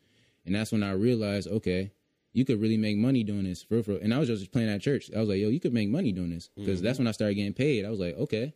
and 0.46 0.54
that's 0.54 0.72
when 0.72 0.82
I 0.82 0.92
realized, 0.92 1.48
okay, 1.48 1.92
you 2.32 2.44
could 2.44 2.60
really 2.60 2.76
make 2.76 2.96
money 2.96 3.22
doing 3.22 3.44
this 3.44 3.62
for 3.62 3.80
real. 3.80 3.98
And 4.02 4.12
I 4.12 4.18
was 4.18 4.28
just 4.28 4.52
playing 4.52 4.68
at 4.68 4.82
church. 4.82 5.10
I 5.14 5.20
was 5.20 5.28
like, 5.28 5.38
yo, 5.38 5.48
you 5.48 5.60
could 5.60 5.72
make 5.72 5.88
money 5.88 6.12
doing 6.12 6.30
this 6.30 6.50
because 6.56 6.78
mm-hmm. 6.78 6.86
that's 6.86 6.98
when 6.98 7.06
I 7.06 7.12
started 7.12 7.34
getting 7.34 7.54
paid. 7.54 7.84
I 7.84 7.90
was 7.90 8.00
like, 8.00 8.16
okay, 8.18 8.54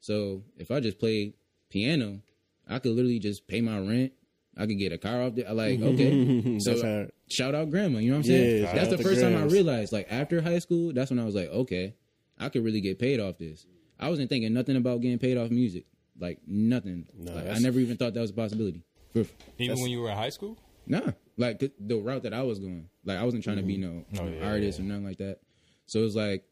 so 0.00 0.42
if 0.56 0.70
I 0.70 0.80
just 0.80 0.98
play 0.98 1.34
piano, 1.68 2.20
I 2.68 2.78
could 2.78 2.92
literally 2.92 3.18
just 3.18 3.46
pay 3.46 3.60
my 3.60 3.78
rent. 3.78 4.12
I 4.56 4.66
could 4.66 4.78
get 4.78 4.92
a 4.92 4.98
car 4.98 5.22
off 5.22 5.36
there. 5.36 5.48
I 5.48 5.52
like, 5.52 5.80
okay. 5.80 6.58
so 6.58 6.74
That's 6.74 7.12
shout 7.28 7.54
out 7.54 7.70
grandma. 7.70 7.98
You 7.98 8.10
know 8.10 8.16
what 8.16 8.26
I'm 8.26 8.30
saying? 8.30 8.62
Yeah, 8.64 8.74
that's 8.74 8.90
the 8.90 8.98
first 8.98 9.20
time 9.20 9.36
I 9.36 9.44
realized. 9.44 9.92
Like 9.92 10.08
after 10.10 10.42
high 10.42 10.58
school, 10.58 10.92
that's 10.92 11.10
when 11.10 11.18
I 11.18 11.24
was 11.24 11.34
like, 11.34 11.48
okay, 11.48 11.94
I 12.38 12.48
could 12.48 12.64
really 12.64 12.80
get 12.80 12.98
paid 12.98 13.20
off 13.20 13.38
this. 13.38 13.64
I 13.98 14.08
wasn't 14.08 14.28
thinking 14.28 14.52
nothing 14.52 14.76
about 14.76 15.00
getting 15.00 15.18
paid 15.18 15.36
off 15.36 15.50
music. 15.50 15.84
Like 16.18 16.40
nothing. 16.46 17.06
No, 17.16 17.32
Like, 17.32 17.48
I 17.48 17.58
never 17.58 17.78
even 17.78 17.96
thought 17.96 18.14
that 18.14 18.20
was 18.20 18.30
a 18.30 18.34
possibility. 18.34 18.82
Even 19.14 19.80
when 19.80 19.90
you 19.90 20.00
were 20.00 20.10
in 20.10 20.16
high 20.16 20.30
school. 20.30 20.58
Nah, 20.86 21.12
like 21.40 21.58
the, 21.58 21.72
the 21.78 21.96
route 21.96 22.22
that 22.24 22.34
I 22.34 22.42
was 22.42 22.58
going. 22.58 22.88
Like 23.04 23.18
I 23.18 23.24
wasn't 23.24 23.44
trying 23.44 23.56
to 23.56 23.62
be 23.62 23.78
mm-hmm. 23.78 23.98
no, 23.98 24.20
Oh, 24.20 24.24
no 24.24 24.38
yeah, 24.38 24.48
artist 24.48 24.78
or 24.78 24.82
nothing 24.82 25.04
like 25.04 25.18
that. 25.18 25.40
So 25.86 26.00
it 26.00 26.04
was 26.04 26.16
like 26.16 26.44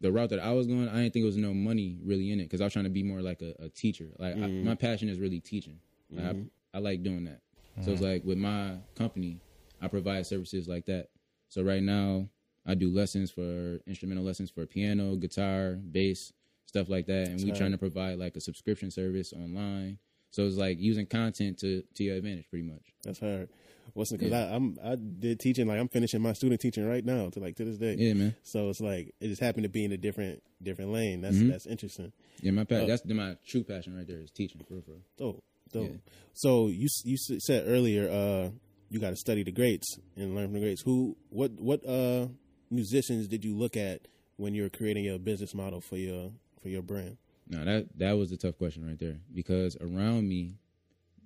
the 0.00 0.12
route 0.12 0.30
that 0.30 0.40
I 0.40 0.52
was 0.52 0.66
going. 0.66 0.88
I 0.88 1.02
didn't 1.02 1.12
think 1.14 1.22
there 1.22 1.24
was 1.24 1.36
no 1.36 1.54
money 1.54 1.98
really 2.04 2.30
in 2.30 2.40
it 2.40 2.44
because 2.44 2.60
I 2.60 2.64
was 2.64 2.72
trying 2.72 2.84
to 2.84 2.90
be 2.90 3.02
more 3.02 3.22
like 3.22 3.42
a, 3.42 3.54
a 3.64 3.68
teacher. 3.68 4.08
Like 4.18 4.34
I, 4.34 4.38
mm-hmm. 4.38 4.68
my 4.68 4.74
passion 4.74 5.08
is 5.08 5.18
really 5.18 5.40
teaching. 5.40 5.80
Like, 6.10 6.24
I, 6.24 6.28
mm-hmm. 6.30 6.42
I 6.74 6.78
like 6.78 7.02
doing 7.02 7.24
that. 7.24 7.40
So 7.82 7.90
it's 7.90 8.00
like 8.00 8.24
with 8.24 8.38
my 8.38 8.76
company, 8.94 9.40
I 9.82 9.88
provide 9.88 10.26
services 10.26 10.68
like 10.68 10.86
that. 10.86 11.08
So 11.48 11.62
right 11.62 11.82
now, 11.82 12.28
I 12.66 12.74
do 12.74 12.88
lessons 12.88 13.30
for 13.30 13.80
instrumental 13.86 14.24
lessons 14.24 14.50
for 14.50 14.64
piano, 14.64 15.16
guitar, 15.16 15.72
bass, 15.90 16.32
stuff 16.66 16.88
like 16.88 17.06
that, 17.06 17.28
and 17.28 17.42
we 17.42 17.52
trying 17.52 17.72
to 17.72 17.78
provide 17.78 18.18
like 18.18 18.36
a 18.36 18.40
subscription 18.40 18.90
service 18.90 19.32
online. 19.32 19.98
So 20.30 20.46
it's 20.46 20.56
like 20.56 20.78
using 20.80 21.06
content 21.06 21.58
to 21.58 21.82
to 21.94 22.04
your 22.04 22.16
advantage, 22.16 22.48
pretty 22.48 22.64
much. 22.64 22.94
that's 23.04 23.20
hard. 23.20 23.48
What's 23.92 24.10
because 24.12 24.32
I 24.32 24.54
I'm 24.54 24.76
I 24.82 24.96
did 24.96 25.38
teaching 25.40 25.66
like 25.68 25.78
I'm 25.78 25.88
finishing 25.88 26.20
my 26.22 26.32
student 26.32 26.60
teaching 26.60 26.88
right 26.88 27.04
now 27.04 27.30
to 27.30 27.40
like 27.40 27.56
to 27.56 27.64
this 27.64 27.76
day. 27.78 27.94
Yeah, 27.98 28.14
man. 28.14 28.34
So 28.42 28.70
it's 28.70 28.80
like 28.80 29.14
it 29.20 29.28
just 29.28 29.40
happened 29.42 29.64
to 29.64 29.68
be 29.68 29.84
in 29.84 29.92
a 29.92 29.96
different 29.96 30.42
different 30.62 30.90
lane. 30.92 31.20
That's 31.20 31.36
Mm-hmm. 31.36 31.50
that's 31.50 31.66
interesting. 31.66 32.12
Yeah, 32.40 32.50
my 32.52 32.64
pa- 32.64 32.86
that's 32.86 33.04
my 33.06 33.36
true 33.46 33.62
passion 33.64 33.96
right 33.96 34.06
there 34.06 34.18
is 34.20 34.30
teaching 34.30 34.62
for 34.66 34.74
real, 34.74 34.82
real. 34.88 34.98
Dope, 35.18 35.44
dope. 35.72 35.90
Yeah. 35.90 35.96
So 36.32 36.68
you 36.68 36.88
you 37.04 37.16
said 37.18 37.64
earlier, 37.68 38.08
uh, 38.10 38.50
you 38.90 38.98
got 39.00 39.10
to 39.10 39.16
study 39.16 39.42
the 39.44 39.52
greats 39.52 39.98
and 40.16 40.34
learn 40.34 40.46
from 40.46 40.54
the 40.54 40.60
greats. 40.60 40.82
Who, 40.82 41.16
what, 41.30 41.52
what 41.52 41.84
uh, 41.88 42.28
musicians 42.70 43.28
did 43.28 43.44
you 43.44 43.56
look 43.56 43.76
at 43.76 44.06
when 44.36 44.54
you 44.54 44.62
were 44.62 44.68
creating 44.70 45.04
your 45.04 45.18
business 45.18 45.54
model 45.54 45.80
for 45.80 45.96
your 45.96 46.32
for 46.62 46.68
your 46.68 46.82
brand? 46.82 47.16
No, 47.48 47.64
that 47.64 47.86
that 47.98 48.12
was 48.12 48.32
a 48.32 48.36
tough 48.36 48.56
question 48.58 48.86
right 48.86 48.98
there 48.98 49.18
because 49.32 49.76
around 49.80 50.28
me, 50.28 50.56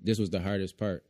this 0.03 0.19
was 0.19 0.31
the 0.31 0.41
hardest 0.41 0.77
part. 0.77 1.05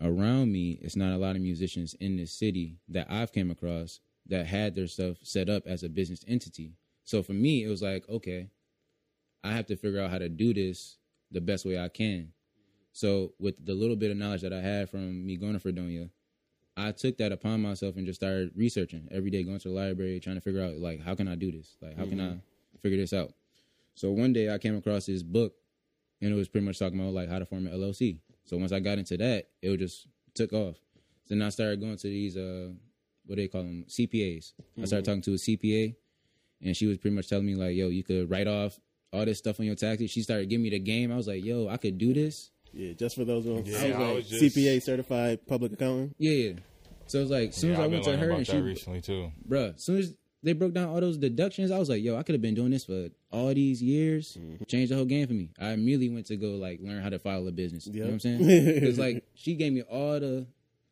Around 0.00 0.52
me, 0.52 0.78
it's 0.80 0.96
not 0.96 1.12
a 1.12 1.18
lot 1.18 1.36
of 1.36 1.42
musicians 1.42 1.94
in 1.94 2.16
this 2.16 2.32
city 2.32 2.76
that 2.88 3.10
I've 3.10 3.32
came 3.32 3.50
across 3.50 4.00
that 4.26 4.46
had 4.46 4.74
their 4.74 4.86
stuff 4.86 5.16
set 5.22 5.48
up 5.48 5.64
as 5.66 5.82
a 5.82 5.88
business 5.88 6.24
entity. 6.28 6.74
So 7.04 7.22
for 7.22 7.32
me, 7.32 7.64
it 7.64 7.68
was 7.68 7.82
like, 7.82 8.08
okay, 8.08 8.48
I 9.42 9.52
have 9.52 9.66
to 9.66 9.76
figure 9.76 10.00
out 10.00 10.10
how 10.10 10.18
to 10.18 10.28
do 10.28 10.52
this 10.54 10.98
the 11.30 11.40
best 11.40 11.64
way 11.64 11.78
I 11.78 11.88
can. 11.88 12.32
So 12.92 13.32
with 13.38 13.64
the 13.64 13.74
little 13.74 13.96
bit 13.96 14.10
of 14.10 14.16
knowledge 14.16 14.42
that 14.42 14.52
I 14.52 14.60
had 14.60 14.90
from 14.90 15.26
me 15.26 15.36
going 15.36 15.54
to 15.54 15.60
Fredonia, 15.60 16.10
I 16.76 16.92
took 16.92 17.18
that 17.18 17.32
upon 17.32 17.60
myself 17.60 17.96
and 17.96 18.06
just 18.06 18.20
started 18.20 18.52
researching 18.54 19.08
every 19.10 19.30
day, 19.30 19.42
going 19.42 19.58
to 19.58 19.68
the 19.68 19.74
library, 19.74 20.20
trying 20.20 20.36
to 20.36 20.40
figure 20.40 20.62
out 20.62 20.76
like 20.76 21.00
how 21.00 21.14
can 21.14 21.26
I 21.26 21.34
do 21.34 21.50
this? 21.50 21.76
Like 21.80 21.96
how 21.96 22.04
can 22.04 22.18
mm-hmm. 22.18 22.38
I 22.38 22.78
figure 22.80 22.98
this 22.98 23.12
out? 23.12 23.32
So 23.94 24.12
one 24.12 24.32
day 24.32 24.52
I 24.52 24.58
came 24.58 24.76
across 24.76 25.06
this 25.06 25.22
book 25.22 25.54
and 26.20 26.32
it 26.32 26.36
was 26.36 26.48
pretty 26.48 26.66
much 26.66 26.78
talking 26.78 27.00
about 27.00 27.14
like 27.14 27.28
how 27.28 27.38
to 27.38 27.46
form 27.46 27.66
an 27.66 27.72
LLC. 27.72 28.18
So 28.48 28.56
once 28.56 28.72
I 28.72 28.80
got 28.80 28.98
into 28.98 29.16
that, 29.18 29.48
it 29.62 29.76
just 29.78 30.06
took 30.34 30.52
off. 30.52 30.76
So 31.26 31.34
then 31.34 31.42
I 31.42 31.50
started 31.50 31.80
going 31.80 31.96
to 31.96 32.08
these 32.08 32.36
uh 32.36 32.70
what 33.26 33.36
do 33.36 33.42
they 33.42 33.48
call 33.48 33.62
them 33.62 33.84
CPAs. 33.88 34.52
I 34.80 34.86
started 34.86 35.04
talking 35.04 35.20
to 35.22 35.32
a 35.32 35.36
CPA, 35.36 35.94
and 36.62 36.74
she 36.76 36.86
was 36.86 36.96
pretty 36.96 37.14
much 37.14 37.28
telling 37.28 37.44
me 37.46 37.54
like, 37.54 37.76
"Yo, 37.76 37.88
you 37.88 38.02
could 38.02 38.30
write 38.30 38.46
off 38.48 38.80
all 39.12 39.24
this 39.26 39.36
stuff 39.38 39.60
on 39.60 39.66
your 39.66 39.74
taxes." 39.74 40.10
She 40.10 40.22
started 40.22 40.48
giving 40.48 40.62
me 40.62 40.70
the 40.70 40.78
game. 40.78 41.12
I 41.12 41.16
was 41.16 41.28
like, 41.28 41.44
"Yo, 41.44 41.68
I 41.68 41.76
could 41.76 41.98
do 41.98 42.14
this." 42.14 42.50
Yeah, 42.72 42.92
just 42.94 43.16
for 43.16 43.24
those 43.26 43.44
ones. 43.44 43.68
Yeah, 43.68 43.78
I 43.78 43.88
was 43.88 43.94
I 43.96 44.12
like 44.14 44.26
just- 44.26 44.56
CPA 44.56 44.80
certified 44.82 45.46
public 45.46 45.72
accountant. 45.72 46.16
Yeah, 46.18 46.32
yeah. 46.32 46.52
So 47.06 47.18
it 47.18 47.22
was 47.22 47.30
like, 47.30 47.48
as 47.50 47.56
soon 47.56 47.70
Yeah, 47.70 47.76
as 47.76 47.80
I 47.80 47.84
I've 47.84 47.90
went 47.92 48.04
to 48.04 48.16
her 48.16 48.24
about 48.26 48.36
and 48.38 48.46
that 48.46 48.52
she, 48.52 48.58
recently 48.60 49.00
too. 49.00 49.32
bruh, 49.48 49.74
as 49.74 49.82
soon 49.84 49.98
as 49.98 50.14
they 50.42 50.52
broke 50.52 50.72
down 50.72 50.88
all 50.88 51.00
those 51.00 51.18
deductions, 51.18 51.70
I 51.70 51.78
was 51.78 51.88
like, 51.88 52.02
yo, 52.02 52.16
I 52.16 52.22
could 52.22 52.34
have 52.34 52.42
been 52.42 52.54
doing 52.54 52.70
this 52.70 52.84
for 52.84 53.08
all 53.32 53.52
these 53.52 53.82
years. 53.82 54.36
Mm-hmm. 54.38 54.64
Changed 54.64 54.92
the 54.92 54.96
whole 54.96 55.04
game 55.04 55.26
for 55.26 55.32
me. 55.32 55.50
I 55.58 55.70
immediately 55.70 56.10
went 56.10 56.26
to 56.26 56.36
go 56.36 56.50
like 56.50 56.80
learn 56.80 57.02
how 57.02 57.08
to 57.08 57.18
file 57.18 57.46
a 57.48 57.52
business. 57.52 57.86
You 57.86 58.00
know 58.00 58.06
what 58.06 58.12
I'm 58.14 58.20
saying? 58.20 58.74
Because 58.74 58.98
like 59.00 59.24
she 59.34 59.54
gave 59.54 59.72
me 59.72 59.82
all 59.82 60.20
the 60.20 60.46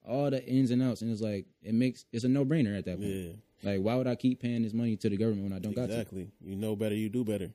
all 0.07 0.31
the 0.31 0.45
ins 0.45 0.71
and 0.71 0.83
outs, 0.83 1.03
and 1.03 1.11
it's 1.11 1.21
like 1.21 1.47
it 1.63 1.75
makes 1.75 2.05
it's 2.13 2.25
a 2.25 2.29
no 2.29 2.45
brainer 2.45 2.77
at 2.77 2.85
that 2.87 2.99
point. 2.99 3.11
Yeah. 3.11 3.33
Like, 3.63 3.81
why 3.81 3.95
would 3.95 4.07
I 4.07 4.15
keep 4.15 4.41
paying 4.41 4.63
this 4.63 4.75
money 4.75 4.97
to 4.97 5.09
the 5.09 5.17
government 5.17 5.45
when 5.45 5.53
I 5.53 5.59
don't 5.59 5.75
got? 5.75 5.85
Exactly. 5.85 6.29
You 6.45 6.57
know 6.57 6.77
better, 6.77 6.95
you 6.95 7.09
do 7.09 7.25
better. 7.25 7.51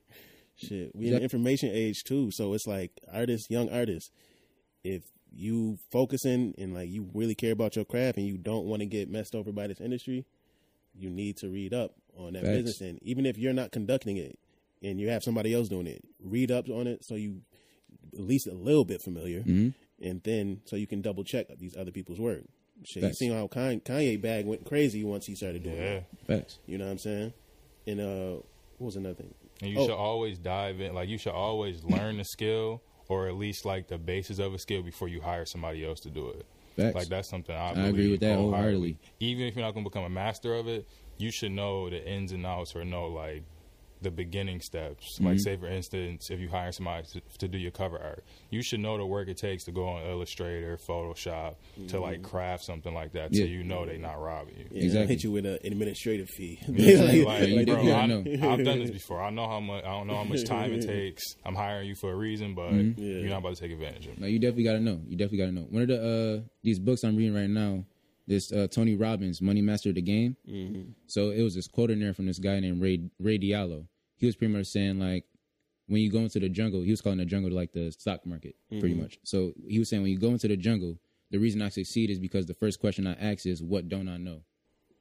Shit, 0.56 0.94
we 0.94 1.08
in 1.08 1.14
the 1.14 1.22
information 1.22 1.70
age 1.72 2.04
too, 2.04 2.30
so 2.30 2.52
it's 2.54 2.66
like 2.66 2.90
artists, 3.12 3.48
young 3.50 3.70
artists. 3.70 4.10
If 4.84 5.02
you 5.30 5.78
focusing 5.90 6.54
and 6.58 6.74
like 6.74 6.90
you 6.90 7.08
really 7.14 7.34
care 7.34 7.52
about 7.52 7.76
your 7.76 7.84
craft 7.84 8.18
and 8.18 8.26
you 8.26 8.36
don't 8.36 8.66
want 8.66 8.80
to 8.80 8.86
get 8.86 9.08
messed 9.08 9.34
over 9.34 9.52
by 9.52 9.66
this 9.66 9.80
industry, 9.80 10.26
you 10.94 11.10
need 11.10 11.36
to 11.38 11.48
read 11.48 11.72
up 11.74 11.92
on 12.16 12.34
that 12.34 12.42
Facts. 12.42 12.56
business. 12.56 12.80
And 12.80 13.02
even 13.02 13.26
if 13.26 13.38
you're 13.38 13.52
not 13.52 13.72
conducting 13.72 14.16
it 14.16 14.38
and 14.82 15.00
you 15.00 15.08
have 15.08 15.22
somebody 15.22 15.54
else 15.54 15.68
doing 15.68 15.86
it, 15.86 16.02
read 16.22 16.50
up 16.50 16.68
on 16.68 16.86
it 16.86 17.04
so 17.04 17.14
you 17.14 17.42
at 18.14 18.20
least 18.20 18.46
a 18.46 18.52
little 18.54 18.84
bit 18.84 19.00
familiar, 19.02 19.40
Mm-hmm. 19.40 19.68
and 20.06 20.22
then 20.24 20.60
so 20.66 20.76
you 20.76 20.86
can 20.86 21.00
double 21.00 21.24
check 21.24 21.46
these 21.58 21.76
other 21.76 21.90
people's 21.90 22.18
work. 22.20 22.42
Shit, 22.84 23.02
you 23.02 23.08
Facts. 23.08 23.18
seen 23.18 23.32
how 23.32 23.46
Kanye, 23.46 23.82
Kanye 23.82 24.20
bag 24.20 24.44
went 24.44 24.64
crazy 24.66 25.04
once 25.04 25.24
he 25.26 25.34
started 25.36 25.62
doing 25.62 25.76
Yeah. 25.76 25.82
it. 25.82 26.04
Facts. 26.26 26.58
You 26.66 26.78
know 26.78 26.84
what 26.86 26.90
I'm 26.90 26.98
saying? 26.98 27.32
And 27.86 28.00
uh, 28.00 28.30
what 28.78 28.86
was 28.86 28.96
another 28.96 29.14
thing? 29.14 29.34
And 29.62 29.70
you 29.70 29.78
Oh. 29.78 29.86
should 29.86 29.94
always 29.94 30.38
dive 30.38 30.80
in. 30.80 30.92
Like 30.94 31.08
you 31.08 31.16
should 31.18 31.32
always 31.32 31.84
learn 31.84 32.16
the 32.18 32.24
skill, 32.24 32.82
or 33.08 33.28
at 33.28 33.34
least 33.36 33.64
like 33.64 33.86
the 33.88 33.98
basis 33.98 34.38
of 34.40 34.52
a 34.52 34.58
skill 34.58 34.82
before 34.82 35.08
you 35.08 35.20
hire 35.20 35.46
somebody 35.46 35.84
else 35.86 36.00
to 36.00 36.10
do 36.10 36.28
it. 36.30 36.44
Facts. 36.76 36.94
Like 36.94 37.08
that's 37.08 37.28
something 37.28 37.54
I, 37.54 37.72
I 37.72 37.86
agree 37.88 38.10
with 38.10 38.20
that 38.20 38.36
wholeheartedly. 38.36 38.96
Even 39.20 39.46
if 39.46 39.54
you're 39.54 39.64
not 39.64 39.72
going 39.72 39.84
to 39.84 39.90
become 39.90 40.04
a 40.04 40.10
master 40.10 40.54
of 40.54 40.68
it, 40.68 40.86
you 41.18 41.30
should 41.30 41.52
know 41.52 41.90
the 41.90 42.04
ins 42.06 42.32
and 42.32 42.44
outs 42.46 42.74
or 42.74 42.84
know 42.84 43.06
like 43.06 43.42
the 44.02 44.10
beginning 44.10 44.60
steps. 44.60 45.18
Like, 45.20 45.34
Mm-hmm. 45.36 45.38
say 45.38 45.56
for 45.56 45.66
instance, 45.66 46.30
if 46.30 46.40
you 46.40 46.48
hire 46.48 46.72
somebody 46.72 47.06
to, 47.12 47.20
to 47.38 47.48
do 47.48 47.58
your 47.58 47.70
cover 47.70 47.98
art, 47.98 48.24
you 48.50 48.62
should 48.62 48.80
know 48.80 48.98
the 48.98 49.06
work 49.06 49.28
it 49.28 49.36
takes 49.38 49.64
to 49.64 49.72
go 49.72 49.86
on 49.88 50.04
Illustrator, 50.06 50.78
Photoshop, 50.88 51.54
to 51.88 52.00
like 52.00 52.22
craft 52.22 52.64
something 52.64 52.92
like 52.94 53.12
that, 53.12 53.34
so 53.34 53.42
Mm-hmm. 53.42 53.52
You 53.52 53.64
know 53.64 53.86
they're 53.86 53.98
not 53.98 54.20
robbing 54.20 54.54
you. 54.58 54.66
Yeah, 54.70 54.84
Exactly. 54.84 55.14
Hit 55.14 55.24
you 55.24 55.30
with 55.32 55.46
an 55.46 55.58
administrative 55.64 56.28
fee. 56.28 56.58
Like- 56.68 57.26
like, 57.56 57.66
bro, 57.66 57.80
I, 57.80 58.06
gotta 58.06 58.48
I've 58.48 58.64
done 58.64 58.78
this 58.80 58.90
before. 59.00 59.22
I 59.22 59.30
know 59.30 59.46
how 59.48 59.60
much. 59.60 59.84
I 59.84 59.88
don't 59.90 60.06
know 60.06 60.16
how 60.16 60.24
much 60.24 60.44
time 60.44 60.72
it 60.72 60.86
takes. 60.86 61.22
I'm 61.44 61.54
hiring 61.54 61.88
you 61.88 61.94
for 61.94 62.12
a 62.12 62.16
reason, 62.16 62.54
but 62.54 62.72
Mm-hmm. 62.72 63.00
Yeah. 63.02 63.14
you're 63.18 63.28
not 63.30 63.38
about 63.38 63.54
to 63.56 63.60
take 63.60 63.72
advantage 63.72 64.06
of 64.06 64.12
me. 64.12 64.18
No, 64.20 64.26
you 64.26 64.38
definitely 64.38 64.64
got 64.64 64.72
to 64.74 64.80
know. 64.80 65.00
You 65.06 65.16
definitely 65.16 65.38
got 65.38 65.46
to 65.46 65.52
know. 65.52 65.66
One 65.70 65.82
of 65.82 65.88
the 65.88 65.98
uh 66.42 66.48
these 66.62 66.78
books 66.78 67.02
I'm 67.04 67.16
reading 67.16 67.34
right 67.34 67.48
now, 67.50 67.84
this 68.26 68.52
uh, 68.52 68.66
Tony 68.68 68.94
Robbins, 68.96 69.42
Money 69.42 69.60
Master 69.62 69.88
of 69.90 69.96
the 69.96 70.02
Game. 70.02 70.36
So 71.06 71.30
it 71.30 71.42
was 71.42 71.54
this 71.54 71.66
quote 71.68 71.90
in 71.90 72.00
there 72.00 72.14
from 72.14 72.26
this 72.26 72.38
guy 72.38 72.60
named 72.60 72.80
Ray 72.80 73.00
Ray 73.18 73.38
Dalio. 73.38 73.86
He 74.22 74.26
was 74.26 74.36
pretty 74.36 74.54
much 74.54 74.66
saying 74.68 75.00
like, 75.00 75.24
when 75.88 76.00
you 76.00 76.12
go 76.12 76.20
into 76.20 76.38
the 76.38 76.48
jungle, 76.48 76.82
he 76.82 76.92
was 76.92 77.00
calling 77.00 77.18
the 77.18 77.24
jungle 77.24 77.50
like 77.50 77.72
the 77.72 77.90
stock 77.90 78.24
market, 78.24 78.54
pretty 78.70 78.90
mm-hmm. 78.90 79.02
much. 79.02 79.18
So 79.24 79.52
he 79.66 79.80
was 79.80 79.88
saying 79.88 80.00
when 80.00 80.12
you 80.12 80.18
go 80.18 80.28
into 80.28 80.46
the 80.46 80.56
jungle, 80.56 80.96
the 81.32 81.38
reason 81.38 81.60
I 81.60 81.70
succeed 81.70 82.08
is 82.08 82.20
because 82.20 82.46
the 82.46 82.54
first 82.54 82.78
question 82.78 83.04
I 83.04 83.14
ask 83.14 83.46
is, 83.46 83.64
what 83.64 83.88
don't 83.88 84.08
I 84.08 84.18
know? 84.18 84.42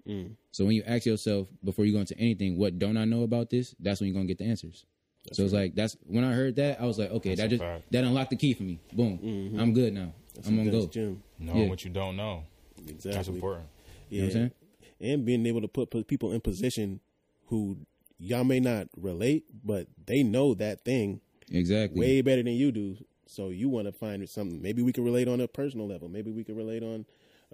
Mm. 0.07 0.37
So 0.49 0.65
when 0.65 0.73
you 0.73 0.81
ask 0.87 1.05
yourself 1.05 1.49
before 1.63 1.85
you 1.85 1.93
go 1.93 1.99
into 1.99 2.17
anything, 2.17 2.57
what 2.57 2.79
don't 2.79 2.97
I 2.97 3.05
know 3.05 3.21
about 3.21 3.51
this? 3.51 3.75
That's 3.79 4.01
when 4.01 4.07
you're 4.07 4.15
gonna 4.15 4.25
get 4.25 4.39
the 4.39 4.45
answers. 4.45 4.87
so 5.33 5.43
it's 5.43 5.53
like 5.53 5.75
that's 5.75 5.95
when 6.07 6.23
I 6.23 6.33
heard 6.33 6.55
that, 6.55 6.81
I 6.81 6.85
was 6.85 6.97
like, 6.97 7.11
okay, 7.11 7.35
That's 7.35 7.41
that 7.41 7.45
a 7.45 7.49
just 7.49 7.61
fact. 7.61 7.91
that 7.91 8.03
unlocked 8.03 8.31
the 8.31 8.37
key 8.37 8.55
for 8.55 8.63
me. 8.63 8.79
Boom, 8.91 9.19
mm-hmm. 9.19 9.59
I'm 9.59 9.71
good 9.73 9.93
now. 9.93 10.13
I'm 10.47 10.57
on 10.57 10.65
That's 10.65 10.85
go. 10.85 10.91
Jim. 10.91 11.21
Knowing 11.37 11.59
Yeah. 11.59 11.69
what 11.69 11.85
you 11.85 11.91
don't 11.91 12.15
know. 12.15 12.43
Exactly. 12.79 13.11
That's 13.11 13.27
important. 13.27 13.67
Yeah. 14.09 14.21
know 14.21 14.27
what 14.27 14.35
I'm 14.35 14.51
And 14.99 15.25
being 15.25 15.45
able 15.45 15.61
to 15.61 15.67
put, 15.67 15.91
put 15.91 16.07
people 16.07 16.31
in 16.31 16.41
position 16.41 17.01
who 17.47 17.77
y'all 18.21 18.43
may 18.43 18.59
not 18.59 18.87
relate, 18.95 19.45
but 19.63 19.87
they 20.05 20.21
know 20.23 20.53
that 20.53 20.85
thing 20.85 21.19
Exactly. 21.49 21.99
way 21.99 22.21
better 22.21 22.43
than 22.43 22.53
you 22.53 22.71
do. 22.71 22.97
So 23.25 23.49
you 23.49 23.67
want 23.69 23.87
to 23.87 23.91
find 23.93 24.27
something. 24.29 24.61
Maybe 24.61 24.81
we 24.81 24.93
can 24.93 25.03
relate 25.03 25.27
on 25.27 25.39
a 25.41 25.47
personal 25.47 25.87
level. 25.87 26.07
Maybe 26.09 26.31
we 26.31 26.43
can 26.43 26.55
relate 26.55 26.83
on 26.83 27.05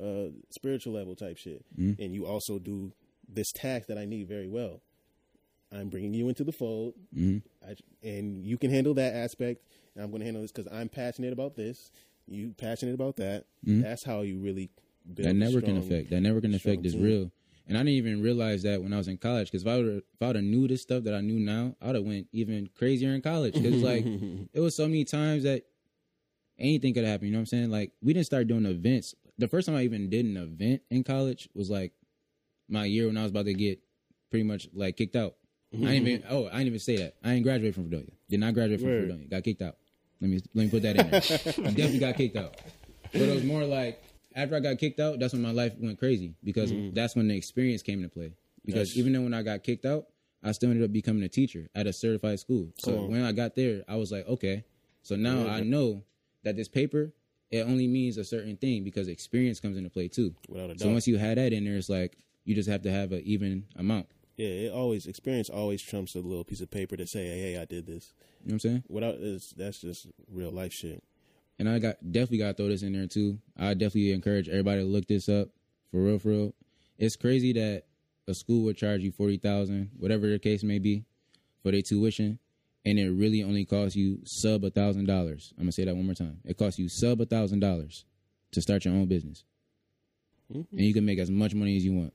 uh, 0.01 0.32
spiritual 0.49 0.93
level 0.93 1.15
type 1.15 1.38
shit. 1.38 1.63
Mm-hmm. 1.80 2.01
And 2.01 2.13
you 2.13 2.25
also 2.25 2.60
do 2.60 2.91
this 3.30 3.51
task 3.51 3.88
that 3.88 3.97
I 3.97 4.06
need 4.06 4.27
very 4.27 4.47
well. 4.47 4.82
I'm 5.71 5.89
bringing 5.89 6.13
you 6.13 6.30
into 6.30 6.43
the 6.43 6.51
fold, 6.51 6.93
Mm-hmm. 7.15 7.69
I, 7.69 7.75
and 8.08 8.45
you 8.45 8.58
can 8.58 8.71
handle 8.71 8.93
that 8.95 9.13
aspect. 9.13 9.62
And 9.95 10.03
I'm 10.03 10.10
going 10.12 10.19
to 10.21 10.25
handle 10.25 10.41
this 10.41 10.51
because 10.51 10.71
I'm 10.71 10.89
passionate 10.89 11.34
about 11.34 11.56
this. 11.56 11.91
You 12.27 12.53
passionate 12.58 12.95
about 12.95 13.15
that. 13.17 13.45
That's 13.63 14.03
how 14.03 14.21
you 14.21 14.38
really 14.39 14.69
build 15.13 15.27
Mm-hmm. 15.30 15.39
that 15.39 15.45
networking 15.45 15.63
strong- 15.63 15.77
effect. 15.77 16.10
That 16.10 16.21
networking 16.21 16.58
strong 16.60 16.73
effect 16.75 16.86
is 16.86 16.97
real. 16.97 17.32
And 17.67 17.77
I 17.77 17.82
didn't 17.82 17.95
even 17.95 18.21
realize 18.21 18.63
that 18.63 18.82
when 18.82 18.93
I 18.93 18.97
was 18.97 19.08
in 19.10 19.17
college. 19.17 19.51
Because 19.51 19.63
if 19.63 19.67
I 19.67 19.77
would 19.77 19.88
if 19.97 20.21
I 20.21 20.27
would 20.27 20.36
have 20.38 20.45
knew 20.45 20.67
this 20.67 20.82
stuff 20.82 21.03
that 21.03 21.13
I 21.13 21.21
knew 21.21 21.39
now, 21.39 21.75
I 21.82 21.88
would 21.88 21.95
have 21.95 22.06
went 22.06 22.27
even 22.32 22.69
crazier 22.77 23.13
in 23.13 23.21
college. 23.21 23.53
Because 23.53 23.82
like 23.84 24.06
it 24.53 24.60
was 24.60 24.75
so 24.75 24.86
many 24.88 25.03
times 25.03 25.43
that 25.43 25.63
anything 26.58 26.93
could 26.93 27.06
happen. 27.06 27.27
You 27.27 27.34
know 27.34 27.39
what 27.39 27.41
I'm 27.41 27.45
saying? 27.47 27.69
Like 27.71 27.91
we 28.01 28.13
didn't 28.13 28.25
start 28.25 28.47
doing 28.47 28.65
events. 28.65 29.15
The 29.38 29.47
first 29.47 29.67
time 29.67 29.75
I 29.75 29.84
even 29.84 30.10
did 30.10 30.25
an 30.25 30.38
event 30.38 30.82
in 30.89 31.03
college 31.03 31.49
was 31.53 31.69
like 31.69 31.91
my 32.69 32.86
year 32.86 33.08
when 33.08 33.17
I 33.17 33.23
was 33.23 33.32
about 33.32 33.45
to 33.45 33.53
get 33.53 33.80
pretty 34.30 34.43
much 34.43 34.67
like 34.73 34.97
kicked 34.97 35.15
out. 35.15 35.36
I 35.73 35.77
didn't 35.77 36.08
even. 36.08 36.23
Oh, 36.30 36.47
I 36.47 36.51
didn't 36.51 36.67
even 36.67 36.80
say 36.80 36.97
that. 36.97 37.15
I 37.23 37.34
ain't 37.34 37.43
graduated 37.43 37.75
from 37.75 37.84
Fredonia. 37.89 38.12
Did 38.30 38.39
not 38.39 38.53
graduate 38.53 38.80
from 38.80 38.89
Word. 38.89 39.01
Fredonia. 39.03 39.27
Got 39.27 39.43
kicked 39.43 39.62
out. 39.62 39.75
Let 40.21 40.30
me 40.30 40.41
let 40.53 40.63
me 40.63 40.69
put 40.69 40.82
that 40.84 40.95
in 40.95 41.10
there. 41.12 41.21
Definitely 41.73 41.99
got 41.99 42.15
kicked 42.15 42.38
out. 42.38 42.56
But 43.12 43.21
it 43.21 43.34
was 43.36 43.43
more 43.43 43.63
like 43.63 44.01
after 44.38 44.56
I 44.56 44.60
got 44.60 44.78
kicked 44.78 45.00
out, 45.00 45.19
that's 45.19 45.34
when 45.34 45.41
my 45.41 45.52
life 45.52 45.73
went 45.80 46.00
crazy 46.00 46.36
because 46.43 46.71
mm. 46.71 46.93
that's 46.93 47.15
when 47.15 47.28
the 47.28 47.36
experience 47.36 47.82
came 47.82 48.00
into 48.00 48.10
play. 48.10 48.34
Because 48.63 48.91
Yes. 48.91 48.97
even 48.97 49.13
though 49.13 49.21
when 49.21 49.34
I 49.34 49.41
got 49.41 49.63
kicked 49.63 49.86
out, 49.86 50.08
I 50.43 50.52
still 50.52 50.69
ended 50.69 50.86
up 50.86 50.93
becoming 50.93 51.23
a 51.23 51.30
teacher 51.30 51.67
at 51.73 51.88
a 51.88 51.93
certified 51.93 52.39
school. 52.39 52.71
So 52.78 53.06
when 53.06 53.23
I 53.23 53.32
got 53.32 53.56
there, 53.56 53.84
I 53.88 53.95
was 53.95 54.12
like, 54.12 54.28
okay, 54.28 54.63
so 55.02 55.15
now 55.15 55.47
I 55.47 55.62
know 55.62 56.04
that 56.43 56.56
this 56.56 56.67
paper 56.67 57.13
it 57.50 57.62
only 57.62 57.88
means 57.88 58.17
a 58.17 58.23
certain 58.23 58.58
thing 58.58 58.84
because 58.84 59.08
experience 59.08 59.60
comes 59.60 59.78
into 59.78 59.89
play 59.89 60.08
too. 60.08 60.36
Without 60.50 60.69
a 60.69 60.80
So 60.80 60.89
once 60.89 61.08
you 61.08 61.17
had 61.17 61.38
that 61.38 61.54
in 61.54 61.63
there, 61.63 61.76
it's 61.76 61.89
like 61.89 62.17
you 62.43 62.56
just 62.56 62.69
have 62.69 62.82
to 62.84 62.91
have 62.91 63.12
an 63.12 63.21
even 63.23 63.65
amount. 63.76 64.08
Yeah, 64.36 64.47
it 64.50 64.71
always 64.71 65.08
experience 65.08 65.50
always 65.50 65.82
trumps 65.82 66.13
a 66.13 66.19
little 66.19 66.43
piece 66.43 66.62
of 66.62 66.69
paper 66.69 66.95
to 66.97 67.08
say, 67.08 67.26
"Hey, 67.26 67.54
hey 67.54 67.58
I 67.58 67.65
did 67.65 67.88
this." 67.88 68.13
You 68.43 68.50
know 68.50 68.52
what 68.52 68.54
I'm 68.54 68.60
saying? 68.60 68.84
Without 68.88 69.15
it's, 69.15 69.52
that's 69.52 69.80
just 69.80 70.08
real 70.30 70.52
life 70.52 70.73
shit. 70.73 71.04
And 71.60 71.67
I 71.67 71.80
got 71.80 71.96
definitely 72.12 72.38
got 72.39 72.48
to 72.50 72.54
throw 72.54 72.67
this 72.70 72.84
in 72.84 72.93
there 72.93 73.08
too. 73.08 73.39
I 73.58 73.74
definitely 73.74 74.12
encourage 74.12 74.48
everybody 74.48 74.82
to 74.82 74.86
look 74.88 75.08
this 75.08 75.28
up 75.28 75.50
for 75.91 76.02
real, 76.02 76.20
for 76.20 76.30
real. 76.30 76.54
It's 77.00 77.15
crazy 77.15 77.54
that 77.54 77.84
a 78.28 78.34
school 78.34 78.63
would 78.65 78.78
charge 78.78 79.02
you 79.02 79.12
forty 79.12 79.38
thousand, 79.38 79.89
whatever 79.98 80.28
the 80.28 80.38
case 80.39 80.63
may 80.63 80.78
be, 80.80 81.06
for 81.63 81.72
their 81.72 81.82
tuition, 81.82 82.39
and 82.86 83.00
it 83.00 83.10
really 83.10 83.41
only 83.43 83.65
costs 83.65 83.96
you 83.96 84.20
sub 84.26 84.63
a 84.65 84.70
thousand 84.70 85.06
dollars. 85.06 85.54
I'm 85.58 85.63
gonna 85.63 85.72
say 85.72 85.86
that 85.86 85.96
one 85.96 86.06
more 86.06 86.13
time. 86.15 86.39
It 86.46 86.58
costs 86.58 86.78
you 86.78 86.89
sub 86.89 87.22
a 87.22 87.26
thousand 87.26 87.60
dollars 87.62 88.06
to 88.52 88.62
start 88.62 88.86
your 88.86 88.93
own 88.93 89.08
business, 89.08 89.43
and 90.54 90.65
you 90.72 90.93
can 90.93 91.06
make 91.06 91.20
as 91.20 91.32
much 91.32 91.54
money 91.56 91.76
as 91.78 91.84
you 91.86 91.93
want. 91.93 92.13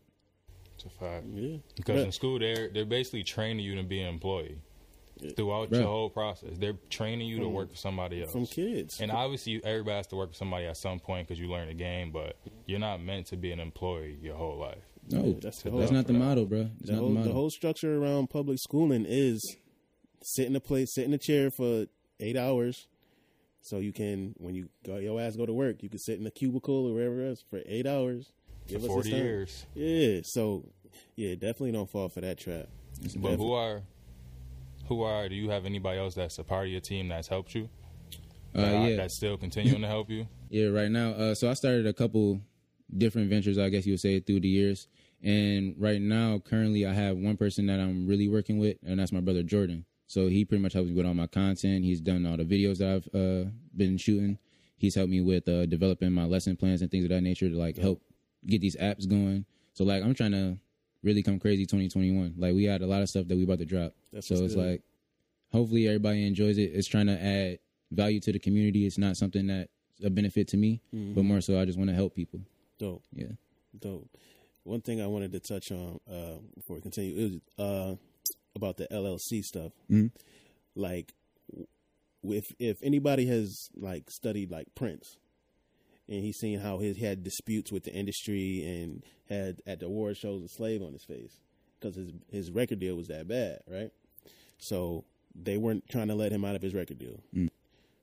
It's 0.75 0.85
a 0.85 0.89
fact. 0.91 1.27
Yeah, 1.35 1.57
Because 1.77 1.97
But- 2.01 2.07
in 2.07 2.13
school, 2.13 2.39
they're 2.39 2.69
they're 2.69 2.85
basically 2.85 3.25
training 3.25 3.65
you 3.65 3.75
to 3.77 3.83
be 3.83 4.01
an 4.01 4.09
employee 4.09 4.59
throughout 5.37 5.71
Right. 5.71 5.79
your 5.81 5.89
whole 5.89 6.11
process. 6.11 6.51
They're 6.59 6.77
training 6.91 7.29
you 7.29 7.39
to 7.41 7.49
work 7.49 7.71
for 7.71 7.77
somebody 7.77 8.23
else. 8.23 8.33
from 8.33 8.47
kids. 8.47 9.01
And 9.01 9.11
obviously, 9.11 9.53
you- 9.55 9.61
everybody 9.65 9.97
has 9.97 10.07
to 10.09 10.17
work 10.17 10.31
for 10.31 10.37
somebody 10.37 10.67
at 10.67 10.77
some 10.77 10.99
point 11.01 11.29
because 11.29 11.41
you 11.41 11.49
learn 11.49 11.69
the 11.69 11.75
game. 11.75 12.11
But 12.13 12.37
you're 12.67 12.79
not 12.79 13.03
meant 13.03 13.27
to 13.29 13.37
be 13.37 13.53
an 13.53 13.61
employee 13.61 14.19
your 14.23 14.35
whole 14.37 14.57
life. 14.59 14.83
No, 15.11 15.25
Yeah, 15.25 15.33
that's, 15.41 15.63
that's 15.63 15.65
not 15.65 15.91
whole- 15.91 16.03
the 16.05 16.13
model, 16.13 16.47
bro. 16.47 16.71
The 16.81 16.93
not 16.93 16.99
whole, 17.01 17.15
the 17.15 17.23
the 17.23 17.33
whole 17.33 17.51
structure 17.51 17.97
around 18.01 18.31
public 18.31 18.59
schooling 18.59 19.05
is 19.09 19.57
sit 20.23 20.47
in 20.47 20.55
a 20.55 20.61
place, 20.61 20.95
sit 20.95 21.05
in 21.05 21.13
a 21.13 21.19
chair 21.19 21.51
for 21.51 21.87
eight 22.21 22.37
hours, 22.37 22.87
so 23.61 23.79
you 23.79 23.93
can 23.93 24.35
when 24.39 24.55
you 24.55 24.69
go 24.85 24.99
your 24.99 25.21
ass 25.21 25.35
go 25.37 25.45
to 25.47 25.53
work, 25.53 25.83
you 25.83 25.89
can 25.89 25.99
sit 25.99 26.19
in 26.21 26.27
a 26.27 26.31
cubicle 26.31 26.87
or 26.87 26.95
wherever 26.95 27.25
else 27.27 27.43
for 27.49 27.61
eight 27.67 27.87
hours. 27.87 28.33
For 28.69 28.77
us 28.77 28.87
40 28.87 29.11
years. 29.11 29.67
Yeah, 29.75 30.21
so 30.23 30.65
yeah, 31.17 31.35
definitely 31.35 31.73
don't 31.73 31.91
fall 31.91 32.09
for 32.09 32.21
that 32.21 32.39
trap. 32.39 32.69
But 33.17 33.37
who 33.37 33.53
are 33.53 33.83
who 34.95 35.03
are? 35.03 35.29
Do 35.29 35.35
you 35.35 35.49
have 35.51 35.65
anybody 35.65 35.99
else 35.99 36.15
that's 36.15 36.39
a 36.39 36.45
part 36.45 36.67
of 36.67 36.73
your 36.73 36.81
team 36.81 37.09
that's 37.09 37.29
helped 37.29 37.55
you? 37.55 37.69
uh, 38.55 38.61
That- 38.61 38.91
yeah, 38.91 38.97
That's 38.97 39.15
still 39.17 39.37
continuing 39.39 39.81
to 39.83 39.89
help 39.89 40.11
you. 40.11 40.27
Yeah, 40.51 40.67
right 40.67 40.91
now. 40.91 41.13
Uh, 41.13 41.35
so 41.35 41.49
I 41.51 41.55
started 41.55 41.87
a 41.87 41.95
couple 41.95 42.39
different 42.99 43.31
ventures, 43.31 43.57
I 43.57 43.71
guess 43.71 43.87
you 43.87 43.95
would 43.95 44.01
say, 44.01 44.21
through 44.21 44.41
the 44.41 44.49
years. 44.49 44.87
And 45.23 45.75
right 45.79 45.99
now, 45.99 46.41
currently, 46.41 46.85
I 46.85 46.93
have 46.93 47.17
one 47.17 47.39
person 47.39 47.65
that 47.69 47.81
I'm 47.81 48.07
really 48.07 48.29
working 48.29 48.59
with, 48.59 48.77
and 48.85 49.01
that's 49.01 49.13
my 49.13 49.21
brother 49.23 49.43
Jordan. 49.43 49.87
So 50.09 50.27
he 50.27 50.45
pretty 50.45 50.61
much 50.61 50.75
helps 50.75 50.91
me 50.91 50.95
with 50.95 51.07
all 51.07 51.15
my 51.15 51.27
content. 51.27 51.87
He's 51.87 52.03
done 52.03 52.27
all 52.27 52.37
the 52.37 52.45
videos 52.45 52.77
that 52.79 52.97
I've 52.97 53.09
uh, 53.19 53.49
been 53.75 53.97
shooting. 53.97 54.37
He's 54.77 54.95
helped 54.95 55.09
me 55.11 55.23
with 55.23 55.49
uh, 55.49 55.65
developing 55.65 56.13
my 56.13 56.25
lesson 56.27 56.55
plans 56.55 56.83
and 56.83 56.91
things 56.91 57.05
of 57.05 57.11
that 57.11 57.23
nature 57.23 57.49
to 57.49 57.57
like 57.57 57.79
help 57.79 58.03
get 58.45 58.61
these 58.61 58.77
apps 58.77 59.09
going. 59.09 59.47
So 59.73 59.85
like 59.85 60.03
I'm 60.05 60.13
trying 60.13 60.33
to 60.33 60.59
really 61.03 61.23
come 61.23 61.39
crazy 61.39 61.65
2021. 61.67 62.35
Like 62.39 62.55
we 62.55 62.65
had 62.65 62.83
a 62.83 62.87
lot 62.87 63.03
of 63.03 63.09
stuff 63.09 63.27
that 63.29 63.37
we 63.37 63.45
about 63.45 63.59
to 63.59 63.65
drop. 63.65 63.93
That's 64.13 64.27
so 64.27 64.35
it's 64.37 64.55
good. 64.55 64.71
like 64.73 64.83
hopefully 65.51 65.87
everybody 65.87 66.27
enjoys 66.27 66.59
it. 66.59 66.71
It's 66.75 66.89
trying 66.89 67.07
to 67.07 67.21
add 67.23 67.59
value 67.91 68.21
to 68.21 68.33
the 68.33 68.39
community. 68.39 68.87
It's 68.87 68.99
not 68.99 69.17
something 69.17 69.47
that's 69.49 69.69
a 70.05 70.11
benefit 70.11 70.49
to 70.49 70.57
me, 70.57 70.81
Mm-hmm. 70.95 71.15
but 71.15 71.25
more 71.25 71.41
so 71.41 71.61
I 71.61 71.65
just 71.65 71.79
want 71.79 71.91
to 71.91 71.95
help 71.97 72.15
people. 72.15 72.41
Dope, 72.79 73.03
Yeah. 73.15 73.33
dope. 73.79 74.09
One 74.65 74.81
thing 74.81 75.01
I 75.01 75.07
wanted 75.09 75.33
to 75.33 75.41
touch 75.41 75.71
on 75.73 75.99
uh, 76.11 76.39
before 76.55 76.77
we 76.77 76.83
continue 76.83 77.17
is 77.17 77.41
uh, 77.59 77.97
about 78.55 78.77
the 78.77 78.87
LLC 78.93 79.45
stuff. 79.45 79.73
Mhm. 79.91 80.11
Like, 80.77 81.13
if 82.23 82.55
if 82.59 82.83
anybody 82.83 83.27
has 83.27 83.71
like 83.77 84.11
studied 84.11 84.51
like 84.51 84.69
Prince, 84.75 85.17
and 86.09 86.23
he's 86.23 86.37
seen 86.37 86.61
how 86.61 86.79
he 86.79 86.93
had 86.95 87.23
disputes 87.23 87.71
with 87.73 87.85
the 87.85 87.93
industry 87.93 88.63
and 88.65 89.03
had 89.29 89.61
at 89.67 89.81
the 89.81 89.87
award 89.87 90.17
shows 90.17 90.43
a 90.43 90.49
slave 90.49 90.83
on 90.83 90.93
his 90.93 91.05
face 91.05 91.41
because 91.79 91.97
his 91.97 92.13
his 92.31 92.51
record 92.51 92.81
deal 92.81 92.97
was 92.97 93.09
that 93.09 93.29
bad, 93.29 93.61
right? 93.67 93.91
So 94.59 95.05
they 95.35 95.57
weren't 95.57 95.89
trying 95.89 96.09
to 96.09 96.15
let 96.15 96.33
him 96.33 96.45
out 96.45 96.55
of 96.57 96.63
his 96.63 96.75
record 96.75 96.99
deal. 96.99 97.21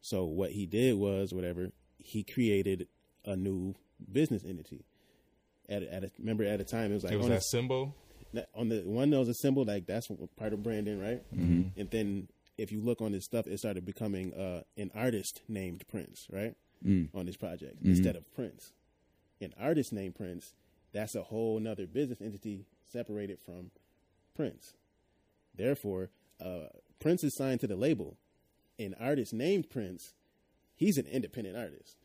So 0.01 0.23
what 0.23 0.51
he 0.51 0.65
did 0.65 0.95
was 0.95 1.33
whatever 1.33 1.71
he 1.97 2.23
created 2.23 2.87
a 3.25 3.35
new 3.35 3.75
business 4.11 4.43
entity. 4.43 4.85
At 5.67 5.83
a, 5.83 5.93
at 5.93 6.03
a, 6.05 6.11
remember 6.17 6.43
at 6.45 6.59
a 6.59 6.63
time 6.63 6.91
it 6.91 6.95
was 6.95 7.03
like 7.03 7.13
It 7.13 7.17
was 7.17 7.25
on, 7.25 7.31
that 7.31 7.39
the, 7.39 7.41
symbol. 7.41 7.95
on 8.55 8.69
the 8.69 8.81
one 8.81 9.11
that 9.11 9.19
was 9.19 9.29
a 9.29 9.35
symbol 9.35 9.65
like 9.65 9.85
that's 9.85 10.07
part 10.37 10.53
of 10.53 10.63
branding, 10.63 10.99
right? 10.99 11.21
Mm-hmm. 11.35 11.79
And 11.79 11.91
then 11.91 12.27
if 12.57 12.71
you 12.71 12.81
look 12.81 13.01
on 13.01 13.13
his 13.13 13.25
stuff, 13.25 13.45
it 13.45 13.59
started 13.59 13.85
becoming 13.85 14.33
uh, 14.33 14.63
an 14.77 14.91
artist 14.95 15.41
named 15.47 15.85
Prince, 15.87 16.27
right? 16.31 16.55
Mm. 16.85 17.09
On 17.13 17.25
this 17.25 17.35
project 17.37 17.77
Mm-hmm. 17.79 17.89
instead 17.89 18.15
of 18.15 18.31
Prince, 18.33 18.71
an 19.41 19.53
artist 19.59 19.91
named 19.93 20.15
Prince. 20.15 20.53
That's 20.93 21.13
a 21.13 21.23
whole 21.23 21.59
nother 21.59 21.85
business 21.85 22.19
entity 22.21 22.65
separated 22.91 23.39
from 23.39 23.69
Prince. 24.35 24.73
Therefore, 25.55 26.09
uh, 26.43 26.67
Prince 26.99 27.23
is 27.23 27.35
signed 27.35 27.59
to 27.59 27.67
the 27.67 27.75
label. 27.75 28.17
An 28.79 28.95
artist 28.99 29.33
named 29.33 29.69
Prince, 29.69 30.13
he's 30.75 30.97
an 30.97 31.05
independent 31.05 31.57
artist. 31.57 31.97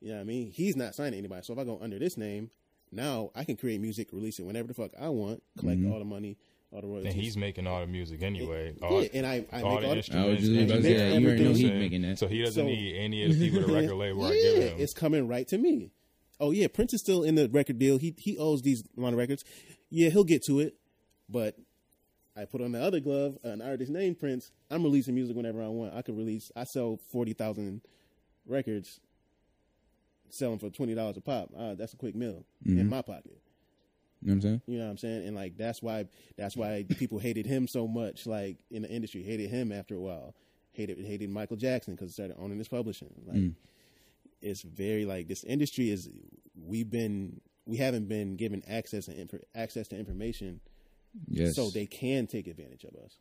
You 0.00 0.08
know 0.08 0.14
what 0.16 0.20
I 0.22 0.24
mean? 0.24 0.50
He's 0.50 0.76
not 0.76 0.94
signing 0.94 1.18
anybody. 1.18 1.42
So 1.42 1.52
if 1.52 1.58
I 1.58 1.64
go 1.64 1.78
under 1.80 1.98
this 1.98 2.16
name, 2.16 2.50
now 2.90 3.30
I 3.34 3.44
can 3.44 3.56
create 3.56 3.80
music, 3.80 4.08
release 4.12 4.38
it 4.38 4.46
whenever 4.46 4.68
the 4.68 4.74
fuck 4.74 4.90
I 5.00 5.08
want, 5.08 5.42
collect 5.58 5.84
all 5.84 5.98
the 5.98 6.04
money, 6.04 6.36
all 6.72 6.80
the 6.80 6.86
royalties. 6.86 7.12
And 7.14 7.22
he's 7.22 7.36
making 7.36 7.66
all 7.66 7.80
the 7.80 7.86
music 7.86 8.22
anyway. 8.22 8.74
yeah, 8.80 8.86
All, 8.88 9.06
and 9.14 9.26
I, 9.26 9.46
I 9.52 9.62
all 9.62 9.74
make 9.74 9.80
the 9.80 9.86
all 9.86 9.90
the, 9.92 9.96
instruments. 9.96 10.14
I 10.14 10.26
was 10.30 10.38
just 10.40 10.52
about 10.52 10.66
to 10.68 10.74
and 10.74 10.84
say 10.84 10.94
that. 10.96 11.20
You 11.20 11.26
already 11.28 11.44
know 11.44 11.52
he 11.52 11.70
making 11.72 12.02
that. 12.02 12.18
So 12.18 12.26
he 12.28 12.42
doesn't 12.42 12.62
So- 12.62 12.66
need 12.66 12.96
any 12.96 13.24
of 13.24 13.32
the 13.32 13.38
people 13.50 13.60
at 13.60 13.66
the 13.68 13.72
record 13.74 13.94
label 13.94 14.26
are 14.26 14.34
yeah, 14.34 14.42
giving 14.42 14.68
him. 14.76 14.80
it's 14.80 14.92
coming 14.92 15.28
right 15.28 15.46
to 15.48 15.58
me. 15.58 15.92
Oh 16.38 16.50
yeah, 16.50 16.66
Prince 16.68 16.92
is 16.92 17.00
still 17.00 17.22
in 17.22 17.34
the 17.34 17.48
record 17.48 17.78
deal. 17.78 17.98
He 17.98 18.14
he 18.18 18.36
owes 18.36 18.60
these 18.62 18.84
line 18.96 19.14
of 19.14 19.18
records. 19.18 19.42
Yeah, 19.88 20.10
he'll 20.10 20.24
get 20.24 20.42
to 20.48 20.60
it, 20.60 20.74
but 21.30 21.56
I 22.36 22.44
put 22.44 22.60
on 22.60 22.72
the 22.72 22.82
other 22.82 23.00
glove, 23.00 23.38
an 23.42 23.62
artist 23.62 23.90
named 23.90 24.18
Prince. 24.20 24.50
I'm 24.70 24.82
releasing 24.82 25.14
music 25.14 25.34
whenever 25.34 25.62
I 25.62 25.68
want. 25.68 25.94
I 25.94 26.02
could 26.02 26.14
release. 26.18 26.52
I 26.54 26.64
sell 26.64 26.98
forty 27.10 27.32
thousand 27.32 27.80
records, 28.44 29.00
selling 30.28 30.58
for 30.58 30.68
twenty 30.68 30.94
dollars 30.94 31.16
a 31.16 31.22
pop. 31.22 31.48
Uh, 31.56 31.74
that's 31.74 31.94
a 31.94 31.96
quick 31.96 32.14
meal 32.14 32.44
in 32.66 32.88
my 32.90 33.00
pocket. 33.00 33.38
You 34.22 34.28
know 34.28 34.32
what 34.32 34.34
I'm 34.34 34.40
saying? 34.40 34.62
You 34.66 34.78
know 34.78 34.84
what 34.84 34.90
I'm 34.90 34.98
saying? 34.98 35.26
And 35.26 35.36
like 35.36 35.56
that's 35.56 35.82
why 35.82 36.06
that's 36.36 36.56
why 36.56 36.84
people 36.98 37.18
hated 37.18 37.46
him 37.46 37.68
so 37.68 37.86
much. 37.86 38.26
Like 38.26 38.58
in 38.70 38.82
the 38.82 38.90
industry, 38.90 39.22
hated 39.22 39.50
him 39.50 39.72
after 39.72 39.94
a 39.94 40.00
while. 40.00 40.34
Hated 40.72 40.98
hated 40.98 41.30
Michael 41.30 41.56
Jackson 41.56 41.94
because 41.94 42.10
he 42.10 42.12
started 42.12 42.36
owning 42.38 42.58
his 42.58 42.68
publishing. 42.68 43.14
Like 43.26 43.36
mm. 43.36 43.54
it's 44.40 44.62
very 44.62 45.04
like 45.04 45.28
this 45.28 45.44
industry 45.44 45.90
is. 45.90 46.08
We've 46.54 46.90
been 46.90 47.40
we 47.66 47.76
haven't 47.76 48.08
been 48.08 48.36
given 48.36 48.62
access 48.68 49.08
and 49.08 49.30
access 49.54 49.88
to 49.88 49.98
information, 49.98 50.60
Yes. 51.28 51.54
so 51.54 51.70
they 51.70 51.86
can 51.86 52.26
take 52.26 52.46
advantage 52.46 52.84
of 52.84 52.94
us. 53.04 53.18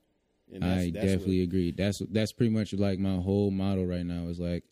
And 0.54 0.64
I 0.64 0.90
definitely 0.92 1.40
what- 1.40 1.44
agree. 1.46 1.72
That's 1.72 2.02
that's 2.12 2.32
pretty 2.32 2.54
much 2.54 2.74
like 2.74 3.00
my 3.00 3.16
whole 3.16 3.52
model 3.52 3.86
right 3.86 4.06
now. 4.06 4.28
Is 4.28 4.40
like 4.40 4.64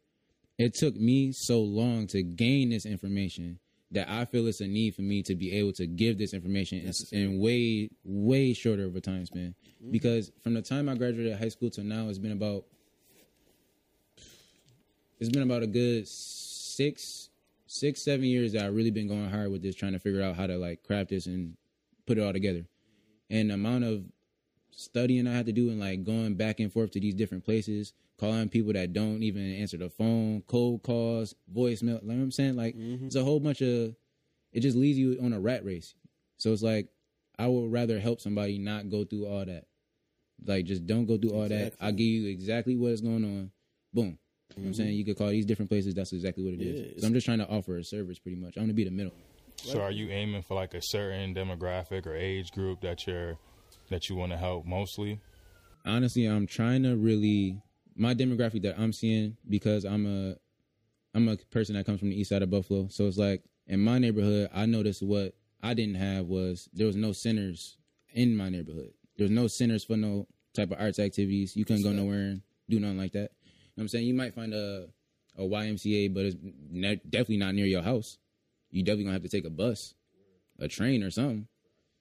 it 0.57 0.73
took 0.75 0.95
me 0.95 1.31
so 1.33 1.59
long 1.61 2.07
to 2.07 2.21
gain 2.23 2.69
this 2.69 2.85
information 2.85 3.59
that 3.93 4.09
I 4.09 4.25
feel 4.25 4.47
it's 4.47 4.59
a 4.59 4.67
need 4.67 4.95
for 4.95 5.03
me 5.03 5.23
to 5.23 5.35
be 5.35 5.51
able 5.53 5.71
to 5.73 5.87
give 5.87 6.17
this 6.17 6.33
information 6.33 6.79
in, 6.79 6.93
in 7.17 7.39
way 7.39 7.89
way 8.03 8.53
shorter 8.53 8.85
of 8.85 8.95
a 8.95 9.01
time 9.01 9.25
span. 9.25 9.55
Mm-hmm. 9.81 9.91
Because 9.91 10.31
from 10.41 10.55
the 10.55 10.61
time 10.61 10.89
I 10.89 10.95
graduated 10.95 11.37
high 11.37 11.49
school 11.49 11.69
to 11.71 11.83
now, 11.83 12.09
it's 12.09 12.17
been 12.17 12.31
about 12.31 12.65
it's 15.19 15.29
been 15.29 15.43
about 15.43 15.63
a 15.63 15.67
good 15.67 16.07
six 16.07 17.29
six 17.67 18.01
seven 18.01 18.25
years 18.25 18.53
that 18.53 18.65
I've 18.65 18.75
really 18.75 18.91
been 18.91 19.07
going 19.07 19.29
hard 19.29 19.51
with 19.51 19.61
this, 19.61 19.75
trying 19.75 19.93
to 19.93 19.99
figure 19.99 20.21
out 20.21 20.35
how 20.35 20.47
to 20.47 20.57
like 20.57 20.83
craft 20.83 21.09
this 21.09 21.27
and 21.27 21.55
put 22.05 22.17
it 22.17 22.21
all 22.21 22.33
together. 22.33 22.65
And 23.29 23.49
the 23.49 23.53
amount 23.53 23.83
of 23.83 24.03
studying 24.71 25.27
I 25.27 25.33
had 25.33 25.45
to 25.45 25.51
do 25.51 25.69
and 25.69 25.79
like 25.79 26.03
going 26.03 26.35
back 26.35 26.59
and 26.59 26.73
forth 26.73 26.91
to 26.91 26.99
these 26.99 27.13
different 27.13 27.45
places, 27.45 27.93
calling 28.23 28.47
people 28.47 28.71
that 28.71 28.93
don't 28.93 29.21
even 29.21 29.55
answer 29.55 29.77
the 29.77 29.89
phone, 29.89 30.41
cold 30.47 30.81
calls, 30.81 31.35
voicemail. 31.53 31.95
Like, 31.95 32.03
you 32.03 32.07
know 32.07 32.15
what 32.15 32.23
I'm 32.23 32.31
saying? 32.31 32.55
Like, 32.55 32.75
mm-hmm. 32.75 33.07
it's 33.07 33.17
a 33.17 33.23
whole 33.23 33.41
bunch 33.41 33.61
of, 33.61 33.95
it 34.53 34.61
just 34.61 34.77
leaves 34.77 34.97
you 34.97 35.19
on 35.21 35.33
a 35.33 35.39
rat 35.39 35.65
race. 35.65 35.93
So 36.37 36.53
it's 36.53 36.61
like, 36.61 36.87
I 37.37 37.47
would 37.47 37.71
rather 37.71 37.99
help 37.99 38.21
somebody 38.21 38.59
not 38.59 38.89
go 38.89 39.03
through 39.03 39.25
all 39.25 39.45
that. 39.45 39.65
Like, 40.45 40.65
just 40.65 40.87
don't 40.87 41.05
go 41.05 41.17
through 41.17 41.31
all 41.31 41.49
that. 41.49 41.73
I'll 41.81 41.91
give 41.91 42.07
you 42.07 42.29
exactly 42.29 42.77
what 42.77 42.93
is 42.93 43.01
going 43.01 43.25
on. 43.25 43.51
Boom. 43.93 44.05
You 44.05 44.07
know 44.07 44.15
what 44.15 44.57
I'm 44.57 44.63
mm-hmm. 44.63 44.73
saying? 44.73 44.93
You 44.93 45.03
could 45.03 45.17
call 45.17 45.29
these 45.29 45.45
different 45.45 45.69
places. 45.69 45.93
That's 45.93 46.13
exactly 46.13 46.45
what 46.45 46.53
it 46.53 46.61
is. 46.61 46.79
Yeah, 46.79 47.01
So 47.01 47.07
I'm 47.07 47.13
just 47.13 47.25
trying 47.25 47.39
to 47.39 47.47
offer 47.49 47.77
a 47.77 47.83
service 47.83 48.19
pretty 48.19 48.37
much. 48.37 48.55
I'm 48.55 48.61
going 48.61 48.67
to 48.69 48.73
be 48.73 48.85
the 48.85 48.91
middle. 48.91 49.13
So 49.57 49.81
are 49.81 49.91
you 49.91 50.09
aiming 50.09 50.43
for 50.43 50.55
like 50.55 50.73
a 50.73 50.81
certain 50.81 51.35
demographic 51.35 52.05
or 52.05 52.15
age 52.15 52.51
group 52.51 52.81
that 52.81 53.05
you're 53.05 53.37
that 53.89 54.09
you 54.09 54.15
want 54.15 54.31
to 54.31 54.37
help 54.37 54.65
mostly? 54.65 55.19
honestly, 55.85 56.25
I'm 56.25 56.47
trying 56.47 56.83
to 56.83 56.95
really 56.95 57.61
my 57.95 58.13
demographic 58.13 58.61
that 58.63 58.79
I'm 58.79 58.93
seeing 58.93 59.37
because 59.49 59.85
I'm 59.85 60.05
a 60.05 60.35
I'm 61.15 61.27
a 61.27 61.37
person 61.37 61.75
that 61.75 61.85
comes 61.85 61.99
from 61.99 62.09
the 62.09 62.19
east 62.19 62.29
side 62.29 62.41
of 62.41 62.49
Buffalo. 62.49 62.87
So 62.89 63.07
it's 63.07 63.17
like 63.17 63.43
in 63.67 63.79
my 63.79 63.99
neighborhood, 63.99 64.49
I 64.53 64.65
noticed 64.65 65.03
what 65.03 65.35
I 65.61 65.73
didn't 65.73 65.95
have 65.95 66.25
was 66.25 66.69
there 66.73 66.87
was 66.87 66.95
no 66.95 67.11
centers 67.11 67.77
in 68.13 68.35
my 68.35 68.49
neighborhood. 68.49 68.93
There 69.17 69.25
was 69.25 69.31
no 69.31 69.47
centers 69.47 69.83
for 69.83 69.95
no 69.95 70.27
type 70.53 70.71
of 70.71 70.79
arts 70.79 70.99
activities. 70.99 71.55
You 71.55 71.65
couldn't 71.65 71.83
go 71.83 71.91
nowhere 71.91 72.19
and 72.19 72.41
do 72.69 72.79
nothing 72.79 72.97
like 72.97 73.13
that. 73.13 73.31
You 73.43 73.77
know 73.77 73.81
what 73.81 73.83
I'm 73.83 73.87
saying? 73.89 74.07
You 74.07 74.13
might 74.13 74.33
find 74.33 74.53
a 74.53 74.87
a 75.37 75.41
YMCA, 75.41 76.13
but 76.13 76.25
it's 76.25 76.35
ne- 76.69 77.01
definitely 77.09 77.37
not 77.37 77.55
near 77.55 77.65
your 77.65 77.81
house. 77.81 78.17
You 78.69 78.83
definitely 78.83 79.05
gonna 79.05 79.13
have 79.13 79.23
to 79.23 79.29
take 79.29 79.45
a 79.45 79.49
bus, 79.49 79.95
a 80.59 80.67
train, 80.67 81.03
or 81.03 81.11
something. 81.11 81.47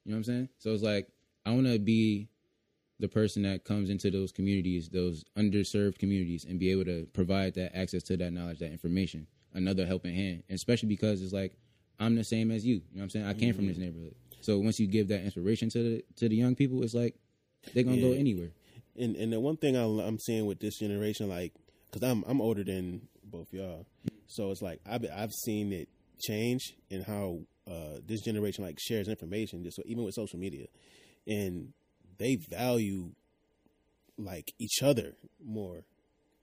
You 0.04 0.12
know 0.12 0.16
what 0.16 0.18
I'm 0.18 0.24
saying? 0.24 0.48
So 0.58 0.72
it's 0.72 0.82
like 0.82 1.08
I 1.46 1.50
want 1.52 1.66
to 1.66 1.78
be 1.78 2.28
the 3.02 3.08
person 3.08 3.42
that 3.42 3.64
comes 3.64 3.90
into 3.90 4.12
those 4.12 4.30
communities, 4.30 4.88
those 4.88 5.24
underserved 5.36 5.98
communities, 5.98 6.46
and 6.48 6.60
be 6.60 6.70
able 6.70 6.84
to 6.84 7.04
provide 7.12 7.52
that 7.54 7.76
access 7.76 8.04
to 8.04 8.16
that 8.16 8.32
knowledge, 8.32 8.60
that 8.60 8.70
information, 8.70 9.26
another 9.54 9.84
helping 9.84 10.14
hand. 10.14 10.44
And 10.48 10.54
especially 10.54 10.88
because 10.88 11.20
it's 11.20 11.32
like 11.32 11.52
I'm 11.98 12.14
the 12.14 12.22
same 12.22 12.52
as 12.52 12.64
you. 12.64 12.76
You 12.76 12.80
know 12.80 12.84
what 12.94 13.02
I'm 13.02 13.10
saying? 13.10 13.26
I 13.26 13.34
came 13.34 13.54
from 13.54 13.66
this 13.66 13.76
neighborhood. 13.76 14.14
So 14.40 14.60
once 14.60 14.78
you 14.78 14.86
give 14.86 15.08
that 15.08 15.22
inspiration 15.22 15.68
to 15.70 15.82
the 15.82 16.04
to 16.18 16.28
the 16.28 16.36
young 16.36 16.54
people, 16.54 16.80
it's 16.84 16.94
like 16.94 17.16
they're 17.74 17.82
gonna 17.82 18.00
go 18.00 18.12
anywhere. 18.12 18.50
and 18.96 19.16
and 19.16 19.32
the 19.32 19.40
one 19.40 19.56
thing 19.56 19.76
I'm, 19.76 19.98
I'm 19.98 20.18
seeing 20.20 20.46
with 20.46 20.60
this 20.60 20.78
generation, 20.78 21.28
like, 21.28 21.52
because 21.90 22.08
I'm 22.08 22.22
I'm 22.28 22.40
older 22.40 22.62
than 22.62 23.08
both 23.24 23.52
y'all, 23.52 23.84
so 24.28 24.52
it's 24.52 24.62
like 24.62 24.80
I've 24.88 25.04
I've 25.12 25.32
seen 25.32 25.72
it 25.72 25.88
change 26.24 26.74
in 26.88 27.02
how 27.02 27.40
uh, 27.68 27.98
this 28.06 28.20
generation 28.20 28.62
like 28.62 28.78
shares 28.80 29.08
information, 29.08 29.64
just 29.64 29.80
even 29.86 30.04
with 30.04 30.14
social 30.14 30.38
media, 30.38 30.66
and 31.26 31.72
they 32.18 32.36
value 32.36 33.10
like 34.18 34.54
each 34.58 34.82
other 34.82 35.14
more, 35.44 35.84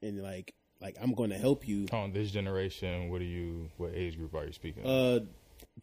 and 0.01 0.21
like 0.21 0.53
like 0.81 0.95
I'm 1.01 1.13
going 1.13 1.29
to 1.29 1.37
help 1.37 1.67
you. 1.67 1.87
On 1.91 2.11
this 2.13 2.31
generation, 2.31 3.09
what 3.09 3.19
do 3.19 3.25
you? 3.25 3.69
What 3.77 3.91
age 3.93 4.17
group 4.17 4.33
are 4.35 4.45
you 4.45 4.53
speaking? 4.53 4.85
Uh, 4.85 5.19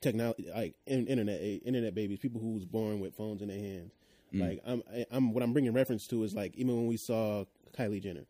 technology, 0.00 0.48
like 0.54 0.74
in, 0.86 1.06
internet, 1.06 1.40
eh, 1.40 1.58
internet 1.64 1.94
babies, 1.94 2.18
people 2.18 2.40
who 2.40 2.52
was 2.54 2.64
born 2.64 3.00
with 3.00 3.14
phones 3.14 3.42
in 3.42 3.48
their 3.48 3.58
hands. 3.58 3.92
Like 4.32 4.60
I'm, 4.66 4.82
I- 4.92 5.06
I'm 5.10 5.32
what 5.32 5.42
I'm 5.42 5.52
bringing 5.54 5.72
reference 5.72 6.06
to 6.08 6.22
is 6.24 6.34
like 6.34 6.54
even 6.56 6.76
when 6.76 6.86
we 6.86 6.96
saw 6.98 7.44
Kylie 7.78 8.02
Jenner, 8.02 8.26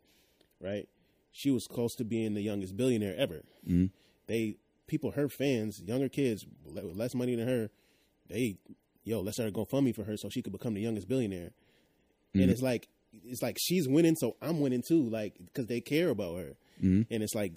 right? 0.60 0.88
She 1.32 1.50
was 1.50 1.66
close 1.66 1.94
to 1.96 2.04
being 2.04 2.34
the 2.34 2.42
youngest 2.42 2.76
billionaire 2.76 3.14
ever. 3.16 3.42
They 4.28 4.56
people, 4.86 5.12
her 5.12 5.28
fans, 5.28 5.82
younger 5.84 6.08
kids 6.08 6.46
with 6.64 6.96
less 6.96 7.14
money 7.14 7.34
than 7.34 7.48
her, 7.48 7.70
they 8.28 8.58
yo, 9.06 9.20
let's 9.20 9.36
start 9.38 9.48
a 9.48 9.52
GoFundMe 9.52 9.94
for 9.94 10.04
her 10.04 10.16
so 10.18 10.28
she 10.28 10.42
could 10.42 10.52
become 10.52 10.74
the 10.74 10.82
youngest 10.82 11.08
billionaire. 11.08 11.52
And 12.34 12.50
it's 12.50 12.60
like 12.60 12.86
it's 13.24 13.40
like 13.40 13.56
she's 13.58 13.88
winning, 13.88 14.14
so 14.16 14.36
I'm 14.42 14.60
winning 14.60 14.82
too, 14.86 15.08
like 15.08 15.36
because 15.42 15.66
they 15.68 15.80
care 15.80 16.10
about 16.10 16.36
her. 16.36 16.52
And 16.82 17.06
it's 17.10 17.34
like 17.34 17.54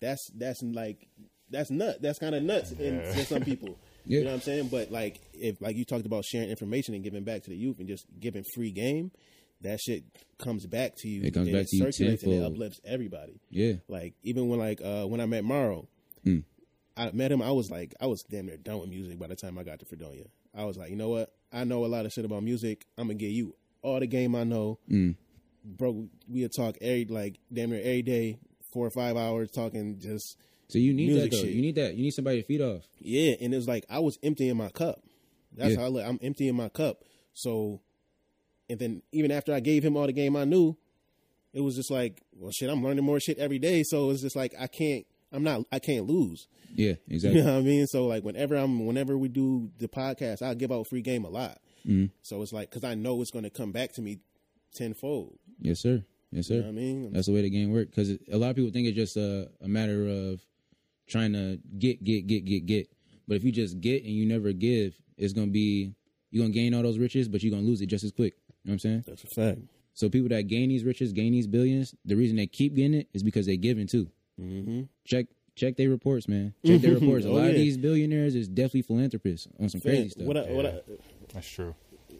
that's 0.00 0.24
that's 0.36 0.62
like 0.62 1.08
that's 1.50 1.70
nut. 1.72 2.00
That's 2.00 2.20
kind 2.20 2.34
of 2.36 2.44
nuts 2.44 2.70
in, 2.72 2.96
Yeah. 3.00 3.12
for 3.12 3.24
some 3.24 3.42
people. 3.42 3.76
Yeah. 4.04 4.18
You 4.18 4.24
know 4.24 4.30
what 4.30 4.34
I'm 4.38 4.40
saying? 4.42 4.66
But 4.68 4.90
like 4.90 5.20
if 5.32 5.60
like 5.60 5.76
you 5.76 5.84
talked 5.84 6.06
about 6.06 6.24
sharing 6.24 6.50
information 6.50 6.92
and 6.94 7.04
giving 7.04 7.22
back 7.22 7.42
to 7.44 7.50
the 7.50 7.56
youth 7.56 7.78
and 7.78 7.86
just 7.86 8.04
giving 8.18 8.42
free 8.52 8.72
game, 8.72 9.12
that 9.60 9.78
shit 9.80 10.02
comes 10.38 10.66
back 10.66 10.94
to 10.96 11.08
you. 11.08 11.22
It 11.22 11.32
comes 11.32 11.46
and 11.46 11.56
back 11.56 11.66
to 11.68 11.76
you 11.76 11.84
circulates 11.84 12.24
and 12.24 12.32
it 12.32 12.42
uplifts 12.44 12.80
everybody. 12.84 13.40
Yeah. 13.48 13.74
Like 13.86 14.14
even 14.24 14.48
when 14.48 14.58
like 14.58 14.80
uh 14.82 15.04
when 15.06 15.20
I 15.20 15.26
met 15.26 15.44
Morrow, 15.44 15.86
Hmm. 16.24 16.40
I 16.96 17.12
met 17.12 17.30
him. 17.30 17.42
I 17.42 17.52
was 17.52 17.70
like 17.70 17.94
I 18.00 18.06
was 18.06 18.24
damn 18.28 18.46
near 18.46 18.56
done 18.56 18.80
with 18.80 18.88
music 18.90 19.20
by 19.20 19.28
the 19.28 19.36
time 19.36 19.56
I 19.56 19.62
got 19.62 19.78
to 19.78 19.84
Fredonia. 19.86 20.24
I 20.54 20.64
was 20.64 20.76
like, 20.76 20.90
you 20.90 20.96
know 20.96 21.08
what? 21.08 21.32
I 21.52 21.64
know 21.64 21.84
a 21.84 21.86
lot 21.86 22.06
of 22.06 22.12
shit 22.12 22.24
about 22.24 22.42
music. 22.42 22.86
I'm 22.98 23.06
gonna 23.08 23.14
get 23.18 23.30
you 23.32 23.54
all 23.82 24.00
the 24.00 24.06
game 24.06 24.34
I 24.34 24.44
know, 24.44 24.78
Hmm. 24.88 25.10
bro. 25.64 26.08
We'll 26.28 26.48
talk 26.48 26.76
every 26.80 27.04
like 27.06 27.38
damn 27.52 27.70
near 27.70 27.80
every 27.80 28.02
day, 28.02 28.38
four 28.72 28.86
or 28.86 28.90
five 28.90 29.16
hours 29.16 29.50
talking 29.50 29.98
just 29.98 30.36
So 30.68 30.78
you 30.78 30.94
need 30.94 31.12
that 31.20 31.30
though. 31.30 31.36
shit. 31.42 31.50
You 31.54 31.62
need 31.62 31.74
that. 31.76 31.94
You 31.94 32.02
need 32.04 32.12
somebody 32.12 32.40
to 32.40 32.46
feed 32.46 32.60
off. 32.62 32.86
yeah. 33.00 33.34
And 33.40 33.52
it 33.52 33.56
was 33.56 33.68
like 33.68 33.84
I 33.90 33.98
was 33.98 34.18
emptying 34.22 34.56
my 34.56 34.68
cup. 34.70 35.02
That's 35.54 35.72
Yeah. 35.74 35.80
how 35.80 35.84
I 35.84 35.88
look. 35.88 36.06
I'm 36.06 36.18
emptying 36.22 36.54
my 36.56 36.68
cup. 36.70 37.04
So, 37.34 37.80
and 38.70 38.78
then 38.78 39.02
even 39.12 39.30
after 39.30 39.52
I 39.52 39.60
gave 39.60 39.82
him 39.84 39.96
all 39.96 40.06
the 40.06 40.12
game 40.12 40.36
I 40.36 40.44
knew, 40.44 40.76
it 41.52 41.60
was 41.60 41.76
just 41.76 41.90
like, 41.90 42.22
well, 42.34 42.50
shit. 42.50 42.70
I'm 42.70 42.82
learning 42.82 43.04
more 43.04 43.20
shit 43.20 43.36
every 43.38 43.58
day. 43.58 43.82
So 43.82 44.10
it's 44.10 44.22
just 44.22 44.36
like 44.36 44.54
I 44.58 44.66
can't. 44.66 45.04
I'm 45.32 45.42
not. 45.42 45.64
I 45.72 45.78
can't 45.78 46.06
lose. 46.06 46.46
Yeah, 46.74 46.94
exactly. 47.08 47.40
You 47.40 47.46
know 47.46 47.54
what 47.54 47.60
I 47.60 47.62
mean? 47.62 47.86
So 47.86 48.06
like 48.06 48.24
whenever 48.24 48.56
I'm, 48.56 48.86
whenever 48.86 49.16
we 49.16 49.28
do 49.28 49.70
the 49.78 49.88
podcast, 49.88 50.42
I 50.42 50.54
give 50.54 50.72
out 50.72 50.86
free 50.86 51.02
game 51.02 51.24
a 51.24 51.30
lot. 51.30 51.58
Mm-hmm. 51.86 52.06
So 52.22 52.42
it's 52.42 52.52
like 52.52 52.70
because 52.70 52.84
I 52.84 52.94
know 52.94 53.20
it's 53.22 53.30
going 53.30 53.44
to 53.44 53.50
come 53.50 53.72
back 53.72 53.92
to 53.94 54.02
me 54.02 54.18
tenfold. 54.74 55.38
Yes, 55.60 55.80
sir. 55.80 56.04
Yes, 56.30 56.46
sir. 56.46 56.54
You 56.54 56.60
know 56.60 56.66
what 56.66 56.72
I 56.72 56.74
mean? 56.74 57.12
That's 57.12 57.26
the 57.26 57.32
way 57.32 57.42
the 57.42 57.50
game 57.50 57.72
works. 57.72 57.90
Because 57.90 58.10
a 58.30 58.36
lot 58.36 58.50
of 58.50 58.56
people 58.56 58.70
think 58.70 58.88
it's 58.88 58.96
just 58.96 59.16
a, 59.16 59.50
a 59.60 59.68
matter 59.68 60.06
of 60.08 60.40
trying 61.06 61.32
to 61.34 61.58
get, 61.78 62.02
get, 62.02 62.26
get, 62.26 62.44
get, 62.44 62.66
get. 62.66 62.88
But 63.28 63.36
if 63.36 63.44
you 63.44 63.52
just 63.52 63.80
get 63.80 64.02
and 64.04 64.12
you 64.12 64.26
never 64.26 64.52
give, 64.52 64.94
it's 65.16 65.32
gonna 65.32 65.48
be 65.48 65.94
you're 66.30 66.42
gonna 66.42 66.54
gain 66.54 66.74
all 66.74 66.82
those 66.82 66.98
riches, 66.98 67.28
but 67.28 67.42
you're 67.42 67.50
gonna 67.50 67.66
lose 67.66 67.80
it 67.80 67.86
just 67.86 68.04
as 68.04 68.12
quick. 68.12 68.34
You 68.64 68.70
know 68.70 68.70
what 68.70 68.72
I'm 68.72 68.78
saying? 68.78 69.04
That's 69.06 69.24
a 69.24 69.26
fact. 69.28 69.60
So 69.94 70.08
people 70.08 70.30
that 70.30 70.46
gain 70.48 70.70
these 70.70 70.84
riches, 70.84 71.12
gain 71.12 71.32
these 71.32 71.46
billions, 71.46 71.94
the 72.04 72.16
reason 72.16 72.36
they 72.36 72.46
keep 72.46 72.74
getting 72.74 72.94
it 72.94 73.08
is 73.12 73.22
because 73.22 73.46
they 73.46 73.56
giving 73.56 73.86
too. 73.86 74.08
Mm-hmm. 74.42 74.82
Check 75.04 75.26
check 75.54 75.76
their 75.76 75.88
reports, 75.90 76.26
man. 76.28 76.54
Check 76.64 76.80
their 76.80 76.94
reports. 76.94 77.24
A 77.24 77.28
Oh, 77.28 77.32
lot 77.34 77.50
of 77.50 77.54
these 77.54 77.76
billionaires 77.76 78.34
is 78.34 78.48
definitely 78.48 78.82
philanthropists 78.82 79.46
on 79.60 79.68
some 79.68 79.80
crazy 79.80 80.08
stuff. 80.10 80.26
What 80.26 80.36
I, 80.36 80.40
what 80.52 80.66
I, 80.66 80.80
That's 81.34 81.48
true. 81.48 81.74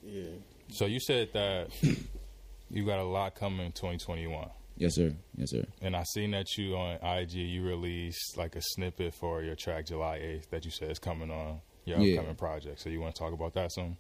yeah. 0.05 0.25
So 0.69 0.87
you 0.87 1.01
said 1.01 1.31
that 1.33 1.69
you 2.71 2.85
got 2.87 2.99
a 2.99 3.05
lot 3.05 3.35
coming 3.35 3.67
in 3.67 3.73
2021. 3.73 4.49
Yes, 4.77 4.95
sir. 4.95 5.15
Yes, 5.37 5.51
sir. 5.51 5.65
And 5.83 5.95
I 5.95 6.03
seen 6.05 6.31
that 6.33 6.57
you 6.57 6.77
on 6.77 6.97
IG 7.03 7.33
you 7.33 7.63
released 7.63 8.37
like 8.39 8.57
a 8.57 8.63
snippet 8.63 9.15
for 9.15 9.43
your 9.43 9.55
track 9.55 9.87
July 9.87 10.17
eighth 10.17 10.51
that 10.51 10.65
you 10.65 10.71
said 10.71 10.91
is 10.91 10.99
coming 10.99 11.31
on 11.31 11.61
your 11.85 11.99
Yeah. 11.99 12.19
upcoming 12.19 12.37
project. 12.37 12.81
So 12.81 12.89
you 12.91 13.01
want 13.01 13.15
to 13.15 13.19
talk 13.19 13.33
about 13.33 13.53
that 13.55 13.71
some? 13.73 13.97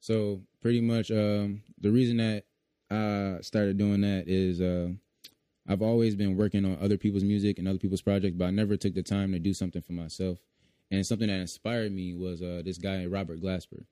So 0.00 0.42
pretty 0.62 0.80
much, 0.80 1.10
um, 1.10 1.62
the 1.80 1.90
reason 1.90 2.18
that 2.18 2.44
I 2.90 3.40
started 3.42 3.78
doing 3.78 4.02
that 4.02 4.28
is 4.28 4.60
uh, 4.60 4.90
I've 5.68 5.82
always 5.82 6.14
been 6.14 6.36
working 6.36 6.64
on 6.64 6.78
other 6.80 6.96
people's 6.96 7.24
music 7.24 7.58
and 7.58 7.66
other 7.66 7.78
people's 7.78 8.02
projects, 8.02 8.36
but 8.36 8.46
I 8.46 8.50
never 8.50 8.76
took 8.76 8.94
the 8.94 9.02
time 9.02 9.32
to 9.32 9.38
do 9.38 9.52
something 9.52 9.82
for 9.82 9.92
myself. 9.92 10.38
And 10.90 11.04
something 11.04 11.26
that 11.28 11.40
inspired 11.40 11.92
me 11.92 12.14
was 12.14 12.40
uh, 12.42 12.62
this 12.64 12.78
guy 12.78 13.04
Robert 13.06 13.42
Glasper. 13.42 13.84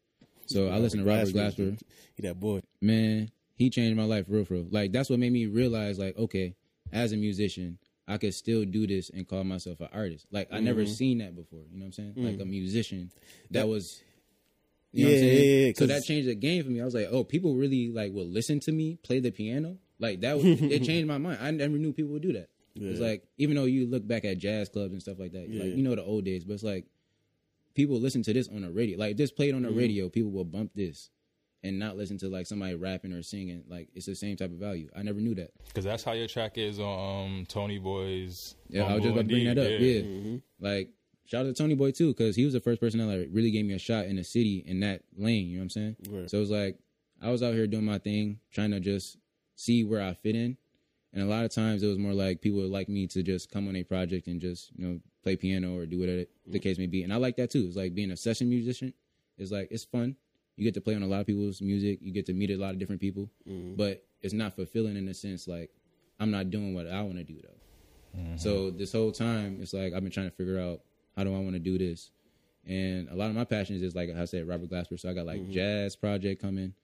So 0.47 0.69
I 0.69 0.77
listened 0.77 1.05
to 1.05 1.11
Robert 1.11 1.29
Glasper. 1.35 1.81
He 2.15 2.23
that 2.23 2.39
boy. 2.39 2.61
man, 2.81 3.31
he 3.57 3.71
changed 3.71 3.97
my 3.97 4.05
life 4.05 4.27
real 4.29 4.47
real. 4.49 4.67
Like 4.71 4.93
that's 4.93 5.11
what 5.11 5.19
made 5.19 5.33
me 5.33 5.47
realize, 5.47 5.99
like, 5.99 6.17
okay, 6.17 6.55
as 6.93 7.13
a 7.13 7.17
musician, 7.17 7.79
I 8.07 8.19
could 8.19 8.35
still 8.35 8.65
do 8.65 8.87
this 8.87 9.11
and 9.11 9.27
call 9.27 9.43
myself 9.45 9.81
an 9.81 9.89
artist. 9.93 10.27
Like 10.31 10.49
I 10.53 10.61
never 10.61 10.87
seen 10.87 11.19
that 11.19 11.35
before. 11.35 11.65
You 11.73 11.79
know 11.79 11.87
what 11.87 11.87
I'm 11.87 11.93
saying? 11.93 12.15
Like 12.17 12.41
a 12.41 12.45
musician 12.45 13.11
that 13.51 13.67
was. 13.69 14.03
You 14.93 15.07
know 15.07 15.11
what 15.11 15.17
I'm 15.17 15.23
Yeah, 15.25 15.29
saying? 15.29 15.49
yeah, 15.49 15.67
yeah, 15.67 15.73
So 15.75 15.87
that 15.87 16.05
changed 16.05 16.29
the 16.29 16.37
game 16.37 16.63
for 16.63 16.71
me. 16.71 16.81
I 16.81 16.85
was 16.85 16.95
like, 16.95 17.09
oh, 17.11 17.25
people 17.25 17.57
really 17.57 17.91
like 17.91 18.13
will 18.13 18.27
listen 18.29 18.61
to 18.61 18.71
me 18.71 18.97
play 19.03 19.19
the 19.19 19.33
piano. 19.33 19.79
Like 19.99 20.21
that, 20.23 20.37
was, 20.37 20.45
it 20.45 20.83
changed 20.85 21.07
my 21.09 21.19
mind. 21.19 21.39
I 21.41 21.51
never 21.51 21.79
knew 21.79 21.93
people 21.93 22.13
would 22.13 22.23
do 22.23 22.33
that. 22.35 22.49
It's 22.77 22.99
like 23.01 23.23
even 23.39 23.55
though 23.57 23.65
you 23.67 23.87
look 23.87 24.05
back 24.07 24.25
at 24.25 24.39
jazz 24.39 24.69
clubs 24.69 24.93
and 24.93 25.01
stuff 25.01 25.19
like 25.21 25.33
that, 25.33 25.49
Yeah. 25.49 25.63
like 25.65 25.77
you 25.77 25.83
know 25.85 25.95
the 25.95 26.03
old 26.03 26.25
days, 26.25 26.45
but 26.45 26.55
it's 26.55 26.65
like 26.65 26.87
people 27.75 28.01
listen 28.01 28.23
to 28.25 28.33
this 28.33 28.49
on 28.49 28.63
the 28.63 28.71
radio. 28.71 28.99
Like 28.99 29.13
if 29.13 29.17
this 29.17 29.31
played 29.31 29.55
on 29.55 29.63
Mm-hmm. 29.63 29.75
the 29.75 29.81
radio, 29.81 30.09
people 30.09 30.31
will 30.33 30.45
bump 30.45 30.73
this 30.75 31.11
and 31.63 31.79
not 31.79 31.97
listen 31.97 32.19
to 32.19 32.29
like 32.29 32.47
somebody 32.47 32.75
rapping 32.75 33.13
or 33.13 33.23
singing. 33.23 33.63
Like 33.69 33.89
it's 33.95 34.07
the 34.07 34.15
same 34.17 34.37
type 34.37 34.51
of 34.51 34.59
value. 34.59 34.89
I 34.97 35.03
never 35.03 35.21
knew 35.21 35.35
that. 35.37 35.53
Because 35.69 35.85
that's 35.85 36.03
how 36.03 36.13
your 36.13 36.27
track 36.27 36.59
is 36.59 36.79
on 36.81 37.27
um, 37.39 37.47
Tony 37.49 37.79
Boy's. 37.79 38.57
Yeah, 38.69 38.83
on 38.83 38.91
I 38.91 38.95
was 38.97 39.03
just 39.05 39.13
about 39.13 39.23
to 39.23 39.29
bring 39.29 39.45
that 39.45 39.59
Indeed. 39.59 39.75
up. 39.75 39.81
Yeah, 39.81 40.11
Mm-hmm. 40.11 40.37
like 40.61 40.91
shout 41.27 41.47
out 41.47 41.55
to 41.55 41.63
Tony 41.63 41.75
Boy 41.75 41.93
too, 41.93 42.09
because 42.09 42.35
he 42.37 42.45
was 42.45 42.55
the 42.55 42.61
first 42.61 42.81
person 42.81 42.99
that 43.01 43.07
like 43.07 43.29
really 43.33 43.51
gave 43.53 43.65
me 43.65 43.75
a 43.75 43.79
shot 43.79 44.07
in 44.07 44.17
the 44.17 44.25
city 44.25 44.65
in 44.67 44.81
that 44.81 45.03
lane. 45.17 45.47
You 45.47 45.55
know 45.55 45.61
what 45.61 45.63
I'm 45.65 45.71
saying? 45.71 45.97
Right. 46.11 46.29
So 46.31 46.39
it 46.39 46.41
was 46.41 46.51
like 46.51 46.79
I 47.23 47.31
was 47.31 47.43
out 47.43 47.55
here 47.55 47.67
doing 47.69 47.85
my 47.85 47.99
thing, 47.99 48.41
trying 48.53 48.73
to 48.73 48.81
just 48.81 49.17
see 49.57 49.85
where 49.85 50.03
I 50.03 50.15
fit 50.15 50.35
in. 50.35 50.57
And 51.13 51.23
a 51.23 51.27
lot 51.27 51.45
of 51.45 51.53
times 51.53 51.83
it 51.83 51.87
was 51.87 51.99
more 51.99 52.13
like 52.13 52.41
people 52.41 52.61
would 52.61 52.71
like 52.71 52.89
me 52.89 53.07
to 53.09 53.23
just 53.23 53.51
come 53.51 53.69
on 53.69 53.77
a 53.77 53.85
project 53.85 54.27
and 54.27 54.41
just 54.41 54.73
you 54.77 54.87
know 54.87 55.01
play 55.23 55.37
piano 55.37 55.77
or 55.77 55.87
do 55.87 56.01
whatever 56.01 56.19
the 56.19 56.27
mm-hmm. 56.27 56.59
case 56.59 56.79
may 56.79 56.87
be. 56.87 57.03
And 57.03 57.13
I 57.13 57.17
like 57.17 57.37
that 57.37 57.51
too. 57.51 57.65
It's 57.67 57.77
like 57.77 57.95
being 57.95 58.11
a 58.11 58.17
session 58.17 58.49
musician. 58.49 58.93
It's 59.39 59.53
like 59.53 59.69
it's 59.71 59.85
fun. 59.85 60.17
You 60.57 60.65
get 60.65 60.75
to 60.75 60.81
play 60.81 60.95
on 60.95 61.03
a 61.03 61.07
lot 61.07 61.21
of 61.21 61.27
people's 61.27 61.61
music. 61.61 61.99
You 62.01 62.13
get 62.13 62.27
to 62.27 62.33
meet 62.33 62.51
a 62.51 62.57
lot 62.57 62.71
of 62.71 62.79
different 62.79 63.01
people, 63.01 63.31
mm-hmm. 63.49 63.75
but 63.77 64.05
it's 64.23 64.35
not 64.35 64.55
fulfilling 64.55 64.97
in 64.97 65.07
the 65.07 65.15
sense 65.15 65.47
like 65.47 65.71
I'm 66.19 66.31
not 66.31 66.51
doing 66.51 66.75
what 66.75 66.89
I 66.89 67.03
want 67.03 67.19
to 67.19 67.25
do 67.25 67.41
though. 67.43 68.21
Mm-hmm. 68.21 68.37
So 68.37 68.71
this 68.71 68.93
whole 68.93 69.13
time, 69.13 69.59
it's 69.61 69.73
like 69.73 69.93
I've 69.93 70.03
been 70.03 70.13
trying 70.13 70.31
to 70.31 70.37
figure 70.37 70.61
out 70.61 70.81
how 71.17 71.25
do 71.25 71.35
I 71.35 71.39
want 71.39 71.53
to 71.53 71.59
do 71.59 71.79
this, 71.79 72.11
and 72.67 73.09
a 73.09 73.15
lot 73.15 73.29
of 73.31 73.37
my 73.37 73.45
passions 73.45 73.83
is 73.83 73.95
like 73.95 74.11
I 74.11 74.25
said, 74.25 74.47
Robert 74.47 74.71
Glasper. 74.71 74.99
So 74.99 75.11
I 75.11 75.15
got 75.15 75.27
like 75.27 75.49
jazz 75.51 75.97
project 75.97 76.41
coming, 76.41 76.75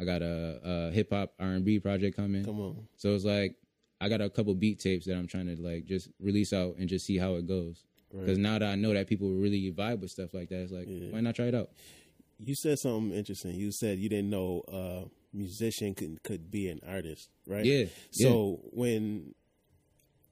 I 0.00 0.04
got 0.04 0.22
a, 0.22 0.60
a 0.64 0.90
hip 0.92 1.12
hop 1.12 1.34
R 1.38 1.48
and 1.48 1.64
B 1.64 1.78
project 1.78 2.16
coming. 2.16 2.44
Come 2.44 2.60
on. 2.60 2.86
So 2.96 3.14
it's 3.14 3.24
like 3.24 3.56
I 4.00 4.08
got 4.08 4.20
a 4.20 4.30
couple 4.30 4.54
beat 4.54 4.80
tapes 4.80 5.06
that 5.06 5.16
I'm 5.16 5.26
trying 5.26 5.54
to 5.54 5.60
like 5.60 5.84
just 5.84 6.08
release 6.18 6.52
out 6.52 6.76
and 6.78 6.88
just 6.88 7.06
see 7.06 7.18
how 7.18 7.34
it 7.34 7.46
goes. 7.46 7.84
Because 8.12 8.38
now 8.38 8.58
that 8.58 8.68
I 8.68 8.74
know 8.74 8.92
that 8.92 9.06
people 9.06 9.30
really 9.30 9.70
vibe 9.70 10.00
with 10.00 10.10
stuff 10.10 10.34
like 10.34 10.48
that, 10.48 10.62
it's 10.62 10.72
like 10.72 10.88
why 11.10 11.20
not 11.20 11.36
try 11.36 11.46
it 11.46 11.54
out? 11.54 11.70
You 12.38 12.54
said 12.54 12.78
something 12.78 13.12
interesting. 13.16 13.54
You 13.54 13.70
said 13.70 13.98
you 13.98 14.08
didn't 14.08 14.30
know 14.30 14.62
a 14.68 15.04
musician 15.36 15.94
could 15.94 16.22
could 16.22 16.50
be 16.50 16.68
an 16.68 16.80
artist, 16.86 17.28
right? 17.46 17.64
Yeah, 17.64 17.84
So 18.10 18.60
when 18.72 19.34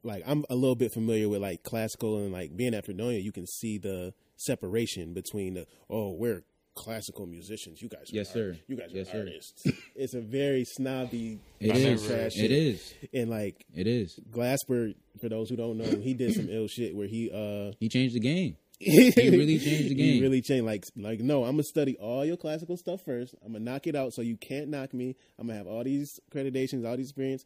like 0.03 0.23
I'm 0.27 0.45
a 0.49 0.55
little 0.55 0.75
bit 0.77 0.93
familiar 0.93 1.29
with 1.29 1.43
like 1.43 1.63
classical 1.63 2.19
and 2.19 2.33
like 2.33 2.57
being 2.57 2.75
at 2.75 2.85
Fredonia, 2.87 3.19
you 3.19 3.33
can 3.33 3.47
see 3.47 3.79
the 3.79 4.15
separation 4.37 5.13
between 5.13 5.55
the 5.55 5.67
oh 5.91 6.13
we're 6.13 6.45
classical 6.79 7.27
musicians. 7.27 7.83
You 7.83 7.89
guys, 7.89 8.11
are 8.13 8.15
Yes, 8.15 8.33
sir. 8.33 8.57
You 8.69 8.77
guys 8.77 8.91
Yes, 8.93 9.09
are 9.09 9.13
sir. 9.13 9.19
artists. 9.19 9.63
it's 9.97 10.15
a 10.15 10.21
very 10.21 10.65
snobby, 10.65 11.41
It 11.59 11.73
I 11.73 11.75
is. 11.75 12.07
trash 12.07 12.37
It 12.37 12.97
and 13.13 13.29
like 13.29 13.67
It 13.75 13.87
is. 13.89 14.19
Glasper. 14.31 14.95
For 15.21 15.29
those 15.29 15.51
who 15.51 15.57
don't 15.57 15.77
know, 15.79 15.85
he 16.01 16.15
did 16.15 16.35
some 16.35 16.49
ill 16.49 16.69
shit 16.69 16.95
where 16.95 17.09
he 17.09 17.31
uh 17.33 17.73
He 17.81 17.89
changed 17.89 18.15
the 18.15 18.21
game. 18.21 18.57
he 18.79 19.11
really 19.31 19.59
changed 19.59 19.91
the 19.91 19.95
game. 19.97 20.15
He 20.15 20.21
really 20.23 20.41
changed. 20.41 20.65
Like, 20.65 20.85
like 20.97 21.19
no, 21.19 21.43
I'm 21.43 21.53
gonna 21.55 21.65
study 21.65 21.97
all 21.97 22.25
your 22.25 22.37
classical 22.37 22.77
stuff 22.77 23.01
first. 23.05 23.35
I'm 23.45 23.53
gonna 23.53 23.65
knock 23.65 23.89
it 23.89 23.97
out 23.97 24.13
so 24.13 24.23
you 24.23 24.37
can't 24.37 24.69
knock 24.69 24.95
me. 24.95 25.17
I'm 25.37 25.49
gonna 25.49 25.59
have 25.59 25.67
all 25.67 25.83
these 25.83 26.21
accreditations, 26.31 26.87
all 26.89 26.97
these 26.97 27.09
experience, 27.09 27.45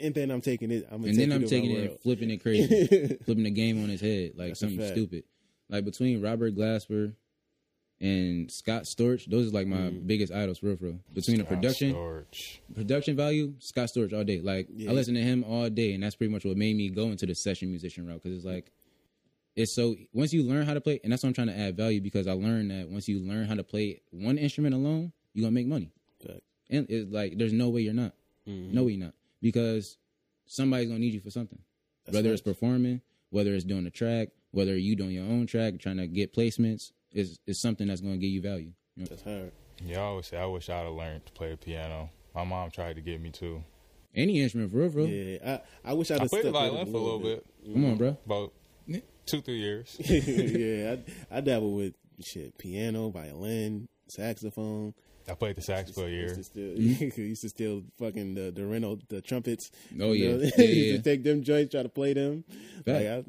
and 0.00 0.14
then 0.14 0.30
I'm 0.30 0.40
taking 0.40 0.70
it. 0.70 0.86
I'm 0.90 1.02
gonna 1.02 1.08
and 1.08 1.18
take 1.18 1.28
then 1.28 1.32
I'm 1.36 1.42
you 1.42 1.48
taking 1.48 1.70
it 1.72 1.90
and 1.90 2.00
flipping 2.00 2.30
it 2.30 2.38
crazy, 2.38 3.18
flipping 3.26 3.44
the 3.44 3.50
game 3.50 3.82
on 3.82 3.90
his 3.90 4.00
head 4.00 4.32
like 4.36 4.48
That's 4.48 4.60
something 4.60 4.86
stupid. 4.86 5.24
Like 5.68 5.84
between 5.84 6.22
Robert 6.22 6.56
Glasper 6.56 7.12
and 8.00 8.50
Scott 8.50 8.84
Storch, 8.84 9.26
those 9.26 9.48
are 9.48 9.50
like 9.50 9.66
my 9.66 9.76
Mm. 9.90 10.06
biggest 10.06 10.32
idols, 10.32 10.62
real, 10.62 10.76
for 10.76 10.86
real. 10.86 11.00
Between 11.12 11.36
the 11.38 11.44
production, 11.44 11.92
Storch. 11.94 12.58
production 12.74 13.14
value, 13.16 13.54
Scott 13.58 13.88
Storch 13.88 14.12
all 14.12 14.24
day. 14.24 14.40
Like 14.40 14.68
Yeah. 14.74 14.90
I 14.90 14.94
listen 14.94 15.14
to 15.14 15.20
him 15.22 15.44
all 15.44 15.68
day, 15.68 15.92
and 15.92 16.02
that's 16.02 16.16
pretty 16.16 16.32
much 16.32 16.44
what 16.44 16.56
made 16.56 16.76
me 16.76 16.88
go 16.88 17.10
into 17.10 17.26
the 17.26 17.34
session 17.34 17.68
musician 17.70 18.06
route 18.06 18.22
because 18.22 18.36
it's 18.36 18.46
like 18.46 18.70
it's 19.56 19.72
so 19.72 19.96
once 20.14 20.32
you 20.32 20.42
learn 20.42 20.64
how 20.64 20.72
to 20.74 20.80
play, 20.80 21.00
and 21.02 21.12
that's 21.12 21.22
what 21.22 21.28
I'm 21.28 21.34
trying 21.34 21.48
to 21.48 21.58
add 21.58 21.76
value 21.76 22.00
because 22.00 22.26
I 22.26 22.32
learned 22.32 22.70
that 22.70 22.88
once 22.88 23.08
you 23.08 23.18
learn 23.20 23.46
how 23.46 23.54
to 23.54 23.64
play 23.64 24.00
one 24.10 24.38
instrument 24.38 24.74
alone, 24.74 25.12
you're 25.34 25.42
gonna 25.42 25.52
make 25.52 25.66
money. 25.66 25.90
Fact. 26.24 26.40
And 26.70 26.86
it's 26.88 27.10
like 27.10 27.36
there's 27.36 27.52
no 27.52 27.68
way 27.68 27.82
you're 27.82 27.92
not. 27.92 28.14
Mhm. 28.48 28.72
No 28.72 28.84
way 28.84 28.92
you're 28.92 29.04
not 29.04 29.14
because 29.42 29.98
somebody's 30.46 30.88
gonna 30.88 31.00
need 31.00 31.12
you 31.12 31.20
for 31.20 31.30
something. 31.30 31.58
That's 32.06 32.14
whether 32.14 32.30
right. 32.30 32.34
it's 32.34 32.42
performing, 32.42 33.02
whether 33.30 33.54
it's 33.54 33.64
doing 33.64 33.86
a 33.86 33.90
track, 33.90 34.30
whether 34.52 34.76
you 34.78 34.96
doing 34.96 35.10
your 35.14 35.24
own 35.24 35.46
track, 35.46 35.78
trying 35.78 35.98
to 35.98 36.06
get 36.06 36.32
placements, 36.32 36.92
is 37.12 37.38
is 37.46 37.60
something 37.60 37.88
that's 37.88 38.00
gonna 38.00 38.16
give 38.18 38.30
you 38.30 38.40
value. 38.42 38.72
You 38.96 39.02
know? 39.04 39.06
That's 39.10 39.22
hard. 39.22 39.52
Yeah, 39.84 39.98
I 39.98 40.02
always 40.02 40.26
say 40.26 40.36
I 40.36 40.46
wish 40.46 40.68
I'd 40.68 40.84
have 40.84 40.92
learned 40.92 41.26
to 41.26 41.32
play 41.32 41.50
the 41.50 41.56
piano. 41.56 42.10
My 42.34 42.44
mom 42.44 42.70
tried 42.70 42.96
to 42.96 43.02
get 43.02 43.20
me 43.20 43.30
to. 43.32 43.62
Any 44.14 44.40
instrument, 44.40 44.70
for 44.72 44.78
real, 44.78 44.90
for 44.90 44.96
real. 44.98 45.08
Yeah, 45.08 45.58
I, 45.84 45.90
I 45.90 45.92
wish 45.94 46.10
I'd 46.10 46.18
I 46.18 46.22
have 46.22 46.30
played 46.30 46.44
the 46.44 46.48
it 46.48 46.52
violin 46.52 46.86
for 46.90 46.96
a 46.96 47.00
little 47.00 47.18
bit, 47.20 47.46
Come 47.64 47.84
on, 47.84 47.96
bro. 47.96 48.16
about 48.26 48.52
two, 49.26 49.40
three 49.40 49.58
years. 49.60 49.96
yeah, 50.00 50.96
I, 51.30 51.38
I 51.38 51.40
dabble 51.40 51.72
with 51.72 51.94
shit, 52.24 52.58
piano, 52.58 53.10
violin, 53.10 53.88
saxophone. 54.08 54.94
I 55.28 55.34
played 55.34 55.54
the 55.56 55.62
sax 55.62 55.92
for 55.92 56.06
a 56.06 56.10
year. 56.10 56.34
Used 56.34 56.36
to 56.36 56.44
steal, 56.44 56.80
used 57.26 57.42
to 57.42 57.48
steal 57.48 57.82
fucking 57.98 58.34
the 58.34 58.50
the 58.50 58.66
rental 58.66 58.98
the 59.08 59.20
trumpets. 59.20 59.70
Oh, 60.00 60.12
You 60.12 60.30
yeah. 60.30 60.36
know, 60.36 60.42
Yeah, 60.58 60.64
used 60.64 60.90
yeah. 60.90 60.96
to 60.96 61.02
take 61.02 61.22
them 61.22 61.42
joints, 61.44 61.70
try 61.72 61.82
to 61.84 61.88
play 61.88 62.12
them. 62.14 62.42
Fact. 62.84 62.88
Like 62.88 63.06
I 63.06 63.24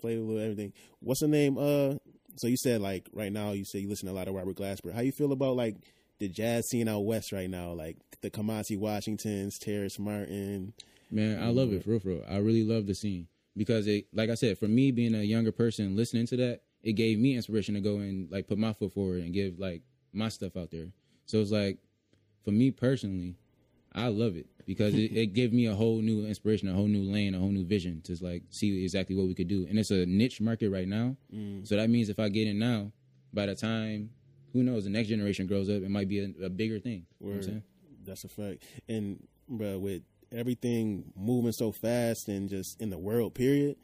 played 0.00 0.18
a 0.18 0.22
little 0.22 0.42
everything. 0.42 0.72
What's 1.00 1.20
the 1.20 1.28
name? 1.28 1.58
Uh, 1.58 1.96
so 2.36 2.46
you 2.46 2.56
said 2.56 2.80
like 2.80 3.08
right 3.12 3.32
now 3.32 3.52
you 3.52 3.64
say 3.64 3.78
you 3.80 3.88
listen 3.88 4.06
to 4.06 4.12
a 4.12 4.16
lot 4.16 4.28
of 4.28 4.34
Robert 4.34 4.56
Glasper. 4.56 4.92
How 4.92 5.00
you 5.00 5.12
feel 5.12 5.32
about 5.32 5.56
like 5.56 5.76
the 6.18 6.28
jazz 6.28 6.68
scene 6.68 6.88
out 6.88 7.00
west 7.00 7.32
right 7.32 7.50
now? 7.50 7.72
Like 7.72 7.96
the 8.20 8.30
Kamasi 8.30 8.78
Washingtons, 8.78 9.58
Terrace 9.58 9.98
Martin. 9.98 10.72
Man, 11.10 11.42
I 11.42 11.48
love 11.48 11.72
it 11.72 11.84
for 11.84 11.90
real, 11.90 12.00
for 12.00 12.08
real. 12.08 12.24
I 12.28 12.38
really 12.38 12.64
love 12.64 12.86
the 12.86 12.94
scene 12.94 13.28
because 13.56 13.86
it, 13.86 14.06
like 14.12 14.30
I 14.30 14.34
said, 14.34 14.58
for 14.58 14.68
me 14.68 14.90
being 14.90 15.14
a 15.14 15.22
younger 15.22 15.52
person 15.52 15.96
listening 15.96 16.26
to 16.28 16.36
that, 16.38 16.62
it 16.82 16.92
gave 16.92 17.18
me 17.18 17.36
inspiration 17.36 17.74
to 17.74 17.80
go 17.80 17.96
and 17.96 18.30
like 18.30 18.48
put 18.48 18.58
my 18.58 18.72
foot 18.72 18.92
forward 18.92 19.22
and 19.22 19.32
give 19.32 19.58
like 19.58 19.82
my 20.12 20.28
stuff 20.28 20.56
out 20.56 20.70
there. 20.70 20.88
So 21.26 21.40
it's 21.40 21.50
like, 21.50 21.78
for 22.44 22.50
me 22.50 22.70
personally, 22.70 23.36
I 23.94 24.08
love 24.08 24.36
it 24.36 24.46
because 24.66 24.94
it, 24.94 25.12
it 25.16 25.26
gave 25.34 25.52
me 25.52 25.66
a 25.66 25.74
whole 25.74 26.00
new 26.00 26.26
inspiration, 26.26 26.68
a 26.68 26.72
whole 26.74 26.88
new 26.88 27.02
lane, 27.02 27.34
a 27.34 27.38
whole 27.38 27.50
new 27.50 27.64
vision 27.64 28.00
to 28.02 28.16
like 28.24 28.42
see 28.50 28.82
exactly 28.84 29.14
what 29.16 29.26
we 29.26 29.34
could 29.34 29.48
do. 29.48 29.66
And 29.68 29.78
it's 29.78 29.90
a 29.90 30.06
niche 30.06 30.40
market 30.40 30.70
right 30.70 30.88
now, 30.88 31.16
so 31.64 31.76
that 31.76 31.90
means 31.90 32.08
if 32.08 32.18
I 32.18 32.28
get 32.28 32.46
in 32.48 32.58
now, 32.58 32.92
by 33.32 33.46
the 33.46 33.54
time 33.54 34.10
who 34.52 34.62
knows 34.62 34.84
the 34.84 34.90
next 34.90 35.08
generation 35.08 35.46
grows 35.46 35.68
up, 35.68 35.82
it 35.82 35.90
might 35.90 36.08
be 36.08 36.20
a, 36.20 36.44
a 36.46 36.48
bigger 36.48 36.78
thing. 36.78 37.06
You 37.20 37.26
know 37.26 37.30
what 37.32 37.36
I'm 37.36 37.42
saying? 37.42 37.62
That's 38.04 38.24
a 38.24 38.28
fact. 38.28 38.62
And 38.88 39.26
bro, 39.48 39.78
with 39.78 40.02
everything 40.30 41.12
moving 41.16 41.52
so 41.52 41.72
fast 41.72 42.28
and 42.28 42.48
just 42.48 42.80
in 42.80 42.90
the 42.90 42.98
world, 42.98 43.34
period, 43.34 43.76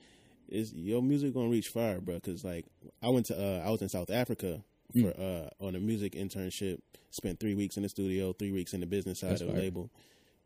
is 0.49 0.73
your 0.75 1.03
music 1.03 1.33
gonna 1.35 1.49
reach 1.49 1.69
far, 1.69 2.01
bro? 2.01 2.15
Because 2.17 2.45
like 2.45 2.67
I 3.03 3.09
went 3.09 3.27
to 3.27 3.37
uh, 3.37 3.67
I 3.67 3.71
was 3.71 3.83
in 3.83 3.89
South 3.89 4.11
Africa 4.11 4.63
Mm. 4.93 5.03
for 5.15 5.21
uh, 5.23 5.65
on 5.65 5.77
a 5.77 5.79
music 5.79 6.15
internship. 6.15 6.79
Spent 7.11 7.39
three 7.39 7.55
weeks 7.55 7.77
in 7.77 7.85
the 7.85 7.89
studio, 7.89 8.33
three 8.33 8.51
weeks 8.51 8.75
in 8.75 8.81
the 8.81 8.87
business 8.87 9.21
side 9.21 9.31
That's 9.31 9.41
of 9.43 9.47
the 9.47 9.53
fire. 9.53 9.63
label. 9.63 9.89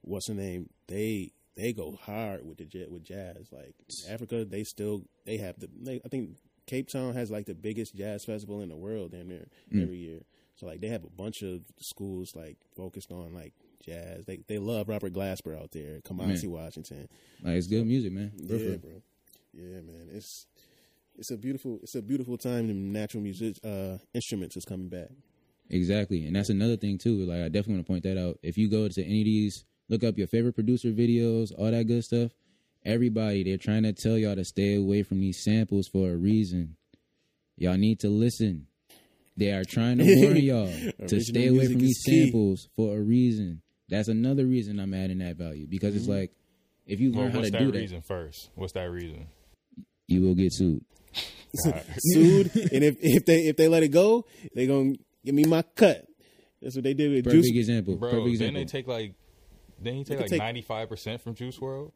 What's 0.05 0.27
the 0.27 0.35
name? 0.35 0.71
They 0.87 1.33
they 1.57 1.73
go 1.73 1.97
hard 2.03 2.47
with 2.47 2.59
the 2.59 2.65
jet 2.65 2.91
with 2.91 3.05
jazz. 3.05 3.49
Like 3.53 3.75
Africa, 4.09 4.45
they 4.45 4.65
still 4.65 5.03
they 5.25 5.37
have 5.39 5.59
the. 5.59 5.69
They, 5.81 6.01
I 6.05 6.09
think 6.09 6.37
Cape 6.67 6.89
Town 6.89 7.15
has 7.15 7.31
like 7.31 7.47
the 7.47 7.55
biggest 7.55 7.95
jazz 7.95 8.25
festival 8.25 8.61
in 8.61 8.69
the 8.69 8.77
world, 8.77 9.13
damn 9.13 9.29
near 9.29 9.47
Mm. 9.73 9.83
every 9.83 9.99
year. 9.99 10.21
So 10.57 10.67
like 10.67 10.81
they 10.81 10.89
have 10.89 11.05
a 11.05 11.11
bunch 11.11 11.43
of 11.43 11.63
schools 11.81 12.35
like 12.37 12.57
focused 12.77 13.11
on 13.13 13.35
like 13.35 13.53
jazz. 13.85 14.25
They 14.27 14.39
they 14.47 14.59
love 14.59 14.89
Robert 14.89 15.13
Glasper 15.13 15.59
out 15.61 15.73
there, 15.73 16.01
Kamasi 16.01 16.47
Washington. 16.49 17.09
Like 17.43 17.57
it's 17.57 17.67
good 17.67 17.87
music, 17.87 18.13
man. 18.13 18.33
Real, 18.47 18.61
Yeah, 18.61 18.69
real. 18.69 18.79
bro. 18.79 19.03
Yeah, 19.53 19.81
man. 19.81 20.09
It's 20.13 20.47
it's 21.17 21.31
a 21.31 21.37
beautiful 21.37 21.81
it's 21.83 21.95
a 21.95 22.03
beautiful 22.03 22.37
time. 22.37 22.69
And 22.71 22.93
natural 22.93 23.23
music 23.23 23.57
uh, 23.65 23.99
instruments 24.13 24.57
is 24.57 24.65
coming 24.65 24.89
back. 24.89 25.09
Exactly, 25.71 26.27
and 26.27 26.37
that's 26.37 26.51
another 26.51 26.77
thing 26.77 26.99
too. 26.99 27.25
Like 27.25 27.41
I 27.41 27.49
definitely 27.49 27.75
want 27.77 27.87
to 27.87 27.93
point 27.93 28.03
that 28.05 28.19
out. 28.19 28.39
If 28.43 28.59
you 28.59 28.69
go 28.69 28.87
to 28.89 29.03
any 29.05 29.21
of 29.21 29.25
these, 29.25 29.65
look 29.89 30.05
up 30.05 30.17
your 30.19 30.27
favorite 30.27 30.55
producer 30.55 30.89
videos, 30.89 31.49
all 31.57 31.71
that 31.71 31.85
good 31.87 32.05
stuff. 32.05 32.33
Everybody, 32.85 33.45
they're 33.45 33.57
trying 33.57 33.85
to 33.85 33.93
tell 33.93 34.19
y'all 34.19 34.35
to 34.37 34.45
stay 34.45 34.75
away 34.75 35.03
from 35.03 35.21
these 35.21 35.43
samples 35.43 35.89
for 35.89 36.11
a 36.11 36.17
reason. 36.17 36.77
Y'all 37.57 37.77
need 37.77 38.01
to 38.01 38.09
listen. 38.09 38.67
They 39.37 39.51
are 39.53 39.65
trying 39.65 39.99
to 39.99 40.05
warn 40.23 40.37
y'all 40.39 40.71
to 41.09 41.21
stay 41.21 41.49
away 41.49 41.67
from 41.67 41.79
these 41.79 42.03
key. 42.05 42.25
samples 42.27 42.69
for 42.77 42.97
a 42.97 43.01
reason. 43.01 43.63
That's 43.89 44.09
another 44.09 44.45
reason 44.45 44.79
I'm 44.81 44.93
adding 44.95 45.19
that 45.19 45.37
value 45.37 45.67
because 45.67 45.95
it's 45.97 46.05
mm-hmm. 46.07 46.21
like 46.21 46.33
if 46.87 47.01
you 47.01 47.13
Well, 47.13 47.23
learn 47.25 47.33
how 47.33 47.41
to 47.41 47.51
that 47.51 47.59
do 47.59 47.71
that, 47.73 47.79
reason 47.79 48.03
first? 48.03 48.51
What's 48.55 48.73
that 48.75 48.91
reason? 48.91 49.27
you 50.07 50.21
will 50.23 50.35
get 50.35 50.53
sued. 50.53 50.85
Alright. 51.67 51.85
Sued, 52.13 52.51
and 52.57 52.83
if 52.85 52.97
if 53.01 53.25
they 53.27 53.47
if 53.47 53.57
they 53.57 53.69
let 53.69 53.83
it 53.83 53.89
go, 53.89 54.27
they 54.55 54.67
gonna 54.67 54.95
give 55.25 55.35
me 55.35 55.45
my 55.45 55.63
cut. 55.63 56.05
That's 56.61 56.75
what 56.75 56.83
they 56.85 56.95
did 56.95 57.13
with 57.13 57.25
Perfect 57.25 57.45
Juice. 57.45 57.57
example. 57.57 57.97
Bro, 57.97 58.11
Perfect 58.11 58.25
didn't 58.25 58.33
example. 58.35 58.61
they 58.61 58.65
take 58.67 58.87
like 58.89 59.15
didn't 59.85 59.99
he 59.99 60.05
take 60.05 60.21
like 60.21 60.33
ninety 60.33 60.63
five 60.63 60.89
percent 60.89 61.21
from 61.21 61.35
Juice 61.35 61.59
WRLD? 61.59 61.93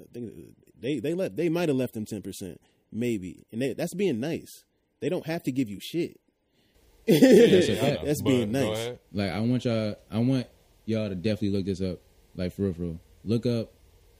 I 0.00 0.04
think 0.12 0.32
they 0.80 1.00
they 1.00 1.14
let 1.14 1.36
they 1.36 1.48
might 1.48 1.68
have 1.68 1.76
left 1.76 1.94
them 1.94 2.04
ten 2.04 2.22
percent, 2.22 2.60
maybe, 2.90 3.46
and 3.52 3.60
they, 3.62 3.74
that's 3.74 3.94
being 3.94 4.20
nice. 4.20 4.64
They 5.00 5.08
don't 5.08 5.26
have 5.26 5.42
to 5.44 5.52
give 5.52 5.68
you 5.68 5.78
shit. 5.80 6.20
That's 7.08 7.68
Yeah, 7.68 7.74
I 8.00 8.04
That's 8.04 8.20
but 8.20 8.28
being 8.30 8.52
nice. 8.52 8.90
Like 9.12 9.30
I 9.30 9.40
want 9.40 9.64
y'all, 9.64 9.94
I 10.10 10.18
want 10.18 10.46
y'all 10.84 11.08
to 11.08 11.14
definitely 11.14 11.50
look 11.50 11.66
this 11.66 11.80
up. 11.80 12.00
Like 12.34 12.52
for 12.52 12.62
real, 12.62 12.72
for 12.74 12.82
real. 12.82 13.00
Look 13.24 13.46
up 13.46 13.72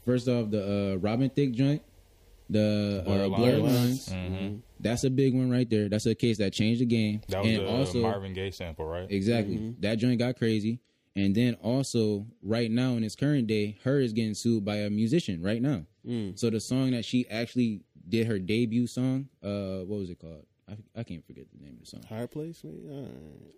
first 0.05 0.29
off 0.29 0.51
the 0.51 0.95
uh, 0.95 0.97
Robin 0.97 1.29
Thicke 1.29 1.53
joint, 1.53 1.83
the 2.49 3.03
uh, 3.05 3.09
Blurred 3.09 3.35
Blurred 3.35 3.59
Lines. 3.59 4.11
Lines. 4.11 4.33
Mhm. 4.33 4.61
That's 4.81 5.05
a 5.05 5.11
big 5.11 5.35
one 5.35 5.51
right 5.51 5.69
there. 5.69 5.89
That's 5.89 6.07
a 6.07 6.15
case 6.15 6.39
that 6.39 6.53
changed 6.53 6.81
the 6.81 6.87
game. 6.87 7.21
That 7.29 7.43
was 7.43 7.49
and 7.49 7.67
the 7.67 7.71
also 7.71 8.01
Marvin 8.01 8.33
Gaye 8.33 8.53
sample, 8.53 8.87
right? 8.87 9.11
exactly 9.11 9.75
that 9.81 9.97
joint 9.97 10.19
got 10.19 10.39
crazy. 10.39 10.81
And 11.17 11.35
then 11.35 11.55
also 11.55 12.27
right 12.43 12.71
now 12.71 12.93
in 12.93 13.03
this 13.03 13.17
current 13.17 13.47
day, 13.49 13.77
H.E.R. 13.81 14.01
is 14.01 14.13
getting 14.13 14.35
sued 14.35 14.65
by 14.65 14.77
a 14.77 14.91
musician 14.91 15.43
right 15.43 15.61
now. 15.61 15.85
So 16.37 16.49
the 16.51 16.61
song 16.61 16.93
that 16.93 17.05
she 17.05 17.29
actually 17.29 17.83
did 18.09 18.27
her 18.29 18.39
debut 18.39 18.87
song, 18.87 19.29
uh, 19.43 19.85
what 19.85 19.99
was 19.99 20.11
it 20.11 20.19
called? 20.21 20.47
I, 20.69 21.01
I 21.01 21.03
can't 21.03 21.27
forget 21.27 21.47
the 21.51 21.65
name 21.65 21.75
of 21.75 21.81
the 21.81 21.87
song. 21.87 22.03
Higher 22.09 22.27
place, 22.27 22.61
maybe? 22.63 22.79
Right. 22.87 23.09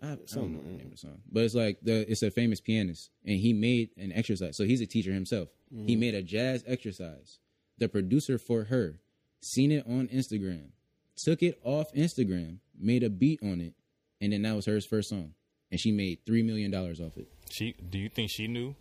I, 0.01 0.13
I 0.13 0.15
don't 0.33 0.53
know 0.53 0.61
the 0.63 0.69
name 0.69 0.85
of 0.85 0.91
the 0.91 0.97
song, 0.97 1.19
but 1.31 1.43
it's 1.43 1.53
like 1.55 1.77
the 1.81 2.09
it's 2.09 2.23
a 2.23 2.31
famous 2.31 2.61
pianist, 2.61 3.09
and 3.25 3.37
he 3.37 3.51
made 3.53 3.89
an 3.97 4.11
exercise. 4.13 4.55
So 4.57 4.63
he's 4.63 4.81
a 4.81 4.85
teacher 4.85 5.11
himself. 5.13 5.49
He 5.87 5.95
made 5.95 6.15
a 6.15 6.21
jazz 6.23 6.63
exercise. 6.67 7.39
The 7.77 7.87
producer 7.89 8.37
for 8.37 8.65
her 8.65 8.99
seen 9.41 9.71
it 9.71 9.85
on 9.87 10.07
Instagram, 10.09 10.69
took 11.17 11.41
it 11.43 11.59
off 11.63 11.93
Instagram, 11.93 12.57
made 12.79 13.03
a 13.03 13.09
beat 13.09 13.39
on 13.43 13.59
it, 13.61 13.73
and 14.21 14.31
then 14.33 14.41
that 14.43 14.55
was 14.55 14.65
her 14.65 14.79
first 14.81 15.09
song, 15.09 15.33
and 15.71 15.79
she 15.79 15.91
made 15.91 16.19
three 16.25 16.43
million 16.43 16.71
dollars 16.71 16.99
off 16.99 17.17
it. 17.17 17.27
She 17.49 17.73
do 17.89 17.97
you 17.97 18.09
think 18.09 18.29
she 18.29 18.47
knew? 18.47 18.75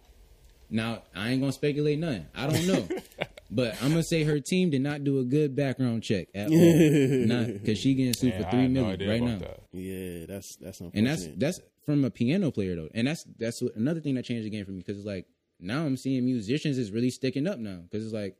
Now 0.69 1.03
I 1.15 1.31
ain't 1.31 1.41
gonna 1.41 1.53
speculate 1.53 1.99
nothing. 1.99 2.27
I 2.35 2.47
don't 2.47 2.67
know, 2.67 2.89
but 3.51 3.75
I'm 3.83 3.91
gonna 3.91 4.03
say 4.03 4.25
her 4.25 4.41
team 4.41 4.71
did 4.71 4.83
not 4.83 5.05
do 5.05 5.19
a 5.19 5.25
good 5.25 5.57
background 5.57 6.03
check 6.03 6.29
at 6.35 6.51
all. 6.51 6.57
not 7.27 7.47
because 7.47 7.79
she 7.79 7.95
getting 7.95 8.15
sued 8.15 8.35
Man, 8.35 8.43
for 8.43 8.49
I 8.49 8.51
three 8.51 8.69
no 8.69 8.85
right 8.85 9.23
now 9.23 9.39
that. 9.39 9.61
Yeah, 9.73 10.27
that's 10.27 10.57
that's 10.57 10.81
unfortunate. 10.81 10.95
and 10.95 11.07
that's 11.07 11.27
that's 11.37 11.61
from 11.85 12.05
a 12.05 12.11
piano 12.11 12.51
player 12.51 12.77
though, 12.77 12.89
and 12.95 13.07
that's 13.07 13.25
that's 13.39 13.63
what, 13.63 13.75
another 13.75 14.01
thing 14.01 14.15
that 14.15 14.25
changed 14.25 14.47
the 14.47 14.51
game 14.51 14.65
for 14.65 14.71
me 14.73 14.79
because 14.79 14.99
it's 14.99 15.07
like 15.07 15.27
now 15.59 15.85
I'm 15.85 15.97
seeing 15.97 16.25
musicians 16.25 16.79
is 16.79 16.91
really 16.93 17.11
sticking 17.11 17.47
up 17.47 17.59
now 17.59 17.81
because 17.83 18.05
it's 18.05 18.15
like 18.15 18.37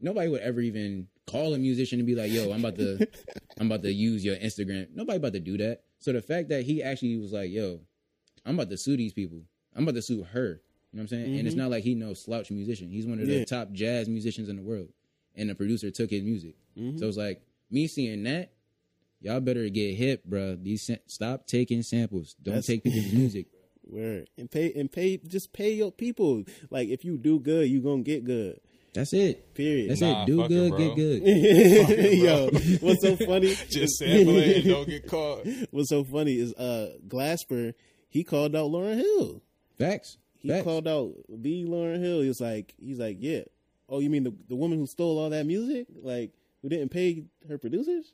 nobody 0.00 0.28
would 0.28 0.42
ever 0.42 0.60
even 0.60 1.08
call 1.26 1.54
a 1.54 1.58
musician 1.58 1.98
and 1.98 2.06
be 2.06 2.14
like, 2.14 2.30
"Yo, 2.30 2.52
I'm 2.52 2.60
about 2.60 2.76
to 2.76 3.06
I'm 3.58 3.66
about 3.66 3.82
to 3.82 3.92
use 3.92 4.24
your 4.24 4.36
Instagram." 4.36 4.88
Nobody 4.94 5.16
about 5.16 5.32
to 5.32 5.40
do 5.40 5.56
that. 5.58 5.82
So 5.98 6.12
the 6.12 6.22
fact 6.22 6.48
that 6.50 6.62
he 6.64 6.82
actually 6.82 7.16
was 7.16 7.32
like, 7.32 7.50
"Yo, 7.50 7.80
I'm 8.44 8.54
about 8.54 8.70
to 8.70 8.76
sue 8.76 8.96
these 8.96 9.12
people. 9.12 9.42
I'm 9.74 9.82
about 9.82 9.94
to 9.96 10.02
sue 10.02 10.22
her." 10.24 10.60
You 10.92 10.96
know 10.96 11.02
what 11.02 11.02
I'm 11.02 11.08
saying? 11.08 11.38
And 11.38 11.46
it's 11.46 11.56
not 11.56 11.70
like 11.70 11.84
he 11.84 11.94
no 11.94 12.14
slouch 12.14 12.50
musician. 12.50 12.88
He's 12.90 13.06
one 13.06 13.20
of 13.20 13.26
the 13.26 13.32
Mm-hmm. 13.32 13.38
Yeah. 13.40 13.44
top 13.44 13.72
jazz 13.72 14.08
musicians 14.08 14.48
in 14.48 14.56
the 14.56 14.62
world, 14.62 14.88
and 15.36 15.50
the 15.50 15.54
producer 15.54 15.90
took 15.90 16.10
his 16.10 16.22
music. 16.22 16.54
Mm-hmm. 16.78 16.98
So 16.98 17.06
it's 17.08 17.16
like 17.18 17.42
me 17.70 17.86
seeing 17.86 18.22
that. 18.24 18.52
Y'all 19.20 19.40
better 19.40 19.68
get 19.68 19.96
hip, 19.96 20.24
bro. 20.24 20.54
These 20.56 20.86
sa- 20.86 20.94
stop 21.06 21.46
taking 21.46 21.82
samples. 21.82 22.34
Don't 22.42 22.54
That's- 22.54 22.66
take 22.66 22.84
people's 22.84 23.12
music. 23.12 23.46
Word. 23.90 24.28
And 24.36 24.50
pay 24.50 24.72
and 24.74 24.92
pay 24.92 25.16
just 25.16 25.52
pay 25.52 25.72
your 25.72 25.90
people. 25.90 26.44
Like 26.70 26.88
if 26.88 27.04
you 27.04 27.16
do 27.18 27.38
good, 27.40 27.68
you 27.68 27.80
gonna 27.80 28.02
get 28.02 28.22
good. 28.24 28.60
That's 28.94 29.12
it. 29.12 29.54
Period. 29.54 29.90
That's 29.90 30.00
Nah, 30.00 30.22
it. 30.22 30.26
Do 30.26 30.36
fuck 30.42 30.50
it, 30.50 30.70
good, 30.70 30.78
get 30.78 30.96
good. 30.96 31.22
Yo, 32.18 32.50
what's 32.80 33.02
so 33.02 33.16
funny? 33.16 33.54
Just 33.70 33.98
sample 33.98 34.36
it 34.38 34.56
and 34.58 34.64
don't 34.66 34.88
get 34.88 35.06
caught. 35.06 35.46
What's 35.70 35.90
so 35.90 36.04
funny 36.04 36.38
is 36.38 36.52
uh 36.54 36.92
Glasper, 37.06 37.74
he 38.08 38.24
called 38.24 38.56
out 38.56 38.70
Lauryn 38.70 38.96
Hill. 38.96 39.42
Facts. 39.78 40.16
He 40.38 40.48
Facts. 40.48 40.64
called 40.64 40.88
out 40.88 41.12
B 41.42 41.64
Lauryn 41.68 42.00
Hill. 42.02 42.22
He 42.22 42.28
was 42.28 42.40
like 42.40 42.74
he's 42.80 42.98
like, 42.98 43.18
Yeah. 43.20 43.42
Oh, 43.88 44.00
you 44.00 44.10
mean 44.10 44.24
the 44.24 44.34
the 44.48 44.56
woman 44.56 44.78
who 44.78 44.86
stole 44.86 45.18
all 45.18 45.30
that 45.30 45.46
music? 45.46 45.86
Like 46.02 46.32
who 46.62 46.68
didn't 46.68 46.88
pay 46.90 47.24
her 47.48 47.58
producers? 47.58 48.12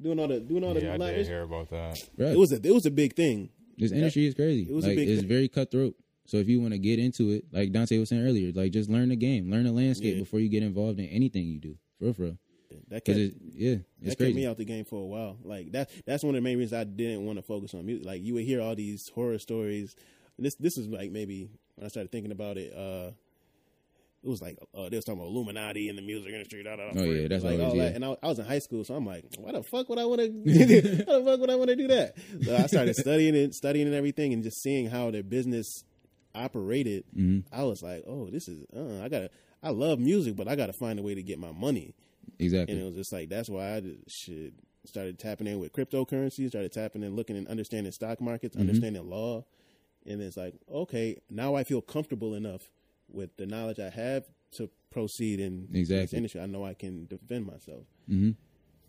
Doing 0.00 0.18
all 0.20 0.28
the 0.28 0.40
doing 0.40 0.62
all 0.64 0.74
the 0.74 0.82
Yeah, 0.82 0.94
I 0.94 0.96
like, 0.96 1.14
did 1.16 1.26
hear 1.26 1.42
about 1.42 1.70
that. 1.70 2.02
Bro, 2.16 2.28
it 2.28 2.38
was 2.38 2.52
a 2.52 2.56
it 2.56 2.72
was 2.74 2.84
a 2.86 2.90
big 2.90 3.14
thing. 3.14 3.48
this 3.78 3.92
industry 3.92 4.26
is 4.26 4.34
crazy. 4.34 4.62
it 4.68 4.72
was 4.74 4.84
a 4.84 4.88
like 4.88 4.96
big 4.96 5.08
it's 5.08 5.20
thing. 5.20 5.28
very 5.28 5.48
cutthroat. 5.48 5.94
So 6.26 6.38
if 6.38 6.48
you 6.48 6.60
want 6.60 6.72
to 6.72 6.78
get 6.78 6.98
into 6.98 7.30
it, 7.32 7.44
like 7.52 7.72
Dante 7.72 7.98
was 7.98 8.08
saying 8.08 8.26
earlier, 8.26 8.50
like 8.54 8.72
just 8.72 8.88
learn 8.88 9.10
the 9.10 9.16
game, 9.16 9.50
learn 9.50 9.64
the 9.64 9.72
landscape 9.72 10.14
Yeah. 10.14 10.20
before 10.20 10.40
you 10.40 10.48
get 10.48 10.62
involved 10.62 10.98
in 10.98 11.06
anything 11.06 11.46
you 11.46 11.58
do. 11.58 11.76
For 11.98 12.04
real, 12.06 12.14
for 12.14 12.22
real. 12.22 12.38
That 12.88 13.04
kept, 13.04 13.18
it, 13.18 13.34
yeah, 13.54 13.76
it's 14.02 14.16
that 14.16 14.24
kept 14.24 14.34
me 14.34 14.46
out 14.46 14.56
the 14.56 14.64
game 14.64 14.84
for 14.84 15.00
a 15.00 15.06
while. 15.06 15.36
Like 15.44 15.70
that 15.72 15.90
that's 16.06 16.24
one 16.24 16.34
of 16.34 16.42
the 16.42 16.44
main 16.44 16.58
reasons 16.58 16.80
I 16.80 16.84
didn't 16.84 17.24
want 17.24 17.38
to 17.38 17.42
focus 17.42 17.72
on 17.74 17.86
music. 17.86 18.04
Like 18.06 18.22
you 18.24 18.34
would 18.34 18.44
hear 18.44 18.60
all 18.60 18.74
these 18.74 19.08
horror 19.14 19.38
stories. 19.38 19.94
And 20.36 20.44
this 20.46 20.54
this 20.56 20.76
is 20.76 20.88
like 20.88 21.12
maybe 21.12 21.50
when 21.76 21.84
I 21.84 21.88
started 21.88 22.10
thinking 22.10 22.32
about 22.32 22.56
it, 22.58 22.72
uh 22.76 23.12
it 24.24 24.28
was 24.30 24.40
like 24.40 24.58
uh, 24.74 24.88
they 24.88 24.96
was 24.96 25.04
talking 25.04 25.20
about 25.20 25.30
Illuminati 25.30 25.88
in 25.90 25.96
the 25.96 26.02
music 26.02 26.32
industry. 26.32 26.62
Da, 26.64 26.76
da, 26.76 26.90
da, 26.92 27.00
Oh, 27.00 27.04
yeah, 27.04 27.28
that's 27.28 27.44
like 27.44 27.60
always- 27.60 27.74
yeah. 27.74 27.84
that. 27.90 27.94
And 27.96 28.04
I, 28.06 28.16
I 28.22 28.28
was 28.28 28.38
in 28.38 28.46
high 28.46 28.58
school, 28.58 28.82
so 28.82 28.94
I'm 28.94 29.04
like, 29.06 29.24
why 29.38 29.52
the 29.52 29.62
fuck 29.62 29.88
would 29.90 29.98
I 29.98 30.06
want 30.06 30.20
to? 30.22 30.28
why 31.04 31.18
the 31.18 31.22
fuck 31.26 31.40
would 31.40 31.50
I 31.50 31.56
want 31.56 31.68
to 31.70 31.76
do 31.76 31.88
that? 31.88 32.14
So 32.42 32.56
I 32.56 32.66
started 32.66 32.96
studying 32.96 33.34
it, 33.34 33.54
studying 33.54 33.86
and 33.86 33.94
everything, 33.94 34.32
and 34.32 34.42
just 34.42 34.62
seeing 34.62 34.88
how 34.88 35.10
their 35.10 35.22
business 35.22 35.84
operated. 36.34 37.04
Mm-hmm. 37.16 37.40
I 37.54 37.64
was 37.64 37.82
like, 37.82 38.04
oh, 38.06 38.28
this 38.30 38.48
is. 38.48 38.64
Uh, 38.76 39.02
I 39.04 39.08
gotta. 39.08 39.30
I 39.62 39.70
love 39.70 39.98
music, 39.98 40.36
but 40.36 40.46
I 40.48 40.56
gotta 40.56 40.72
find 40.74 40.98
a 40.98 41.02
way 41.02 41.14
to 41.14 41.22
get 41.22 41.38
my 41.38 41.52
money. 41.52 41.94
exactly. 42.38 42.74
And 42.74 42.82
it 42.82 42.86
was 42.86 42.94
just 42.96 43.12
like 43.12 43.28
that's 43.28 43.48
why 43.48 43.74
I 43.76 43.80
just 43.80 44.10
should 44.10 44.54
started 44.86 45.18
tapping 45.18 45.46
in 45.46 45.58
with 45.60 45.72
cryptocurrency, 45.72 46.48
started 46.48 46.70
tapping 46.72 47.02
in, 47.02 47.16
looking 47.16 47.36
and 47.36 47.48
understanding 47.48 47.90
stock 47.92 48.20
markets, 48.20 48.54
Mm-hmm. 48.56 48.60
understanding 48.68 49.08
law, 49.08 49.44
and 50.06 50.20
it's 50.20 50.36
like 50.36 50.54
okay, 50.70 51.16
now 51.30 51.54
I 51.54 51.64
feel 51.64 51.80
comfortable 51.80 52.34
enough 52.34 52.70
with 53.08 53.36
the 53.36 53.46
knowledge 53.46 53.78
I 53.78 53.90
have 53.90 54.24
to 54.52 54.68
proceed 54.90 55.40
in 55.40 55.66
this 55.70 55.80
Exactly. 55.80 56.16
industry. 56.18 56.40
I 56.40 56.46
know 56.46 56.64
I 56.64 56.74
can 56.74 57.06
defend 57.06 57.46
myself 57.46 57.84
hmm 58.06 58.30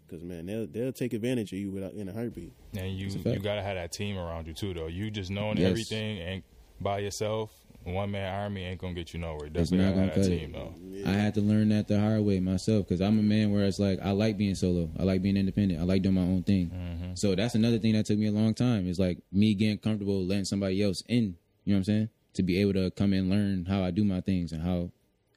because 0.08 0.24
man, 0.24 0.46
they'll 0.46 0.68
they'll 0.68 0.92
take 0.92 1.14
advantage 1.14 1.52
of 1.54 1.58
you 1.60 1.72
without 1.72 1.94
in 1.94 2.08
a 2.10 2.14
heartbeat. 2.14 2.54
And 2.78 2.92
you 2.98 3.08
you 3.08 3.40
gotta 3.40 3.64
have 3.64 3.76
that 3.76 3.92
team 3.92 4.18
around 4.18 4.46
you 4.48 4.54
too, 4.54 4.74
though. 4.74 4.88
You 4.88 5.10
just 5.10 5.32
knowing 5.32 5.58
Yes. 5.58 5.70
everything 5.70 6.20
and 6.20 6.44
by 6.80 7.00
yourself, 7.00 7.52
one 7.84 8.12
man 8.12 8.34
army 8.34 8.64
ain't 8.64 8.82
gonna 8.82 8.94
get 8.94 9.14
you 9.14 9.20
nowhere. 9.20 9.46
It's 9.46 9.70
Definitely 9.70 9.86
not 9.86 9.96
gonna 9.96 10.16
cut 10.16 10.24
team 10.26 10.56
it. 10.56 11.04
though. 11.04 11.10
I 11.10 11.14
had 11.14 11.36
to 11.36 11.42
learn 11.42 11.70
that 11.70 11.88
the 11.88 12.00
hard 12.00 12.22
way 12.22 12.40
myself 12.40 12.88
because 12.88 13.00
I'm 13.02 13.20
a 13.20 13.24
man 13.24 13.52
where 13.52 13.64
it's 13.66 13.80
like 13.80 14.00
I 14.02 14.12
like 14.12 14.38
being 14.38 14.56
solo. 14.56 14.90
I 15.00 15.04
like 15.04 15.22
being 15.22 15.38
independent. 15.38 15.80
I 15.80 15.84
like 15.84 16.02
doing 16.02 16.16
my 16.16 16.22
own 16.22 16.44
thing. 16.44 16.72
Mm-hmm. 16.72 17.16
So 17.16 17.36
that's 17.36 17.54
another 17.56 17.78
thing 17.78 17.94
that 17.94 18.06
took 18.08 18.18
me 18.18 18.28
a 18.28 18.32
long 18.32 18.54
time. 18.54 18.88
Is 18.88 19.00
like 19.00 19.20
me 19.32 19.54
getting 19.54 19.78
comfortable 19.78 20.24
letting 20.24 20.46
somebody 20.46 20.82
else 20.82 21.04
in. 21.08 21.36
You 21.64 21.74
know 21.74 21.76
what 21.76 21.78
I'm 21.78 21.84
saying? 21.84 22.10
To 22.34 22.44
be 22.44 22.60
able 22.60 22.74
to 22.74 22.92
come 22.92 23.14
and 23.14 23.30
learn 23.30 23.66
how 23.66 23.84
I 23.84 23.92
do 23.92 24.04
my 24.04 24.22
things 24.22 24.52
and 24.52 24.64
how 24.64 24.90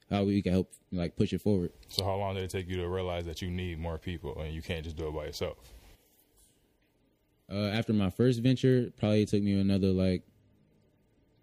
how 0.09 0.23
we 0.23 0.41
can 0.41 0.51
help 0.51 0.71
like 0.91 1.15
push 1.15 1.33
it 1.33 1.41
forward. 1.41 1.71
So 1.87 2.03
how 2.03 2.15
long 2.15 2.33
did 2.33 2.43
it 2.43 2.49
take 2.49 2.67
you 2.67 2.77
to 2.77 2.87
realize 2.87 3.25
that 3.25 3.43
you 3.43 3.51
need 3.51 3.79
more 3.79 3.99
people 3.99 4.39
and 4.41 4.53
you 4.53 4.63
can't 4.63 4.83
just 4.83 4.95
do 4.95 5.07
it 5.07 5.13
by 5.13 5.25
yourself? 5.25 5.57
Uh, 7.51 7.67
after 7.67 7.93
my 7.93 8.09
first 8.09 8.41
venture, 8.41 8.91
probably 8.99 9.25
took 9.25 9.41
me 9.41 9.59
another 9.59 9.87
like 9.87 10.23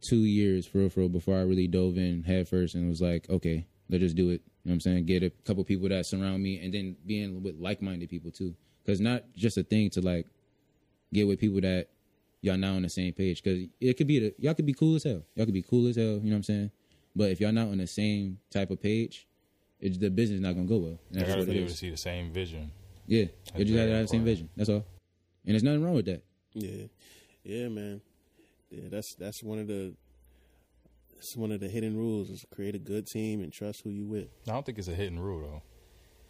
two 0.00 0.18
years 0.18 0.66
for 0.66 0.78
real, 0.78 0.88
for 0.88 1.00
real 1.00 1.08
before 1.08 1.36
I 1.36 1.42
really 1.42 1.68
dove 1.68 1.96
in 1.96 2.22
head 2.22 2.48
first 2.48 2.74
and 2.74 2.88
was 2.88 3.00
like, 3.00 3.28
okay, 3.30 3.66
let's 3.88 4.02
just 4.02 4.16
do 4.16 4.30
it. 4.30 4.42
You 4.64 4.70
know 4.70 4.72
what 4.72 4.72
I'm 4.74 4.80
saying? 4.80 5.06
Get 5.06 5.22
a 5.22 5.30
couple 5.30 5.64
people 5.64 5.88
that 5.88 6.06
surround 6.06 6.42
me 6.42 6.60
and 6.64 6.72
then 6.72 6.96
being 7.06 7.42
with 7.42 7.56
like 7.58 7.82
minded 7.82 8.08
people 8.08 8.30
too. 8.30 8.54
Cause 8.86 9.00
not 9.00 9.24
just 9.34 9.58
a 9.58 9.62
thing 9.64 9.90
to 9.90 10.00
like 10.00 10.26
get 11.12 11.26
with 11.26 11.40
people 11.40 11.60
that 11.60 11.88
y'all 12.40 12.56
not 12.56 12.76
on 12.76 12.82
the 12.82 12.88
same 12.88 13.12
page. 13.12 13.42
Cause 13.42 13.58
it 13.80 13.96
could 13.96 14.06
be 14.06 14.18
the, 14.20 14.34
y'all 14.38 14.54
could 14.54 14.66
be 14.66 14.74
cool 14.74 14.96
as 14.96 15.04
hell. 15.04 15.22
Y'all 15.34 15.44
could 15.44 15.54
be 15.54 15.62
cool 15.62 15.88
as 15.88 15.96
hell. 15.96 16.04
You 16.04 16.20
know 16.20 16.30
what 16.30 16.36
I'm 16.36 16.42
saying? 16.44 16.70
But 17.14 17.30
if 17.30 17.40
y'all 17.40 17.52
not 17.52 17.68
on 17.68 17.78
the 17.78 17.86
same 17.86 18.38
type 18.50 18.70
of 18.70 18.80
page, 18.80 19.26
it's 19.80 19.98
the 19.98 20.10
business 20.10 20.40
not 20.40 20.54
gonna 20.54 20.66
go 20.66 20.78
well. 20.78 20.88
And 20.88 21.00
You 21.10 21.20
that's 21.20 21.28
gotta 21.28 21.40
what 21.40 21.48
it 21.48 21.52
be 21.52 21.58
able 21.58 21.68
to 21.70 21.76
see 21.76 21.90
the 21.90 21.96
same 21.96 22.32
vision. 22.32 22.70
Yeah, 23.06 23.26
you 23.56 23.64
just 23.64 23.76
gotta 23.76 23.90
have 23.90 24.02
the 24.02 24.08
same 24.08 24.24
vision. 24.24 24.48
That's 24.56 24.68
all. 24.68 24.84
And 25.44 25.54
there's 25.54 25.62
nothing 25.62 25.84
wrong 25.84 25.94
with 25.94 26.06
that. 26.06 26.22
Yeah, 26.54 26.86
yeah, 27.44 27.68
man. 27.68 28.00
Yeah, 28.70 28.88
that's 28.90 29.14
that's 29.18 29.42
one 29.42 29.58
of 29.58 29.66
the 29.68 29.94
that's 31.14 31.36
one 31.36 31.52
of 31.52 31.60
the 31.60 31.68
hidden 31.68 31.96
rules 31.96 32.28
is 32.30 32.44
create 32.54 32.74
a 32.74 32.78
good 32.78 33.06
team 33.06 33.40
and 33.42 33.52
trust 33.52 33.82
who 33.84 33.90
you 33.90 34.06
with. 34.06 34.28
I 34.48 34.52
don't 34.52 34.66
think 34.66 34.78
it's 34.78 34.88
a 34.88 34.94
hidden 34.94 35.18
rule 35.18 35.40
though. 35.40 35.62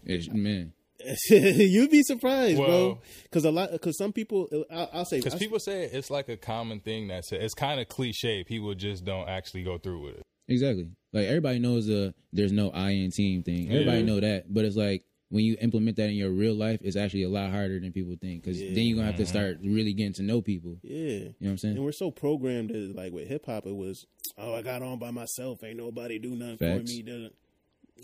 It's, 0.04 0.28
man, 0.30 0.72
You'd 1.30 1.90
be 1.90 2.02
surprised, 2.02 2.56
bro. 2.58 3.00
Because 3.24 3.44
a 3.44 3.50
lot, 3.50 3.72
because 3.72 3.98
some 3.98 4.12
people, 4.12 4.48
I'll, 4.70 4.88
I'll 4.92 5.04
say, 5.04 5.18
Because 5.18 5.34
people 5.34 5.58
say 5.58 5.84
it's 5.84 6.10
like 6.10 6.28
a 6.28 6.36
common 6.36 6.80
thing 6.80 7.08
that's 7.08 7.32
it's 7.32 7.54
kind 7.54 7.80
of 7.80 7.88
cliche. 7.88 8.44
People 8.44 8.72
just 8.74 9.04
don't 9.04 9.28
actually 9.28 9.62
go 9.64 9.78
through 9.78 10.02
with 10.02 10.14
it. 10.18 10.22
Exactly. 10.48 10.88
Like 11.12 11.26
everybody 11.26 11.58
knows 11.58 11.86
the 11.86 12.14
there's 12.32 12.52
no 12.52 12.70
I 12.70 12.90
in 12.90 13.10
team 13.10 13.42
thing. 13.42 13.68
Everybody 13.70 13.98
Yeah. 13.98 14.04
know 14.04 14.20
that, 14.20 14.52
but 14.52 14.64
it's 14.64 14.76
like 14.76 15.02
when 15.28 15.44
you 15.44 15.56
implement 15.60 15.96
that 15.96 16.08
in 16.08 16.14
your 16.14 16.30
real 16.30 16.54
life, 16.54 16.80
it's 16.82 16.96
actually 16.96 17.24
a 17.24 17.28
lot 17.28 17.50
harder 17.50 17.80
than 17.80 17.92
people 17.92 18.14
think. 18.20 18.42
Because 18.42 18.60
Yeah. 18.60 18.74
then 18.74 18.84
you're 18.84 18.96
gonna 18.96 19.08
have 19.08 19.16
to 19.16 19.26
start 19.26 19.58
really 19.62 19.92
getting 19.92 20.12
to 20.14 20.22
know 20.22 20.40
people. 20.40 20.78
Yeah. 20.82 20.94
You 21.00 21.18
know 21.20 21.32
what 21.40 21.50
I'm 21.50 21.58
saying? 21.58 21.76
And 21.76 21.84
we're 21.84 21.92
so 21.92 22.10
programmed 22.10 22.70
that 22.70 22.94
like 22.94 23.12
with 23.12 23.26
hip 23.28 23.46
hop, 23.46 23.66
it 23.66 23.74
was, 23.74 24.06
oh, 24.38 24.54
I 24.54 24.62
got 24.62 24.82
on 24.82 24.98
by 24.98 25.10
myself. 25.10 25.64
Ain't 25.64 25.78
nobody 25.78 26.18
do 26.20 26.30
nothing 26.36 26.58
Facts. 26.58 26.90
for 26.92 26.96
me. 26.96 27.02
da-da." 27.02 27.28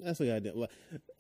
That's 0.02 0.18
what 0.20 0.30
I 0.30 0.38
did. 0.38 0.56
Like, 0.56 0.70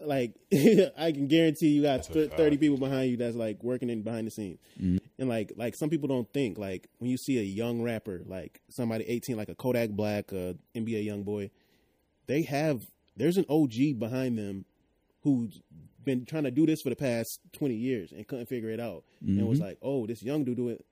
like 0.00 0.34
I 0.98 1.12
can 1.12 1.26
guarantee 1.28 1.68
you 1.68 1.82
got 1.82 1.96
That's 1.98 2.08
a 2.08 2.12
th- 2.14 2.28
fact. 2.30 2.38
thirty 2.38 2.56
people 2.56 2.78
behind 2.78 3.10
you 3.10 3.18
that's 3.18 3.36
like 3.36 3.62
working 3.62 3.90
in 3.90 4.00
behind 4.02 4.26
the 4.26 4.30
scenes. 4.30 4.58
Mm-hmm. 4.80 4.96
And 5.18 5.28
like, 5.28 5.52
like 5.56 5.76
some 5.76 5.90
people 5.90 6.08
don't 6.08 6.26
think 6.32 6.56
like 6.56 6.88
when 6.98 7.10
you 7.10 7.18
see 7.18 7.38
a 7.38 7.42
young 7.42 7.82
rapper, 7.82 8.22
like 8.26 8.60
somebody 8.70 9.04
eighteen, 9.06 9.36
like 9.36 9.50
a 9.50 9.54
Kodak 9.54 9.90
Black, 9.90 10.32
uh, 10.32 10.54
NBA 10.74 11.06
YoungBoy, 11.06 11.50
they 12.26 12.42
have 12.42 12.86
there's 13.14 13.36
an 13.36 13.44
OG 13.50 13.98
behind 13.98 14.38
them 14.38 14.64
who's 15.20 15.60
been 16.04 16.24
trying 16.24 16.44
to 16.44 16.50
do 16.50 16.66
this 16.66 16.82
for 16.82 16.90
the 16.90 16.96
past 16.96 17.40
20 17.52 17.74
years 17.74 18.12
and 18.12 18.26
couldn't 18.26 18.46
figure 18.46 18.70
it 18.70 18.80
out 18.80 19.04
and 19.20 19.46
was 19.46 19.58
mm-hmm. 19.58 19.68
like 19.68 19.78
oh 19.82 20.06
this 20.06 20.22
young 20.22 20.44
dude 20.44 20.56
do 20.56 20.68
it 20.68 20.84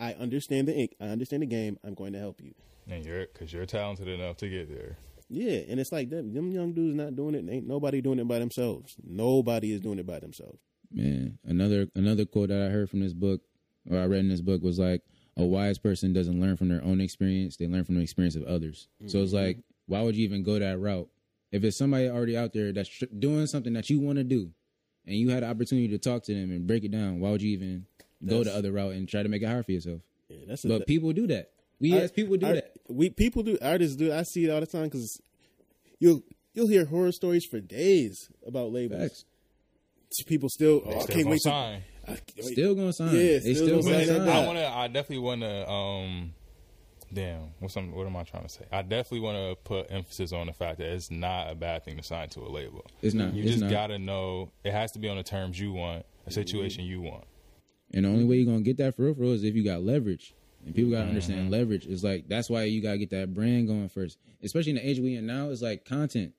i 0.00 0.12
understand 0.14 0.68
the 0.68 0.74
ink 0.74 0.94
i 1.00 1.06
understand 1.06 1.42
the 1.42 1.46
game 1.46 1.78
i'm 1.84 1.94
going 1.94 2.12
to 2.12 2.18
help 2.18 2.40
you. 2.40 2.54
And 2.88 3.04
you're 3.04 3.26
because 3.26 3.52
you're 3.52 3.66
talented 3.66 4.08
enough 4.08 4.36
to 4.38 4.48
get 4.48 4.68
there. 4.68 4.98
yeah 5.28 5.60
and 5.68 5.80
it's 5.80 5.92
like 5.92 6.10
them, 6.10 6.34
them 6.34 6.50
young 6.50 6.72
dudes 6.72 6.94
not 6.94 7.16
doing 7.16 7.34
it 7.34 7.44
ain't 7.50 7.66
nobody 7.66 8.00
doing 8.00 8.18
it 8.18 8.28
by 8.28 8.38
themselves. 8.38 8.96
Nobody 9.02 9.72
is 9.72 9.80
doing 9.80 9.98
it 9.98 10.06
by 10.06 10.18
themselves. 10.18 10.58
Man, 10.94 11.38
another 11.44 11.88
another 11.96 12.24
quote 12.24 12.50
that 12.50 12.62
I 12.62 12.70
heard 12.70 12.88
from 12.88 13.00
this 13.00 13.12
book, 13.12 13.40
or 13.90 13.98
I 13.98 14.06
read 14.06 14.20
in 14.20 14.28
this 14.28 14.40
book, 14.40 14.62
was 14.62 14.78
like, 14.78 15.02
"A 15.36 15.44
wise 15.44 15.76
person 15.76 16.12
doesn't 16.12 16.40
learn 16.40 16.56
from 16.56 16.68
their 16.68 16.84
own 16.84 17.00
experience; 17.00 17.56
they 17.56 17.66
learn 17.66 17.82
from 17.82 17.96
the 17.96 18.00
experience 18.02 18.36
of 18.36 18.44
others." 18.44 18.86
So 19.06 19.22
it's 19.22 19.32
mm-hmm. 19.32 19.44
like, 19.44 19.58
why 19.86 20.02
would 20.02 20.14
you 20.14 20.24
even 20.24 20.44
go 20.44 20.58
that 20.58 20.78
route 20.78 21.08
if 21.54 21.64
it's 21.64 21.78
somebody 21.78 22.08
already 22.08 22.36
out 22.36 22.52
there 22.52 22.72
that's 22.72 22.88
tr- 22.88 23.04
doing 23.18 23.46
something 23.46 23.72
that 23.74 23.88
you 23.90 24.00
want 24.00 24.18
to 24.18 24.24
do, 24.24 24.50
and 25.06 25.16
you 25.16 25.30
had 25.30 25.42
the 25.42 25.48
opportunity 25.48 25.88
to 25.88 25.98
talk 25.98 26.22
to 26.24 26.34
them 26.34 26.50
and 26.50 26.66
break 26.66 26.84
it 26.84 26.90
down? 26.90 27.20
Why 27.20 27.30
would 27.30 27.42
you 27.42 27.50
even 27.52 27.86
go 28.26 28.42
the 28.42 28.54
other 28.54 28.72
route 28.72 28.94
and 28.94 29.08
try 29.08 29.22
to 29.22 29.28
make 29.28 29.42
it 29.42 29.46
hard 29.48 29.64
for 29.66 29.72
yourself? 29.72 30.00
yeah 30.28 30.38
that's 30.48 30.64
a, 30.64 30.68
But 30.68 30.86
people 30.86 31.12
do 31.12 31.26
that. 31.28 31.50
We 31.80 31.92
as 31.94 32.10
people 32.12 32.36
do 32.36 32.46
art- 32.46 32.54
that. 32.56 32.72
we 32.88 33.10
people 33.10 33.42
do 33.42 33.58
artists 33.60 33.96
do 33.96 34.12
i 34.12 34.22
see 34.22 34.44
it 34.46 34.50
all 34.50 34.60
the 34.60 34.66
time 34.66 34.84
because 34.84 35.20
you'll 35.98 36.22
you'll 36.54 36.68
hear 36.68 36.84
horror 36.86 37.12
stories 37.12 37.44
for 37.44 37.60
days 37.60 38.30
about 38.46 38.72
labels 38.72 39.24
Facts. 40.10 40.22
people 40.26 40.48
still 40.48 40.82
oh, 40.86 40.90
i 40.90 40.98
Still 41.00 41.06
can't 41.06 41.18
gonna 41.24 41.30
wait 41.30 41.40
to 41.42 41.48
sign. 41.50 41.82
I 42.06 42.10
can't 42.12 42.26
wait. 42.36 42.52
Still 42.52 42.74
gonna 42.74 42.92
sign. 42.92 43.14
Yeah, 43.14 43.22
they 43.22 43.54
still 43.54 43.54
still 43.54 43.82
gonna 43.82 43.82
gonna 43.92 44.06
sign 44.06 44.16
sign. 44.18 44.28
I 44.28 44.46
want 44.46 44.58
to. 44.58 44.68
I 44.68 44.86
definitely 44.88 45.18
want 45.24 45.40
to. 45.40 45.68
Um, 45.70 46.32
damn. 47.14 47.48
What's 47.60 47.74
some, 47.74 47.92
What 47.92 48.06
am 48.06 48.16
I 48.16 48.22
trying 48.24 48.42
to 48.42 48.48
say? 48.48 48.64
I 48.72 48.82
definitely 48.82 49.20
want 49.20 49.36
to 49.38 49.56
put 49.64 49.86
emphasis 49.90 50.32
on 50.32 50.46
the 50.48 50.52
fact 50.52 50.78
that 50.78 50.88
it's 50.88 51.10
not 51.10 51.50
a 51.50 51.54
bad 51.54 51.84
thing 51.84 51.96
to 51.96 52.02
sign 52.02 52.28
to 52.30 52.40
a 52.40 52.48
label. 52.50 52.84
It's 53.02 53.14
not. 53.14 53.32
You 53.34 53.42
it's 53.42 53.52
just 53.52 53.62
not. 53.62 53.70
gotta 53.70 53.98
know 53.98 54.50
it 54.64 54.72
has 54.72 54.92
to 54.92 54.98
be 54.98 55.08
on 55.08 55.16
the 55.16 55.22
terms 55.22 55.58
you 55.58 55.72
want, 55.72 56.04
a 56.26 56.30
situation 56.30 56.84
you 56.84 57.00
want. 57.00 57.24
And 57.92 58.04
the 58.04 58.08
only 58.08 58.24
way 58.24 58.36
you're 58.36 58.46
gonna 58.46 58.62
get 58.64 58.76
that 58.78 58.96
for 58.96 59.02
real, 59.04 59.14
for 59.14 59.20
real 59.22 59.32
is 59.32 59.44
if 59.44 59.54
you 59.54 59.64
got 59.64 59.82
leverage. 59.82 60.34
And 60.66 60.74
people 60.74 60.90
gotta 60.90 61.02
Mm-hmm. 61.04 61.08
understand 61.10 61.50
leverage 61.50 61.86
is 61.86 62.02
like 62.02 62.28
that's 62.28 62.48
why 62.50 62.64
you 62.64 62.82
gotta 62.82 62.98
get 62.98 63.10
that 63.10 63.32
brand 63.34 63.68
going 63.68 63.88
first. 63.88 64.18
Especially 64.42 64.70
in 64.70 64.76
the 64.76 64.88
age 64.88 64.98
we 64.98 65.14
in 65.16 65.26
now, 65.26 65.50
it's 65.50 65.62
like 65.62 65.84
content. 65.84 66.32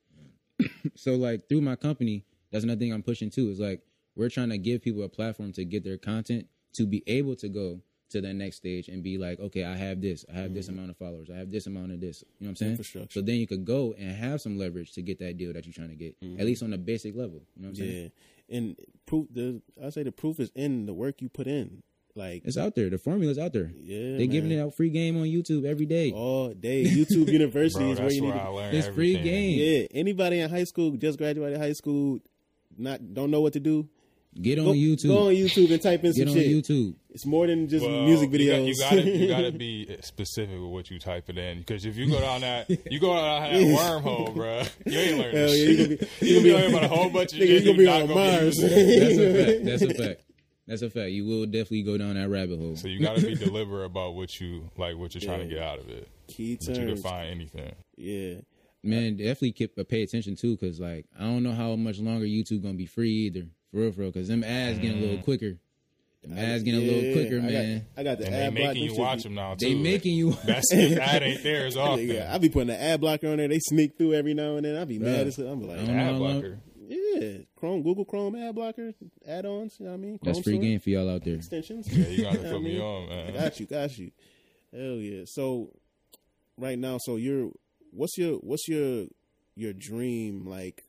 so 0.94 1.14
like 1.14 1.48
through 1.48 1.60
my 1.60 1.76
company, 1.76 2.24
that's 2.50 2.64
another 2.64 2.78
thing 2.78 2.92
I'm 2.92 3.02
pushing 3.02 3.30
too. 3.30 3.48
Is 3.50 3.60
like 3.60 3.82
we're 4.16 4.28
trying 4.30 4.48
to 4.50 4.58
give 4.58 4.82
people 4.82 5.02
a 5.02 5.08
platform 5.08 5.52
to 5.52 5.64
get 5.64 5.84
their 5.84 5.98
content 5.98 6.46
to 6.74 6.86
be 6.86 7.02
able 7.06 7.36
to 7.36 7.48
go 7.48 7.80
to 8.10 8.20
the 8.20 8.32
next 8.32 8.56
stage 8.56 8.88
and 8.88 9.02
be 9.02 9.18
like, 9.18 9.40
okay, 9.40 9.64
I 9.64 9.76
have 9.76 10.00
this, 10.00 10.24
I 10.32 10.36
have 10.36 10.54
this 10.54 10.66
mm-hmm. 10.66 10.78
amount 10.78 10.90
of 10.90 10.96
followers, 10.96 11.28
I 11.30 11.36
have 11.36 11.50
this 11.50 11.66
amount 11.66 11.92
of 11.92 12.00
this. 12.00 12.22
You 12.38 12.44
know 12.44 12.48
what 12.48 12.50
I'm 12.50 12.56
saying? 12.56 12.70
Infrastructure. 12.72 13.20
So 13.20 13.24
then 13.24 13.36
you 13.36 13.46
could 13.46 13.64
go 13.64 13.94
and 13.98 14.12
have 14.12 14.40
some 14.40 14.58
leverage 14.58 14.92
to 14.92 15.02
get 15.02 15.18
that 15.20 15.36
deal 15.36 15.52
that 15.52 15.66
you're 15.66 15.72
trying 15.72 15.90
to 15.90 15.96
get, 15.96 16.16
at 16.22 16.28
mm-hmm. 16.28 16.44
least 16.44 16.62
on 16.62 16.70
the 16.70 16.78
basic 16.78 17.16
level. 17.16 17.42
You 17.56 17.62
know 17.62 17.68
what 17.68 17.70
I'm 17.70 17.74
saying? 17.76 18.12
Yeah, 18.48 18.56
and 18.56 18.76
proof. 19.06 19.26
The 19.32 19.60
I 19.84 19.90
say 19.90 20.02
the 20.02 20.12
proof 20.12 20.40
is 20.40 20.50
in 20.54 20.86
the 20.86 20.94
work 20.94 21.20
you 21.20 21.28
put 21.28 21.46
in. 21.46 21.82
Like 22.14 22.42
It's 22.46 22.56
out 22.56 22.74
there. 22.74 22.88
The 22.88 22.96
formula's 22.96 23.38
out 23.38 23.52
there. 23.52 23.70
Yeah, 23.76 24.16
they're 24.16 24.26
giving 24.26 24.48
man. 24.48 24.58
it 24.58 24.62
out 24.62 24.74
free 24.74 24.88
game 24.88 25.18
on 25.18 25.24
YouTube 25.24 25.66
every 25.66 25.84
day. 25.84 26.12
all 26.12 26.54
day, 26.54 26.84
YouTube 26.84 27.28
University 27.32 27.84
Bro, 27.84 27.92
is 27.92 28.00
where 28.00 28.10
you 28.10 28.22
where 28.22 28.34
need. 28.34 28.40
I 28.40 28.44
To, 28.44 28.50
learned 28.52 28.76
It's 28.76 28.88
free 28.88 29.18
game. 29.18 29.58
yeah, 29.58 29.86
anybody 29.90 30.40
in 30.40 30.48
high 30.48 30.64
school 30.64 30.92
just 30.92 31.18
graduated 31.18 31.58
high 31.58 31.74
school, 31.74 32.20
not 32.78 33.12
don't 33.12 33.30
know 33.30 33.42
what 33.42 33.52
to 33.52 33.60
do. 33.60 33.88
Get 34.40 34.58
on 34.58 34.66
Go, 34.66 34.72
YouTube. 34.72 35.08
Go 35.08 35.28
on 35.28 35.34
YouTube 35.34 35.72
and 35.72 35.80
type 35.82 36.04
in 36.04 36.12
Get 36.12 36.28
some 36.28 36.28
on 36.28 36.34
shit. 36.34 36.46
YouTube. 36.52 36.94
It's 37.10 37.24
more 37.24 37.46
than 37.46 37.68
just 37.68 37.86
Well, 37.86 38.02
music 38.04 38.30
you 38.32 38.50
got- 38.50 38.58
videos. 38.60 38.66
You, 38.66 38.74
gotta, 38.80 39.02
you 39.02 39.28
gotta 39.28 39.52
be 39.58 39.96
specific 40.02 40.60
with 40.60 40.70
what 40.70 40.90
you 40.90 40.98
type 40.98 41.30
it 41.30 41.38
in 41.38 41.60
because 41.60 41.86
if 41.86 41.96
you 41.96 42.10
go 42.10 42.20
down 42.20 42.42
that, 42.42 42.68
you 42.92 43.00
go 43.00 43.14
down 43.14 43.42
that 43.42 43.52
wormhole, 44.02 44.34
bro. 44.34 44.62
You 44.84 44.98
ain't 44.98 45.18
learning 45.18 45.36
Hell 45.36 45.54
yeah, 45.54 45.66
shit. 45.76 45.78
you 45.78 45.86
gonna 45.86 45.88
be- 45.88 46.06
you 46.20 46.26
you 46.26 46.34
gonna 46.34 46.44
be 46.44 46.52
learning 46.54 46.70
about 46.76 46.84
a 46.84 46.88
whole 46.88 47.08
bunch 47.10 47.32
of 47.32 47.38
Nigga, 47.38 47.46
shit. 47.46 47.62
you 47.62 47.64
gonna 47.64 47.78
be 47.78 47.84
not 47.86 48.02
on 48.02 48.08
gonna 48.08 48.20
Mars. 48.20 48.56
using. 48.58 48.68
That's 49.00 49.16
a 49.18 49.46
fact. 49.46 49.64
That's 49.64 49.82
a 49.82 49.94
fact. 50.04 50.20
That's 50.66 50.82
a 50.82 50.90
fact. 50.90 51.10
You 51.12 51.24
will 51.24 51.46
definitely 51.46 51.82
go 51.84 51.96
down 51.96 52.14
that 52.16 52.28
rabbit 52.28 52.58
hole. 52.58 52.76
So 52.76 52.88
you 52.88 53.00
gotta 53.00 53.22
be 53.22 53.34
deliberate 53.36 53.86
about 53.86 54.14
what 54.14 54.38
you 54.40 54.68
like, 54.76 54.96
what 54.98 55.14
you're 55.14 55.22
trying 55.22 55.48
to 55.48 55.54
get 55.54 55.62
out 55.62 55.78
of 55.78 55.88
it. 55.88 56.08
Key 56.28 56.56
terms. 56.58 56.76
But 56.78 56.78
you 56.88 56.94
define 56.94 57.26
anything. 57.28 57.72
Yeah, 57.96 58.34
Man, 58.84 59.16
definitely 59.16 59.52
keep 59.52 59.78
uh, 59.78 59.84
pay 59.88 60.02
attention 60.02 60.36
too, 60.36 60.56
because 60.56 60.78
like 60.78 61.06
I 61.18 61.22
don't 61.22 61.42
know 61.42 61.52
how 61.52 61.74
much 61.76 61.98
longer 61.98 62.26
YouTube 62.26 62.62
gonna 62.62 62.74
be 62.74 62.84
free 62.86 63.10
either. 63.26 63.46
For 63.76 63.82
real, 63.82 63.92
for 63.92 64.00
real, 64.00 64.10
because 64.10 64.26
them 64.28 64.42
ads 64.42 64.78
getting 64.78 64.96
a 64.96 65.00
little 65.02 65.18
mm. 65.18 65.24
quicker. 65.24 65.58
Them 66.22 66.38
ads 66.38 66.62
getting 66.62 66.80
a 66.80 66.90
little 66.90 67.12
quicker, 67.12 67.36
I 67.36 67.40
got- 67.40 67.50
man. 67.52 67.86
I 67.98 68.02
got 68.04 68.18
the 68.18 68.24
And 68.24 68.34
they 68.34 68.38
ad 68.40 68.54
block. 68.54 68.64
making 68.68 68.82
you 68.84 68.88
shit 68.88 68.98
watch 68.98 69.16
be- 69.18 69.22
them 69.24 69.34
now 69.34 69.54
too. 69.54 69.66
They 69.66 69.74
making 69.74 70.14
you. 70.14 70.30
That's 70.46 70.70
that 70.70 71.22
ain't 71.22 71.42
there 71.42 71.66
as 71.66 71.76
often. 71.76 72.06
Yeah, 72.08 72.32
I 72.34 72.38
be 72.38 72.48
putting 72.48 72.68
the 72.68 72.80
ad 72.80 73.02
blocker 73.02 73.28
on 73.28 73.36
there. 73.36 73.48
They 73.48 73.58
sneak 73.58 73.98
through 73.98 74.14
every 74.14 74.32
now 74.32 74.56
and 74.56 74.64
then. 74.64 74.76
I 74.76 74.86
be 74.86 74.98
mad 74.98 75.26
as 75.26 75.36
hell. 75.36 75.48
I'm 75.48 75.60
like, 75.62 75.78
I 75.78 75.82
Ad 75.82 75.88
how 75.90 76.10
long- 76.12 76.40
blocker. 76.40 76.58
yeah, 76.88 77.38
Chrome, 77.54 77.82
Google 77.82 78.06
Chrome 78.06 78.34
ad 78.34 78.54
blocker, 78.54 78.94
add-ons. 79.28 79.76
You 79.78 79.84
know 79.84 79.92
what 79.92 79.98
I 79.98 80.00
mean? 80.00 80.18
That's 80.22 80.36
Chrome 80.38 80.42
free 80.42 80.52
Store, 80.54 80.62
game 80.62 80.80
for 80.80 80.88
y'all 80.88 81.10
out 81.10 81.22
there. 81.22 81.34
extensions. 81.34 81.86
Yeah, 81.94 82.08
you 82.08 82.22
gotta 82.22 82.42
know 82.42 82.52
put 82.52 82.62
me 82.62 82.80
on, 82.80 83.08
man. 83.10 83.34
Got 83.34 83.60
you, 83.60 83.66
got 83.66 83.98
you. 83.98 84.10
Hell 84.72 84.80
yeah. 84.96 85.24
So 85.26 85.68
right 86.56 86.78
now, 86.78 86.96
so 86.98 87.16
you're 87.16 87.50
what's 87.90 88.16
your 88.16 88.36
what's 88.38 88.66
your 88.68 89.04
your 89.54 89.74
dream 89.74 90.46
like 90.46 90.82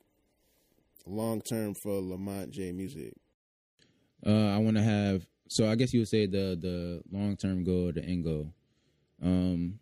long 1.07 1.41
term 1.41 1.73
for 1.73 2.01
Lamont 2.01 2.51
J 2.51 2.71
Musiq? 2.71 3.13
Uh, 4.25 4.55
I 4.55 4.57
want 4.57 4.77
to 4.77 4.83
have. 4.83 5.25
So 5.49 5.69
I 5.69 5.75
guess 5.75 5.93
you 5.93 6.01
would 6.01 6.09
say 6.09 6.25
the 6.25 6.57
the 6.59 7.01
long 7.11 7.37
term 7.37 7.63
goal 7.63 7.89
or 7.89 7.91
the 7.91 8.03
end 8.03 8.23
goal. 8.23 8.51
Um, 9.21 9.79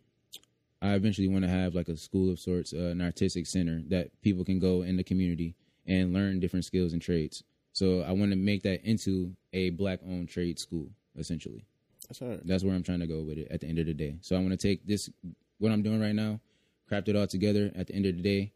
I 0.82 0.94
eventually 0.94 1.28
want 1.28 1.44
to 1.44 1.50
have 1.50 1.74
like 1.74 1.88
a 1.88 1.98
school 1.98 2.32
of 2.32 2.40
sorts, 2.40 2.74
uh, 2.74 2.78
an 2.78 3.02
artistic 3.02 3.48
center 3.48 3.82
that 3.90 4.10
people 4.22 4.46
can 4.46 4.60
go 4.60 4.84
in 4.84 4.98
the 4.98 5.04
community 5.04 5.56
and 5.88 6.14
learn 6.14 6.40
different 6.40 6.66
skills 6.66 6.94
and 6.94 7.02
trades. 7.02 7.44
So 7.74 8.02
I 8.02 8.12
want 8.12 8.32
to 8.32 8.38
make 8.38 8.64
that 8.64 8.84
into 8.84 9.36
a 9.52 9.72
black 9.72 10.00
owned 10.06 10.30
trade 10.30 10.60
school, 10.60 10.90
essentially. 11.18 11.66
That's 12.08 12.20
hard. 12.20 12.42
That's 12.46 12.64
where 12.64 12.76
I'm 12.76 12.84
trying 12.84 13.00
to 13.00 13.08
go 13.08 13.24
with 13.24 13.38
it 13.38 13.48
at 13.50 13.62
the 13.62 13.68
end 13.68 13.80
of 13.80 13.88
the 13.88 13.94
day. 13.94 14.18
So 14.22 14.36
I 14.36 14.40
want 14.40 14.52
to 14.52 14.58
take 14.58 14.86
this, 14.86 15.10
what 15.58 15.72
I'm 15.72 15.82
doing 15.82 16.00
right 16.00 16.16
now, 16.16 16.40
craft 16.88 17.10
it 17.10 17.16
all 17.16 17.28
together 17.28 17.72
at 17.76 17.88
the 17.88 17.96
end 17.96 18.06
of 18.06 18.16
the 18.16 18.22
day 18.22 18.52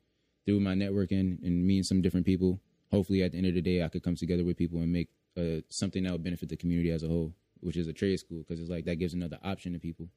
through 0.49 0.59
my 0.59 0.73
networking 0.73 1.37
and 1.43 1.67
meeting 1.67 1.83
some 1.83 2.01
different 2.01 2.25
people. 2.25 2.59
Hopefully, 2.89 3.21
at 3.21 3.33
the 3.33 3.37
end 3.37 3.45
of 3.45 3.53
the 3.53 3.61
day, 3.61 3.83
I 3.83 3.87
could 3.87 4.01
come 4.01 4.15
together 4.15 4.43
with 4.43 4.57
people 4.57 4.79
and 4.79 4.91
make 4.91 5.09
uh, 5.37 5.61
something 5.69 6.01
that 6.03 6.11
would 6.11 6.23
benefit 6.23 6.49
the 6.49 6.57
community 6.57 6.89
as 6.89 7.03
a 7.03 7.07
whole, 7.07 7.35
which 7.59 7.77
is 7.77 7.87
a 7.87 7.93
trade 7.93 8.19
school, 8.19 8.39
because 8.39 8.59
it's 8.59 8.71
like 8.71 8.85
that 8.85 8.95
gives 8.95 9.13
another 9.13 9.37
option 9.43 9.73
to 9.73 9.79
people 9.79 10.07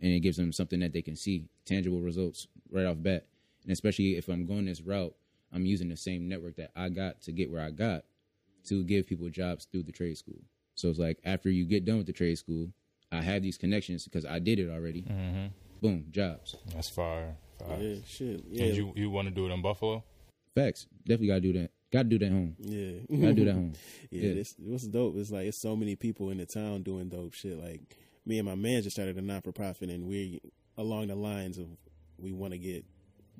and 0.00 0.10
it 0.10 0.20
gives 0.20 0.38
them 0.38 0.54
something 0.54 0.80
that 0.80 0.94
they 0.94 1.02
can 1.02 1.16
see, 1.16 1.44
tangible 1.66 2.00
results 2.00 2.48
right 2.70 2.86
off 2.86 2.96
bat. 2.98 3.26
And 3.64 3.72
especially 3.72 4.16
if 4.16 4.28
I'm 4.28 4.46
going 4.46 4.64
this 4.64 4.80
route, 4.80 5.14
I'm 5.52 5.66
using 5.66 5.90
the 5.90 5.98
same 5.98 6.30
network 6.30 6.56
that 6.56 6.70
I 6.74 6.88
got 6.88 7.20
to 7.22 7.32
get 7.32 7.50
where 7.50 7.60
I 7.60 7.70
got 7.70 8.04
to 8.68 8.84
give 8.84 9.06
people 9.06 9.28
jobs 9.28 9.66
through 9.70 9.82
the 9.82 9.92
trade 9.92 10.16
school. 10.16 10.40
So 10.76 10.88
it's 10.88 10.98
like 10.98 11.18
after 11.26 11.50
you 11.50 11.66
get 11.66 11.84
done 11.84 11.98
with 11.98 12.06
the 12.06 12.14
trade 12.14 12.38
school, 12.38 12.68
I 13.12 13.20
have 13.20 13.42
these 13.42 13.58
connections 13.58 14.04
because 14.04 14.24
I 14.24 14.38
did 14.38 14.58
it 14.58 14.70
already. 14.70 15.02
Mm-hmm. 15.02 15.46
Boom, 15.82 16.06
jobs. 16.10 16.56
That's 16.72 16.88
fire. 16.88 17.36
Fire. 17.58 17.78
Yeah, 17.80 17.94
shit. 18.06 18.44
Yeah, 18.50 18.64
And 18.64 18.76
you 18.76 18.92
you 18.96 19.10
want 19.10 19.28
to 19.28 19.34
do 19.34 19.46
it 19.46 19.50
in 19.52 19.62
Buffalo? 19.62 20.02
Facts. 20.54 20.86
Definitely 21.04 21.26
gotta 21.28 21.40
do 21.40 21.52
that. 21.54 21.70
Gotta 21.92 22.08
do 22.08 22.18
that 22.18 22.30
home. 22.30 22.56
yeah. 22.60 23.18
Gotta 23.20 23.34
do 23.34 23.44
that 23.44 23.52
home. 23.60 23.72
Yeah, 24.10 24.28
Yeah. 24.28 24.34
This, 24.34 24.54
what's 24.58 24.86
dope 24.86 25.16
is 25.16 25.30
like 25.32 25.46
it's 25.46 25.58
so 25.60 25.76
many 25.76 25.96
people 25.96 26.30
in 26.30 26.38
the 26.38 26.46
town 26.46 26.82
doing 26.82 27.08
dope 27.08 27.34
shit. 27.34 27.58
Like 27.58 27.96
me 28.26 28.38
and 28.38 28.46
my 28.48 28.54
man 28.54 28.82
just 28.82 28.96
started 28.96 29.16
a 29.16 29.22
non 29.22 29.42
for 29.42 29.52
profit, 29.52 29.90
and 29.90 30.06
we 30.06 30.40
along 30.76 31.08
the 31.08 31.14
lines 31.14 31.58
of 31.58 31.66
we 32.18 32.32
want 32.32 32.52
to 32.52 32.58
get 32.58 32.84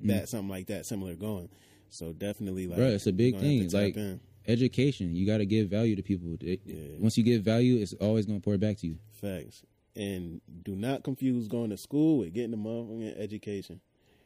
that 0.03 0.27
something 0.29 0.49
like 0.49 0.67
that 0.67 0.85
similar 0.85 1.15
going. 1.15 1.49
So 1.89 2.11
definitely, 2.13 2.67
like, 2.67 2.77
Mm. 2.79 2.81
Bruh, 2.81 2.91
it's 2.95 3.07
a 3.07 3.13
big 3.13 3.33
we're 3.35 3.41
gonna 3.41 3.53
have 3.61 3.71
thing. 3.71 3.81
Like 3.83 3.95
in. 3.97 4.19
education, 4.47 5.15
you 5.15 5.25
gotta 5.25 5.45
give 5.45 5.69
value 5.69 5.95
to 5.95 6.03
people. 6.03 6.35
It- 6.41 6.61
Yeah. 6.65 6.97
Once 6.99 7.17
you 7.17 7.23
give 7.23 7.41
value, 7.43 7.77
it's 7.77 7.93
always 7.93 8.25
gonna 8.25 8.39
pour 8.41 8.57
back 8.57 8.77
to 8.79 8.87
you. 8.87 8.97
facts, 9.13 9.63
and 9.95 10.41
do 10.63 10.75
not 10.75 11.03
confuse 11.03 11.47
going 11.47 11.69
to 11.71 11.77
school 11.77 12.19
with 12.19 12.33
getting 12.33 12.53
a 12.53 12.57
motherfucking 12.57 13.17
education 13.17 13.75
Man, 13.75 13.81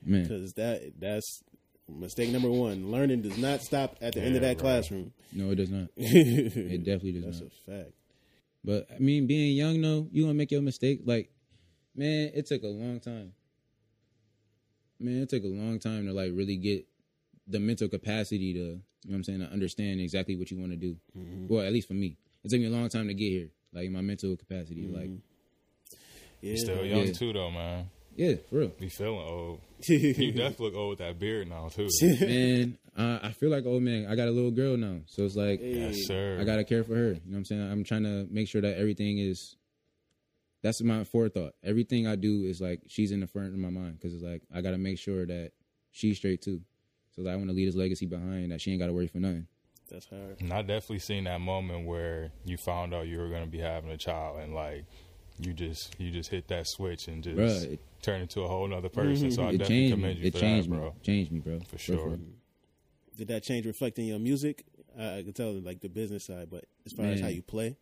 because 0.05 0.53
that 0.53 0.93
that's 0.99 1.43
mistake 1.87 2.31
number 2.31 2.49
one. 2.49 2.91
Learning 2.91 3.21
does 3.21 3.37
not 3.37 3.61
stop 3.61 3.97
at 4.01 4.13
the 4.13 4.21
end 4.21 4.35
of 4.35 4.41
that 4.41 4.47
right. 4.49 4.57
classroom. 4.57 5.13
no, 5.31 5.51
it 5.51 5.55
does 5.55 5.69
not. 5.69 5.89
it 5.95 6.55
It 6.55 6.83
definitely 6.83 7.13
does 7.13 7.23
That's 7.25 7.41
not. 7.41 7.49
That's 7.49 7.67
a 7.67 7.83
fact. 7.83 7.95
But 8.63 8.87
I 8.93 8.99
mean, 8.99 9.27
being 9.27 9.55
young, 9.55 9.81
though, 9.81 10.07
you 10.11 10.23
gonna 10.23 10.33
make 10.33 10.51
your 10.51 10.61
mistake. 10.61 11.01
Like, 11.05 11.31
man, 11.95 12.31
it 12.33 12.45
took 12.45 12.63
a 12.63 12.67
long 12.67 12.99
time. 12.99 13.33
man, 14.99 15.21
it 15.21 15.29
took 15.29 15.43
a 15.43 15.47
long 15.47 15.79
time 15.79 16.05
to 16.05 16.13
like 16.13 16.31
really 16.33 16.57
get 16.57 16.85
the 17.47 17.59
mental 17.59 17.87
capacity 17.87 18.53
to, 18.53 18.59
you 18.59 18.65
know 18.65 18.81
what 19.05 19.15
I'm 19.15 19.23
saying, 19.23 19.39
to 19.39 19.47
understand 19.47 20.01
exactly 20.01 20.35
what 20.35 20.51
you 20.51 20.59
want 20.59 20.71
to 20.71 20.77
do. 20.77 20.97
Mm-hmm. 21.17 21.47
Well, 21.47 21.65
at 21.65 21.73
least 21.73 21.87
for 21.87 21.93
me, 21.93 22.17
it 22.43 22.49
took 22.49 22.59
me 22.59 22.65
a 22.67 22.69
long 22.69 22.89
time 22.89 23.07
to 23.07 23.13
get 23.13 23.29
here. 23.29 23.49
Like 23.71 23.89
my 23.91 24.01
mental 24.01 24.35
capacity, 24.35 24.87
like 24.87 25.05
mm-hmm. 25.05 25.15
Yeah, 26.41 26.51
You 26.51 26.57
still 26.57 26.85
young 26.85 27.05
Yeah. 27.07 27.13
too, 27.13 27.33
though, 27.33 27.51
man. 27.51 27.89
Yeah, 28.15 28.35
for 28.49 28.57
real. 28.59 28.67
Be 28.79 28.89
feeling 28.89 29.19
old. 29.19 29.59
You 29.87 30.33
definitely 30.33 30.65
look 30.65 30.75
old 30.75 30.89
with 30.91 30.99
that 30.99 31.17
beard 31.19 31.47
now 31.49 31.69
too. 31.69 31.87
man, 32.19 32.77
uh, 32.97 33.19
I 33.23 33.31
feel 33.31 33.49
like 33.49 33.63
oh 33.65 33.79
man, 33.79 34.07
I 34.09 34.15
got 34.15 34.27
a 34.27 34.31
little 34.31 34.51
girl 34.51 34.75
now, 34.75 34.99
so 35.05 35.23
it's 35.23 35.35
like 35.37 35.61
yes, 35.63 35.95
sir. 36.05 36.37
I 36.39 36.43
gotta 36.43 36.65
care 36.65 36.83
for 36.83 36.95
her. 36.95 37.07
You 37.09 37.13
know 37.13 37.21
what 37.31 37.37
I'm 37.37 37.45
saying? 37.45 37.71
I'm 37.71 37.83
trying 37.85 38.03
to 38.03 38.27
make 38.29 38.47
sure 38.49 38.61
that 38.61 38.77
everything 38.77 39.19
is. 39.19 39.55
That's 40.61 40.83
my 40.83 41.05
forethought. 41.05 41.53
Everything 41.63 42.05
I 42.07 42.17
do 42.17 42.43
is 42.43 42.59
like 42.59 42.81
she's 42.87 43.11
in 43.13 43.21
the 43.21 43.27
front 43.27 43.53
of 43.53 43.59
my 43.59 43.69
mind 43.69 43.97
because 43.97 44.13
it's 44.13 44.23
like 44.23 44.41
I 44.53 44.59
gotta 44.61 44.77
make 44.77 44.99
sure 44.99 45.25
that 45.25 45.51
she's 45.91 46.17
straight 46.17 46.41
too. 46.41 46.59
So 47.15 47.21
like, 47.21 47.33
I 47.33 47.37
want 47.37 47.47
to 47.49 47.55
leave 47.55 47.67
this 47.67 47.75
legacy 47.75 48.05
behind 48.05 48.51
that 48.51 48.59
she 48.59 48.71
ain't 48.71 48.81
gotta 48.81 48.91
worry 48.93 49.07
for 49.07 49.19
nothing. 49.19 49.47
That's 49.89 50.07
hard. 50.09 50.41
And 50.41 50.51
I 50.51 50.61
definitely 50.61 50.99
seen 50.99 51.23
that 51.23 51.39
moment 51.39 51.87
where 51.87 52.31
you 52.45 52.57
found 52.57 52.93
out 52.93 53.07
you 53.07 53.17
were 53.19 53.29
gonna 53.29 53.47
be 53.47 53.59
having 53.59 53.89
a 53.91 53.97
child, 53.97 54.39
and 54.41 54.53
like 54.53 54.83
you 55.39 55.53
just 55.53 55.95
you 55.97 56.11
just 56.11 56.29
hit 56.29 56.49
that 56.49 56.67
switch 56.67 57.07
and 57.07 57.23
just 57.23 57.37
Bruh, 57.37 57.73
it- 57.73 57.79
turn 58.01 58.21
into 58.21 58.41
a 58.41 58.47
whole 58.47 58.67
nother 58.67 58.89
person. 58.89 59.29
Mm-hmm. 59.29 59.35
So 59.35 59.43
I 59.43 59.49
it 59.49 59.57
definitely 59.59 59.89
changed 59.89 59.97
me. 59.97 60.01
commend 60.01 60.19
you 60.19 60.27
It 60.27 60.33
for 60.33 60.39
changed 60.39 60.69
that, 60.69 60.73
me. 60.73 60.77
bro. 60.77 60.95
Changed 61.03 61.31
me, 61.31 61.39
bro. 61.39 61.59
For 61.67 61.77
sure. 61.77 62.17
Did 63.15 63.27
that 63.29 63.43
change 63.43 63.65
reflect 63.65 63.99
in 63.99 64.05
your 64.05 64.19
music? 64.19 64.65
I, 64.97 65.17
I 65.17 65.23
can 65.23 65.33
tell 65.33 65.51
like 65.53 65.81
the 65.81 65.89
business 65.89 66.23
side, 66.25 66.49
but 66.49 66.65
as 66.85 66.93
far 66.93 67.05
as 67.05 67.19
how 67.21 67.27
you 67.27 67.41
play, 67.41 67.77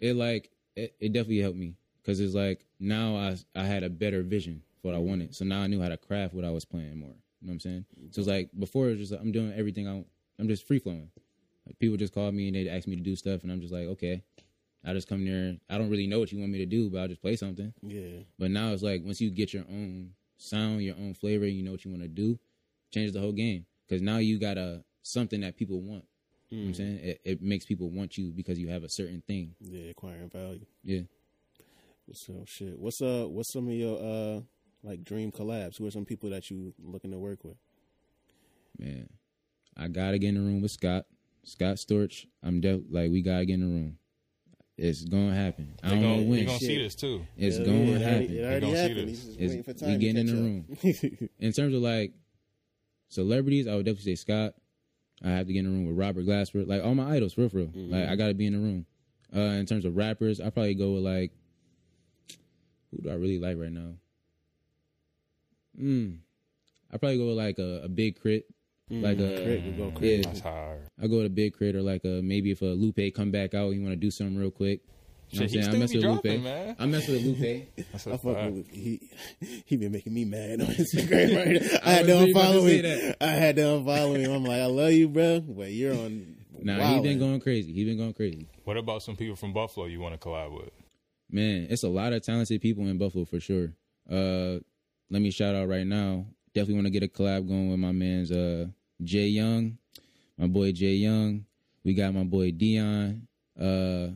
It 0.00 0.16
like 0.16 0.50
it, 0.76 0.94
it 1.00 1.12
definitely 1.12 1.40
helped 1.40 1.58
me 1.58 1.76
because 2.02 2.20
it's 2.20 2.34
like 2.34 2.64
now 2.80 3.16
I 3.16 3.36
I 3.54 3.64
had 3.64 3.82
a 3.84 3.90
better 3.90 4.22
vision 4.22 4.62
for 4.80 4.88
what 4.88 4.96
I 4.96 4.98
wanted. 4.98 5.34
So 5.34 5.44
now 5.44 5.60
I 5.62 5.66
knew 5.68 5.80
how 5.80 5.88
to 5.88 5.96
craft 5.96 6.34
what 6.34 6.44
I 6.44 6.50
was 6.50 6.64
playing 6.64 6.98
more. 6.98 7.08
You 7.40 7.48
know 7.48 7.50
what 7.50 7.52
I'm 7.52 7.60
saying? 7.60 7.84
So 8.10 8.20
it's 8.20 8.28
like 8.28 8.50
before 8.58 8.86
it 8.88 8.90
was 8.92 8.98
just 8.98 9.12
like, 9.12 9.20
I'm 9.20 9.32
doing 9.32 9.52
everything 9.54 9.86
I 9.88 10.04
I'm 10.38 10.48
just 10.48 10.66
free 10.66 10.78
flowing. 10.78 11.10
Like 11.66 11.78
people 11.78 11.96
just 11.96 12.12
call 12.12 12.30
me 12.32 12.48
and 12.48 12.56
they 12.56 12.68
ask 12.68 12.88
me 12.88 12.96
to 12.96 13.02
do 13.02 13.14
stuff 13.14 13.42
and 13.44 13.52
I'm 13.52 13.60
just 13.60 13.72
like 13.72 13.86
okay. 13.88 14.22
I 14.84 14.92
just 14.92 15.08
come 15.08 15.24
there. 15.24 15.56
I 15.70 15.78
don't 15.78 15.90
really 15.90 16.06
know 16.06 16.18
what 16.18 16.32
you 16.32 16.38
want 16.40 16.50
me 16.52 16.58
to 16.58 16.66
do, 16.66 16.90
but 16.90 16.98
I'll 17.00 17.08
just 17.08 17.22
play 17.22 17.36
something. 17.36 17.72
yeah, 17.82 18.18
But 18.38 18.50
now 18.50 18.72
it's 18.72 18.82
like 18.82 19.02
once 19.04 19.20
you 19.20 19.30
get 19.30 19.52
your 19.54 19.64
own 19.68 20.10
sound, 20.36 20.82
your 20.82 20.96
own 20.96 21.14
flavor, 21.14 21.46
you 21.46 21.62
know 21.62 21.70
what 21.70 21.84
you 21.84 21.90
want 21.90 22.02
to 22.02 22.08
do, 22.08 22.38
changes 22.92 23.12
the 23.12 23.20
whole 23.20 23.32
game. 23.32 23.64
Because 23.86 24.02
now 24.02 24.18
you 24.18 24.38
got 24.38 24.58
a 24.58 24.82
something 25.02 25.40
that 25.42 25.56
people 25.56 25.80
want. 25.80 26.04
You 26.50 26.58
know 26.58 26.64
what 26.64 26.68
I'm 26.68 26.74
saying? 26.74 26.98
It, 26.98 27.20
it 27.24 27.42
makes 27.42 27.64
people 27.64 27.88
want 27.90 28.18
you 28.18 28.30
because 28.30 28.58
you 28.58 28.68
have 28.68 28.82
a 28.84 28.88
certain 28.88 29.22
thing. 29.26 29.54
yeah, 29.60 29.90
acquiring 29.90 30.28
value. 30.28 30.66
Yeah. 30.84 31.02
So 32.12 32.44
shit. 32.46 32.78
What's 32.78 33.00
uh 33.00 33.24
what's 33.28 33.52
some 33.52 33.68
of 33.68 33.74
your 33.74 33.98
uh 33.98 34.40
like 34.82 35.02
dream 35.04 35.32
collabs? 35.32 35.78
Who 35.78 35.86
are 35.86 35.90
some 35.90 36.04
people 36.04 36.28
that 36.30 36.50
you 36.50 36.74
looking 36.82 37.10
to 37.12 37.18
work 37.18 37.44
with? 37.44 37.56
Man, 38.78 39.08
I 39.76 39.88
gotta 39.88 40.18
get 40.18 40.28
in 40.28 40.34
the 40.34 40.40
room 40.40 40.60
with 40.60 40.72
Scott. 40.72 41.06
Scott 41.44 41.76
Storch. 41.76 42.26
I'm 42.42 42.60
def- 42.60 42.82
like 42.90 43.10
we 43.10 43.22
gotta 43.22 43.44
get 43.46 43.54
in 43.54 43.60
the 43.60 43.66
room. 43.66 43.98
It's 44.84 45.04
gonna 45.04 45.34
happen. 45.34 45.74
I 45.82 45.90
don't 45.90 46.00
gonna, 46.02 46.16
know 46.16 46.22
you 46.22 46.30
when. 46.30 46.46
gonna 46.46 46.58
see 46.58 46.78
this 46.82 46.94
too. 46.96 47.24
It's 47.36 47.56
Hell 47.56 47.66
gonna 47.66 47.78
yeah, 47.78 47.94
it 47.96 48.00
happen. 48.02 48.36
It 48.36 48.44
already 48.44 48.60
gonna 48.60 48.74
see 48.76 48.82
happened. 48.82 49.08
this. 49.08 49.08
He's 49.08 49.24
just 49.26 49.40
It's- 49.40 49.50
waiting 49.50 49.62
for 49.62 49.72
we 49.72 49.90
time. 49.92 49.98
getting 50.00 50.16
in 50.18 50.26
the 50.82 51.22
up. 51.24 51.30
In 51.38 51.52
terms 51.52 51.74
of 51.74 51.82
like 51.82 52.12
celebrities, 53.08 53.66
I 53.68 53.76
would 53.76 53.84
definitely 53.86 54.16
say 54.16 54.20
Scott. 54.20 54.54
I 55.24 55.28
have 55.30 55.46
to 55.46 55.52
get 55.52 55.60
in 55.60 55.66
the 55.66 55.70
room 55.70 55.86
with 55.86 55.96
Robert 55.96 56.26
Glasper. 56.26 56.66
Like 56.66 56.82
all 56.82 56.96
my 56.96 57.14
idols, 57.14 57.34
for 57.34 57.42
real, 57.42 57.50
for 57.50 57.58
real. 57.58 57.70
Like 57.74 58.08
I 58.08 58.16
gotta 58.16 58.34
be 58.34 58.46
in 58.46 58.54
the 58.54 58.58
room. 58.58 58.86
Uh, 59.34 59.40
in 59.60 59.66
terms 59.66 59.84
of 59.84 59.96
rappers, 59.96 60.40
I 60.40 60.50
probably 60.50 60.74
go 60.74 60.94
with 60.94 61.04
like 61.04 61.30
who 62.90 63.02
do 63.02 63.08
I 63.10 63.14
really 63.14 63.38
like 63.38 63.56
right 63.56 63.70
now? 63.72 63.92
Hmm. 65.78 66.10
I 66.92 66.98
probably 66.98 67.18
go 67.18 67.28
with 67.28 67.36
like 67.38 67.58
a, 67.58 67.82
a 67.84 67.88
Big 67.88 68.20
K.R.I.T., 68.22 68.44
like 69.00 69.18
a 69.18 69.36
K.R.I.T., 69.42 69.70
we 69.70 69.72
go 69.76 69.86
yeah. 69.86 69.98
crit. 69.98 70.24
That's 70.24 70.40
hard. 70.40 70.80
I 71.02 71.06
go 71.06 71.16
with 71.18 71.26
a 71.26 71.30
Big 71.30 71.58
K.R.I.T. 71.58 71.78
or 71.78 71.82
like 71.82 72.04
a 72.04 72.20
maybe 72.22 72.50
if 72.50 72.62
a 72.62 72.66
Lupe 72.66 73.14
come 73.14 73.30
back 73.30 73.54
out, 73.54 73.70
you 73.70 73.80
want 73.82 73.92
to 73.92 73.96
do 73.96 74.10
something 74.10 74.36
real 74.36 74.50
quick. 74.50 74.80
You 75.30 75.40
know 75.40 75.46
Shit, 75.46 75.56
what 75.56 75.64
I'm 75.64 75.72
saying? 75.72 75.76
I 75.76 75.78
mess 75.78 75.90
be 75.92 75.96
with 75.96 76.04
dropping, 76.04 76.32
Lupe. 76.32 76.42
man. 76.42 76.76
I 76.78 76.86
mess 76.86 77.08
with 77.08 77.22
Lupe. 77.24 77.68
That's 77.92 78.06
I 78.06 78.10
a 78.10 78.18
fuck 78.18 78.34
fact. 78.36 78.52
with 78.52 78.68
he. 78.70 79.08
He 79.64 79.76
been 79.78 79.92
making 79.92 80.12
me 80.12 80.24
mad 80.26 80.60
on 80.60 80.66
Instagram. 80.68 81.34
Right? 81.72 81.80
I 81.82 81.90
I 81.90 81.92
had 81.94 82.06
to 82.06 82.12
was 82.12 82.20
really 82.20 82.30
about 82.32 82.42
to 82.52 82.58
unfollow 82.58 82.64
say 82.66 82.76
him. 82.76 82.82
that. 82.82 83.16
I 83.22 83.26
had 83.30 83.56
to 83.56 83.62
unfollow 83.62 84.18
him. 84.18 84.30
I'm 84.32 84.44
like, 84.44 84.60
I 84.60 84.66
love 84.66 84.92
you, 84.92 85.08
bro, 85.08 85.40
but 85.40 85.72
you're 85.72 85.94
on. 85.94 86.36
Nah, 86.60 86.74
he 86.74 86.80
wildin'. 86.82 87.02
been 87.02 87.18
going 87.18 87.40
crazy. 87.40 87.72
He 87.72 87.84
been 87.84 87.96
going 87.96 88.12
crazy. 88.12 88.46
What 88.64 88.76
about 88.76 89.02
some 89.02 89.16
people 89.16 89.36
from 89.36 89.52
Buffalo 89.54 89.86
you 89.86 90.00
want 90.00 90.20
to 90.20 90.28
collab 90.28 90.52
with? 90.54 90.70
Man, 91.30 91.66
it's 91.70 91.82
a 91.82 91.88
lot 91.88 92.12
of 92.12 92.22
talented 92.22 92.60
people 92.60 92.86
in 92.86 92.98
Buffalo 92.98 93.24
for 93.24 93.40
sure. 93.40 93.72
Uh, 94.10 94.58
let 95.10 95.22
me 95.22 95.30
shout 95.30 95.54
out 95.54 95.66
right 95.66 95.86
now. 95.86 96.26
Definitely 96.54 96.74
want 96.74 96.86
to 96.88 96.90
get 96.90 97.02
a 97.02 97.08
collab 97.08 97.48
going 97.48 97.70
with 97.70 97.78
my 97.80 97.92
man's 97.92 98.30
uh 98.30 98.66
Jay 99.04 99.26
Young, 99.26 99.78
my 100.38 100.46
boy 100.46 100.72
Jay 100.72 100.94
Young. 100.94 101.44
We 101.84 101.94
got 101.94 102.14
my 102.14 102.24
boy 102.24 102.52
Dion. 102.52 103.26
Uh, 103.58 104.08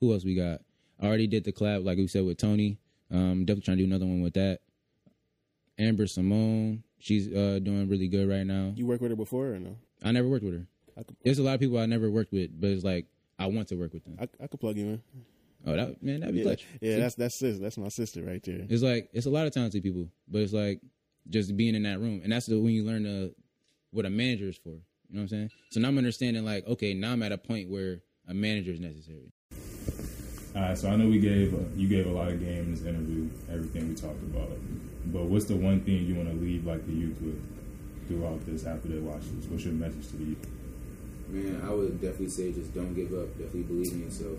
who 0.00 0.12
else 0.12 0.24
we 0.24 0.34
got? 0.34 0.60
I 1.00 1.06
already 1.06 1.26
did 1.26 1.44
the 1.44 1.52
collab 1.52 1.84
like 1.84 1.96
we 1.98 2.06
said 2.06 2.24
with 2.24 2.38
Tony. 2.38 2.78
Um, 3.10 3.44
definitely 3.44 3.62
trying 3.62 3.76
to 3.78 3.82
do 3.84 3.88
another 3.88 4.06
one 4.06 4.20
with 4.22 4.34
that. 4.34 4.60
Amber 5.78 6.06
Simone, 6.06 6.84
she's 6.98 7.32
uh 7.32 7.58
doing 7.62 7.88
really 7.88 8.08
good 8.08 8.28
right 8.28 8.46
now. 8.46 8.72
You 8.76 8.86
worked 8.86 9.02
with 9.02 9.10
her 9.10 9.16
before 9.16 9.48
or 9.54 9.58
no? 9.58 9.76
I 10.02 10.12
never 10.12 10.28
worked 10.28 10.44
with 10.44 10.54
her. 10.54 10.66
Could, 10.96 11.16
There's 11.24 11.38
a 11.38 11.42
lot 11.42 11.54
of 11.54 11.60
people 11.60 11.78
I 11.78 11.86
never 11.86 12.10
worked 12.10 12.32
with, 12.32 12.50
but 12.60 12.70
it's 12.70 12.84
like 12.84 13.06
I 13.38 13.46
want 13.46 13.68
to 13.68 13.74
work 13.76 13.92
with 13.92 14.04
them. 14.04 14.16
I, 14.20 14.28
I 14.42 14.46
could 14.46 14.60
plug 14.60 14.76
you 14.76 14.86
in. 14.86 15.02
Oh, 15.66 15.74
that 15.74 16.02
man, 16.02 16.20
that'd 16.20 16.34
be 16.34 16.40
Yeah, 16.40 16.44
clutch. 16.44 16.66
yeah, 16.80 16.98
that's 16.98 17.14
that's 17.16 17.38
sis. 17.38 17.58
That's 17.58 17.76
my 17.78 17.88
sister 17.88 18.22
right 18.22 18.42
there. 18.44 18.60
It's 18.68 18.82
like 18.82 19.08
it's 19.12 19.26
a 19.26 19.30
lot 19.30 19.46
of 19.46 19.52
talented 19.52 19.82
people, 19.82 20.08
but 20.28 20.42
it's 20.42 20.52
like 20.52 20.80
just 21.30 21.56
being 21.56 21.74
in 21.74 21.82
that 21.84 21.98
room, 21.98 22.20
and 22.22 22.30
that's 22.32 22.46
the 22.46 22.60
when 22.60 22.72
you 22.72 22.84
learn 22.84 23.02
the 23.04 23.34
what 23.94 24.04
a 24.04 24.10
manager 24.10 24.48
is 24.48 24.56
for. 24.56 24.70
You 24.70 24.76
know 25.10 25.20
what 25.20 25.22
I'm 25.22 25.28
saying? 25.28 25.50
So 25.70 25.80
now 25.80 25.88
I'm 25.88 25.98
understanding 25.98 26.44
like, 26.44 26.66
okay, 26.66 26.94
now 26.94 27.12
I'm 27.12 27.22
at 27.22 27.32
a 27.32 27.38
point 27.38 27.70
where 27.70 28.00
a 28.28 28.34
manager 28.34 28.72
is 28.72 28.80
necessary. 28.80 29.32
All 30.56 30.62
right, 30.62 30.78
so 30.78 30.88
I 30.88 30.96
know 30.96 31.08
we 31.08 31.18
gave 31.18 31.54
uh, 31.54 31.58
you 31.76 31.88
gave 31.88 32.06
a 32.06 32.10
lot 32.10 32.28
of 32.28 32.40
game 32.40 32.58
in 32.58 32.74
this 32.74 32.82
interview, 32.82 33.28
everything 33.50 33.88
we 33.88 33.94
talked 33.94 34.22
about. 34.22 34.50
But 35.06 35.24
what's 35.24 35.44
the 35.46 35.56
one 35.56 35.80
thing 35.80 36.06
you 36.06 36.14
want 36.14 36.28
to 36.28 36.34
leave 36.36 36.66
like 36.66 36.84
the 36.86 36.92
youth 36.92 37.20
with 37.20 37.40
throughout 38.08 38.44
this 38.46 38.64
after 38.66 38.88
they 38.88 38.98
watch 38.98 39.22
this? 39.34 39.46
What's 39.46 39.64
your 39.64 39.74
message 39.74 40.08
to 40.10 40.16
the 40.16 40.24
youth? 40.24 40.46
Man, 41.28 41.62
I 41.64 41.72
would 41.72 42.00
definitely 42.00 42.30
say 42.30 42.52
just 42.52 42.74
don't 42.74 42.94
give 42.94 43.12
up. 43.12 43.30
Definitely 43.38 43.62
believe 43.62 43.92
in 43.92 44.04
yourself. 44.04 44.38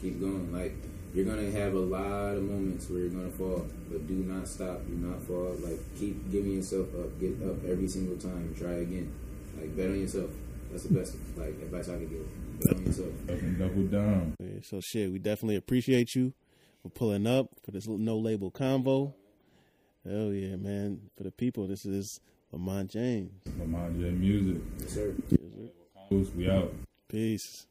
Keep 0.00 0.20
going. 0.20 0.52
Like 0.52 0.76
you're 1.14 1.24
gonna 1.24 1.50
have 1.50 1.74
a 1.74 1.78
lot 1.78 2.36
of 2.36 2.42
moments 2.42 2.88
where 2.88 3.00
you're 3.00 3.10
gonna 3.10 3.30
fall, 3.30 3.66
but 3.90 4.06
do 4.06 4.14
not 4.14 4.46
stop. 4.46 4.86
Do 4.86 4.94
not 4.94 5.22
fall. 5.22 5.56
Like 5.60 5.80
keep 5.98 6.30
giving 6.30 6.52
yourself 6.52 6.88
up. 6.94 7.18
Get 7.20 7.42
up 7.42 7.64
every 7.64 7.88
single 7.88 8.16
time. 8.16 8.54
Try 8.56 8.72
again. 8.72 9.12
Like 9.58 9.76
bet 9.76 9.86
on 9.86 10.00
yourself. 10.00 10.30
That's 10.70 10.84
the 10.84 10.94
best 10.94 11.16
like 11.36 11.48
advice 11.48 11.88
I 11.88 11.98
could 11.98 12.10
give. 12.10 12.60
Bet 12.60 12.76
on 12.76 12.86
yourself. 12.86 13.08
Double, 13.26 13.50
double 13.58 13.82
down. 13.84 14.34
So 14.62 14.80
shit, 14.80 15.10
we 15.10 15.18
definitely 15.18 15.56
appreciate 15.56 16.14
you 16.14 16.32
for 16.82 16.90
pulling 16.90 17.26
up 17.26 17.48
for 17.64 17.72
this 17.72 17.88
no 17.88 18.16
label 18.16 18.50
convo. 18.50 19.14
Hell 20.04 20.32
yeah, 20.32 20.56
man! 20.56 21.10
For 21.16 21.24
the 21.24 21.30
people, 21.32 21.66
this 21.66 21.84
is 21.84 22.20
Lamont 22.52 22.90
James. 22.90 23.32
Lamont 23.58 24.00
James 24.00 24.24
Musiq. 24.24 24.60
Yes, 24.80 24.90
sir. 24.90 25.14
Yes, 25.28 25.40
sir. 26.10 26.32
We 26.36 26.50
out. 26.50 26.72
Peace. 27.08 27.66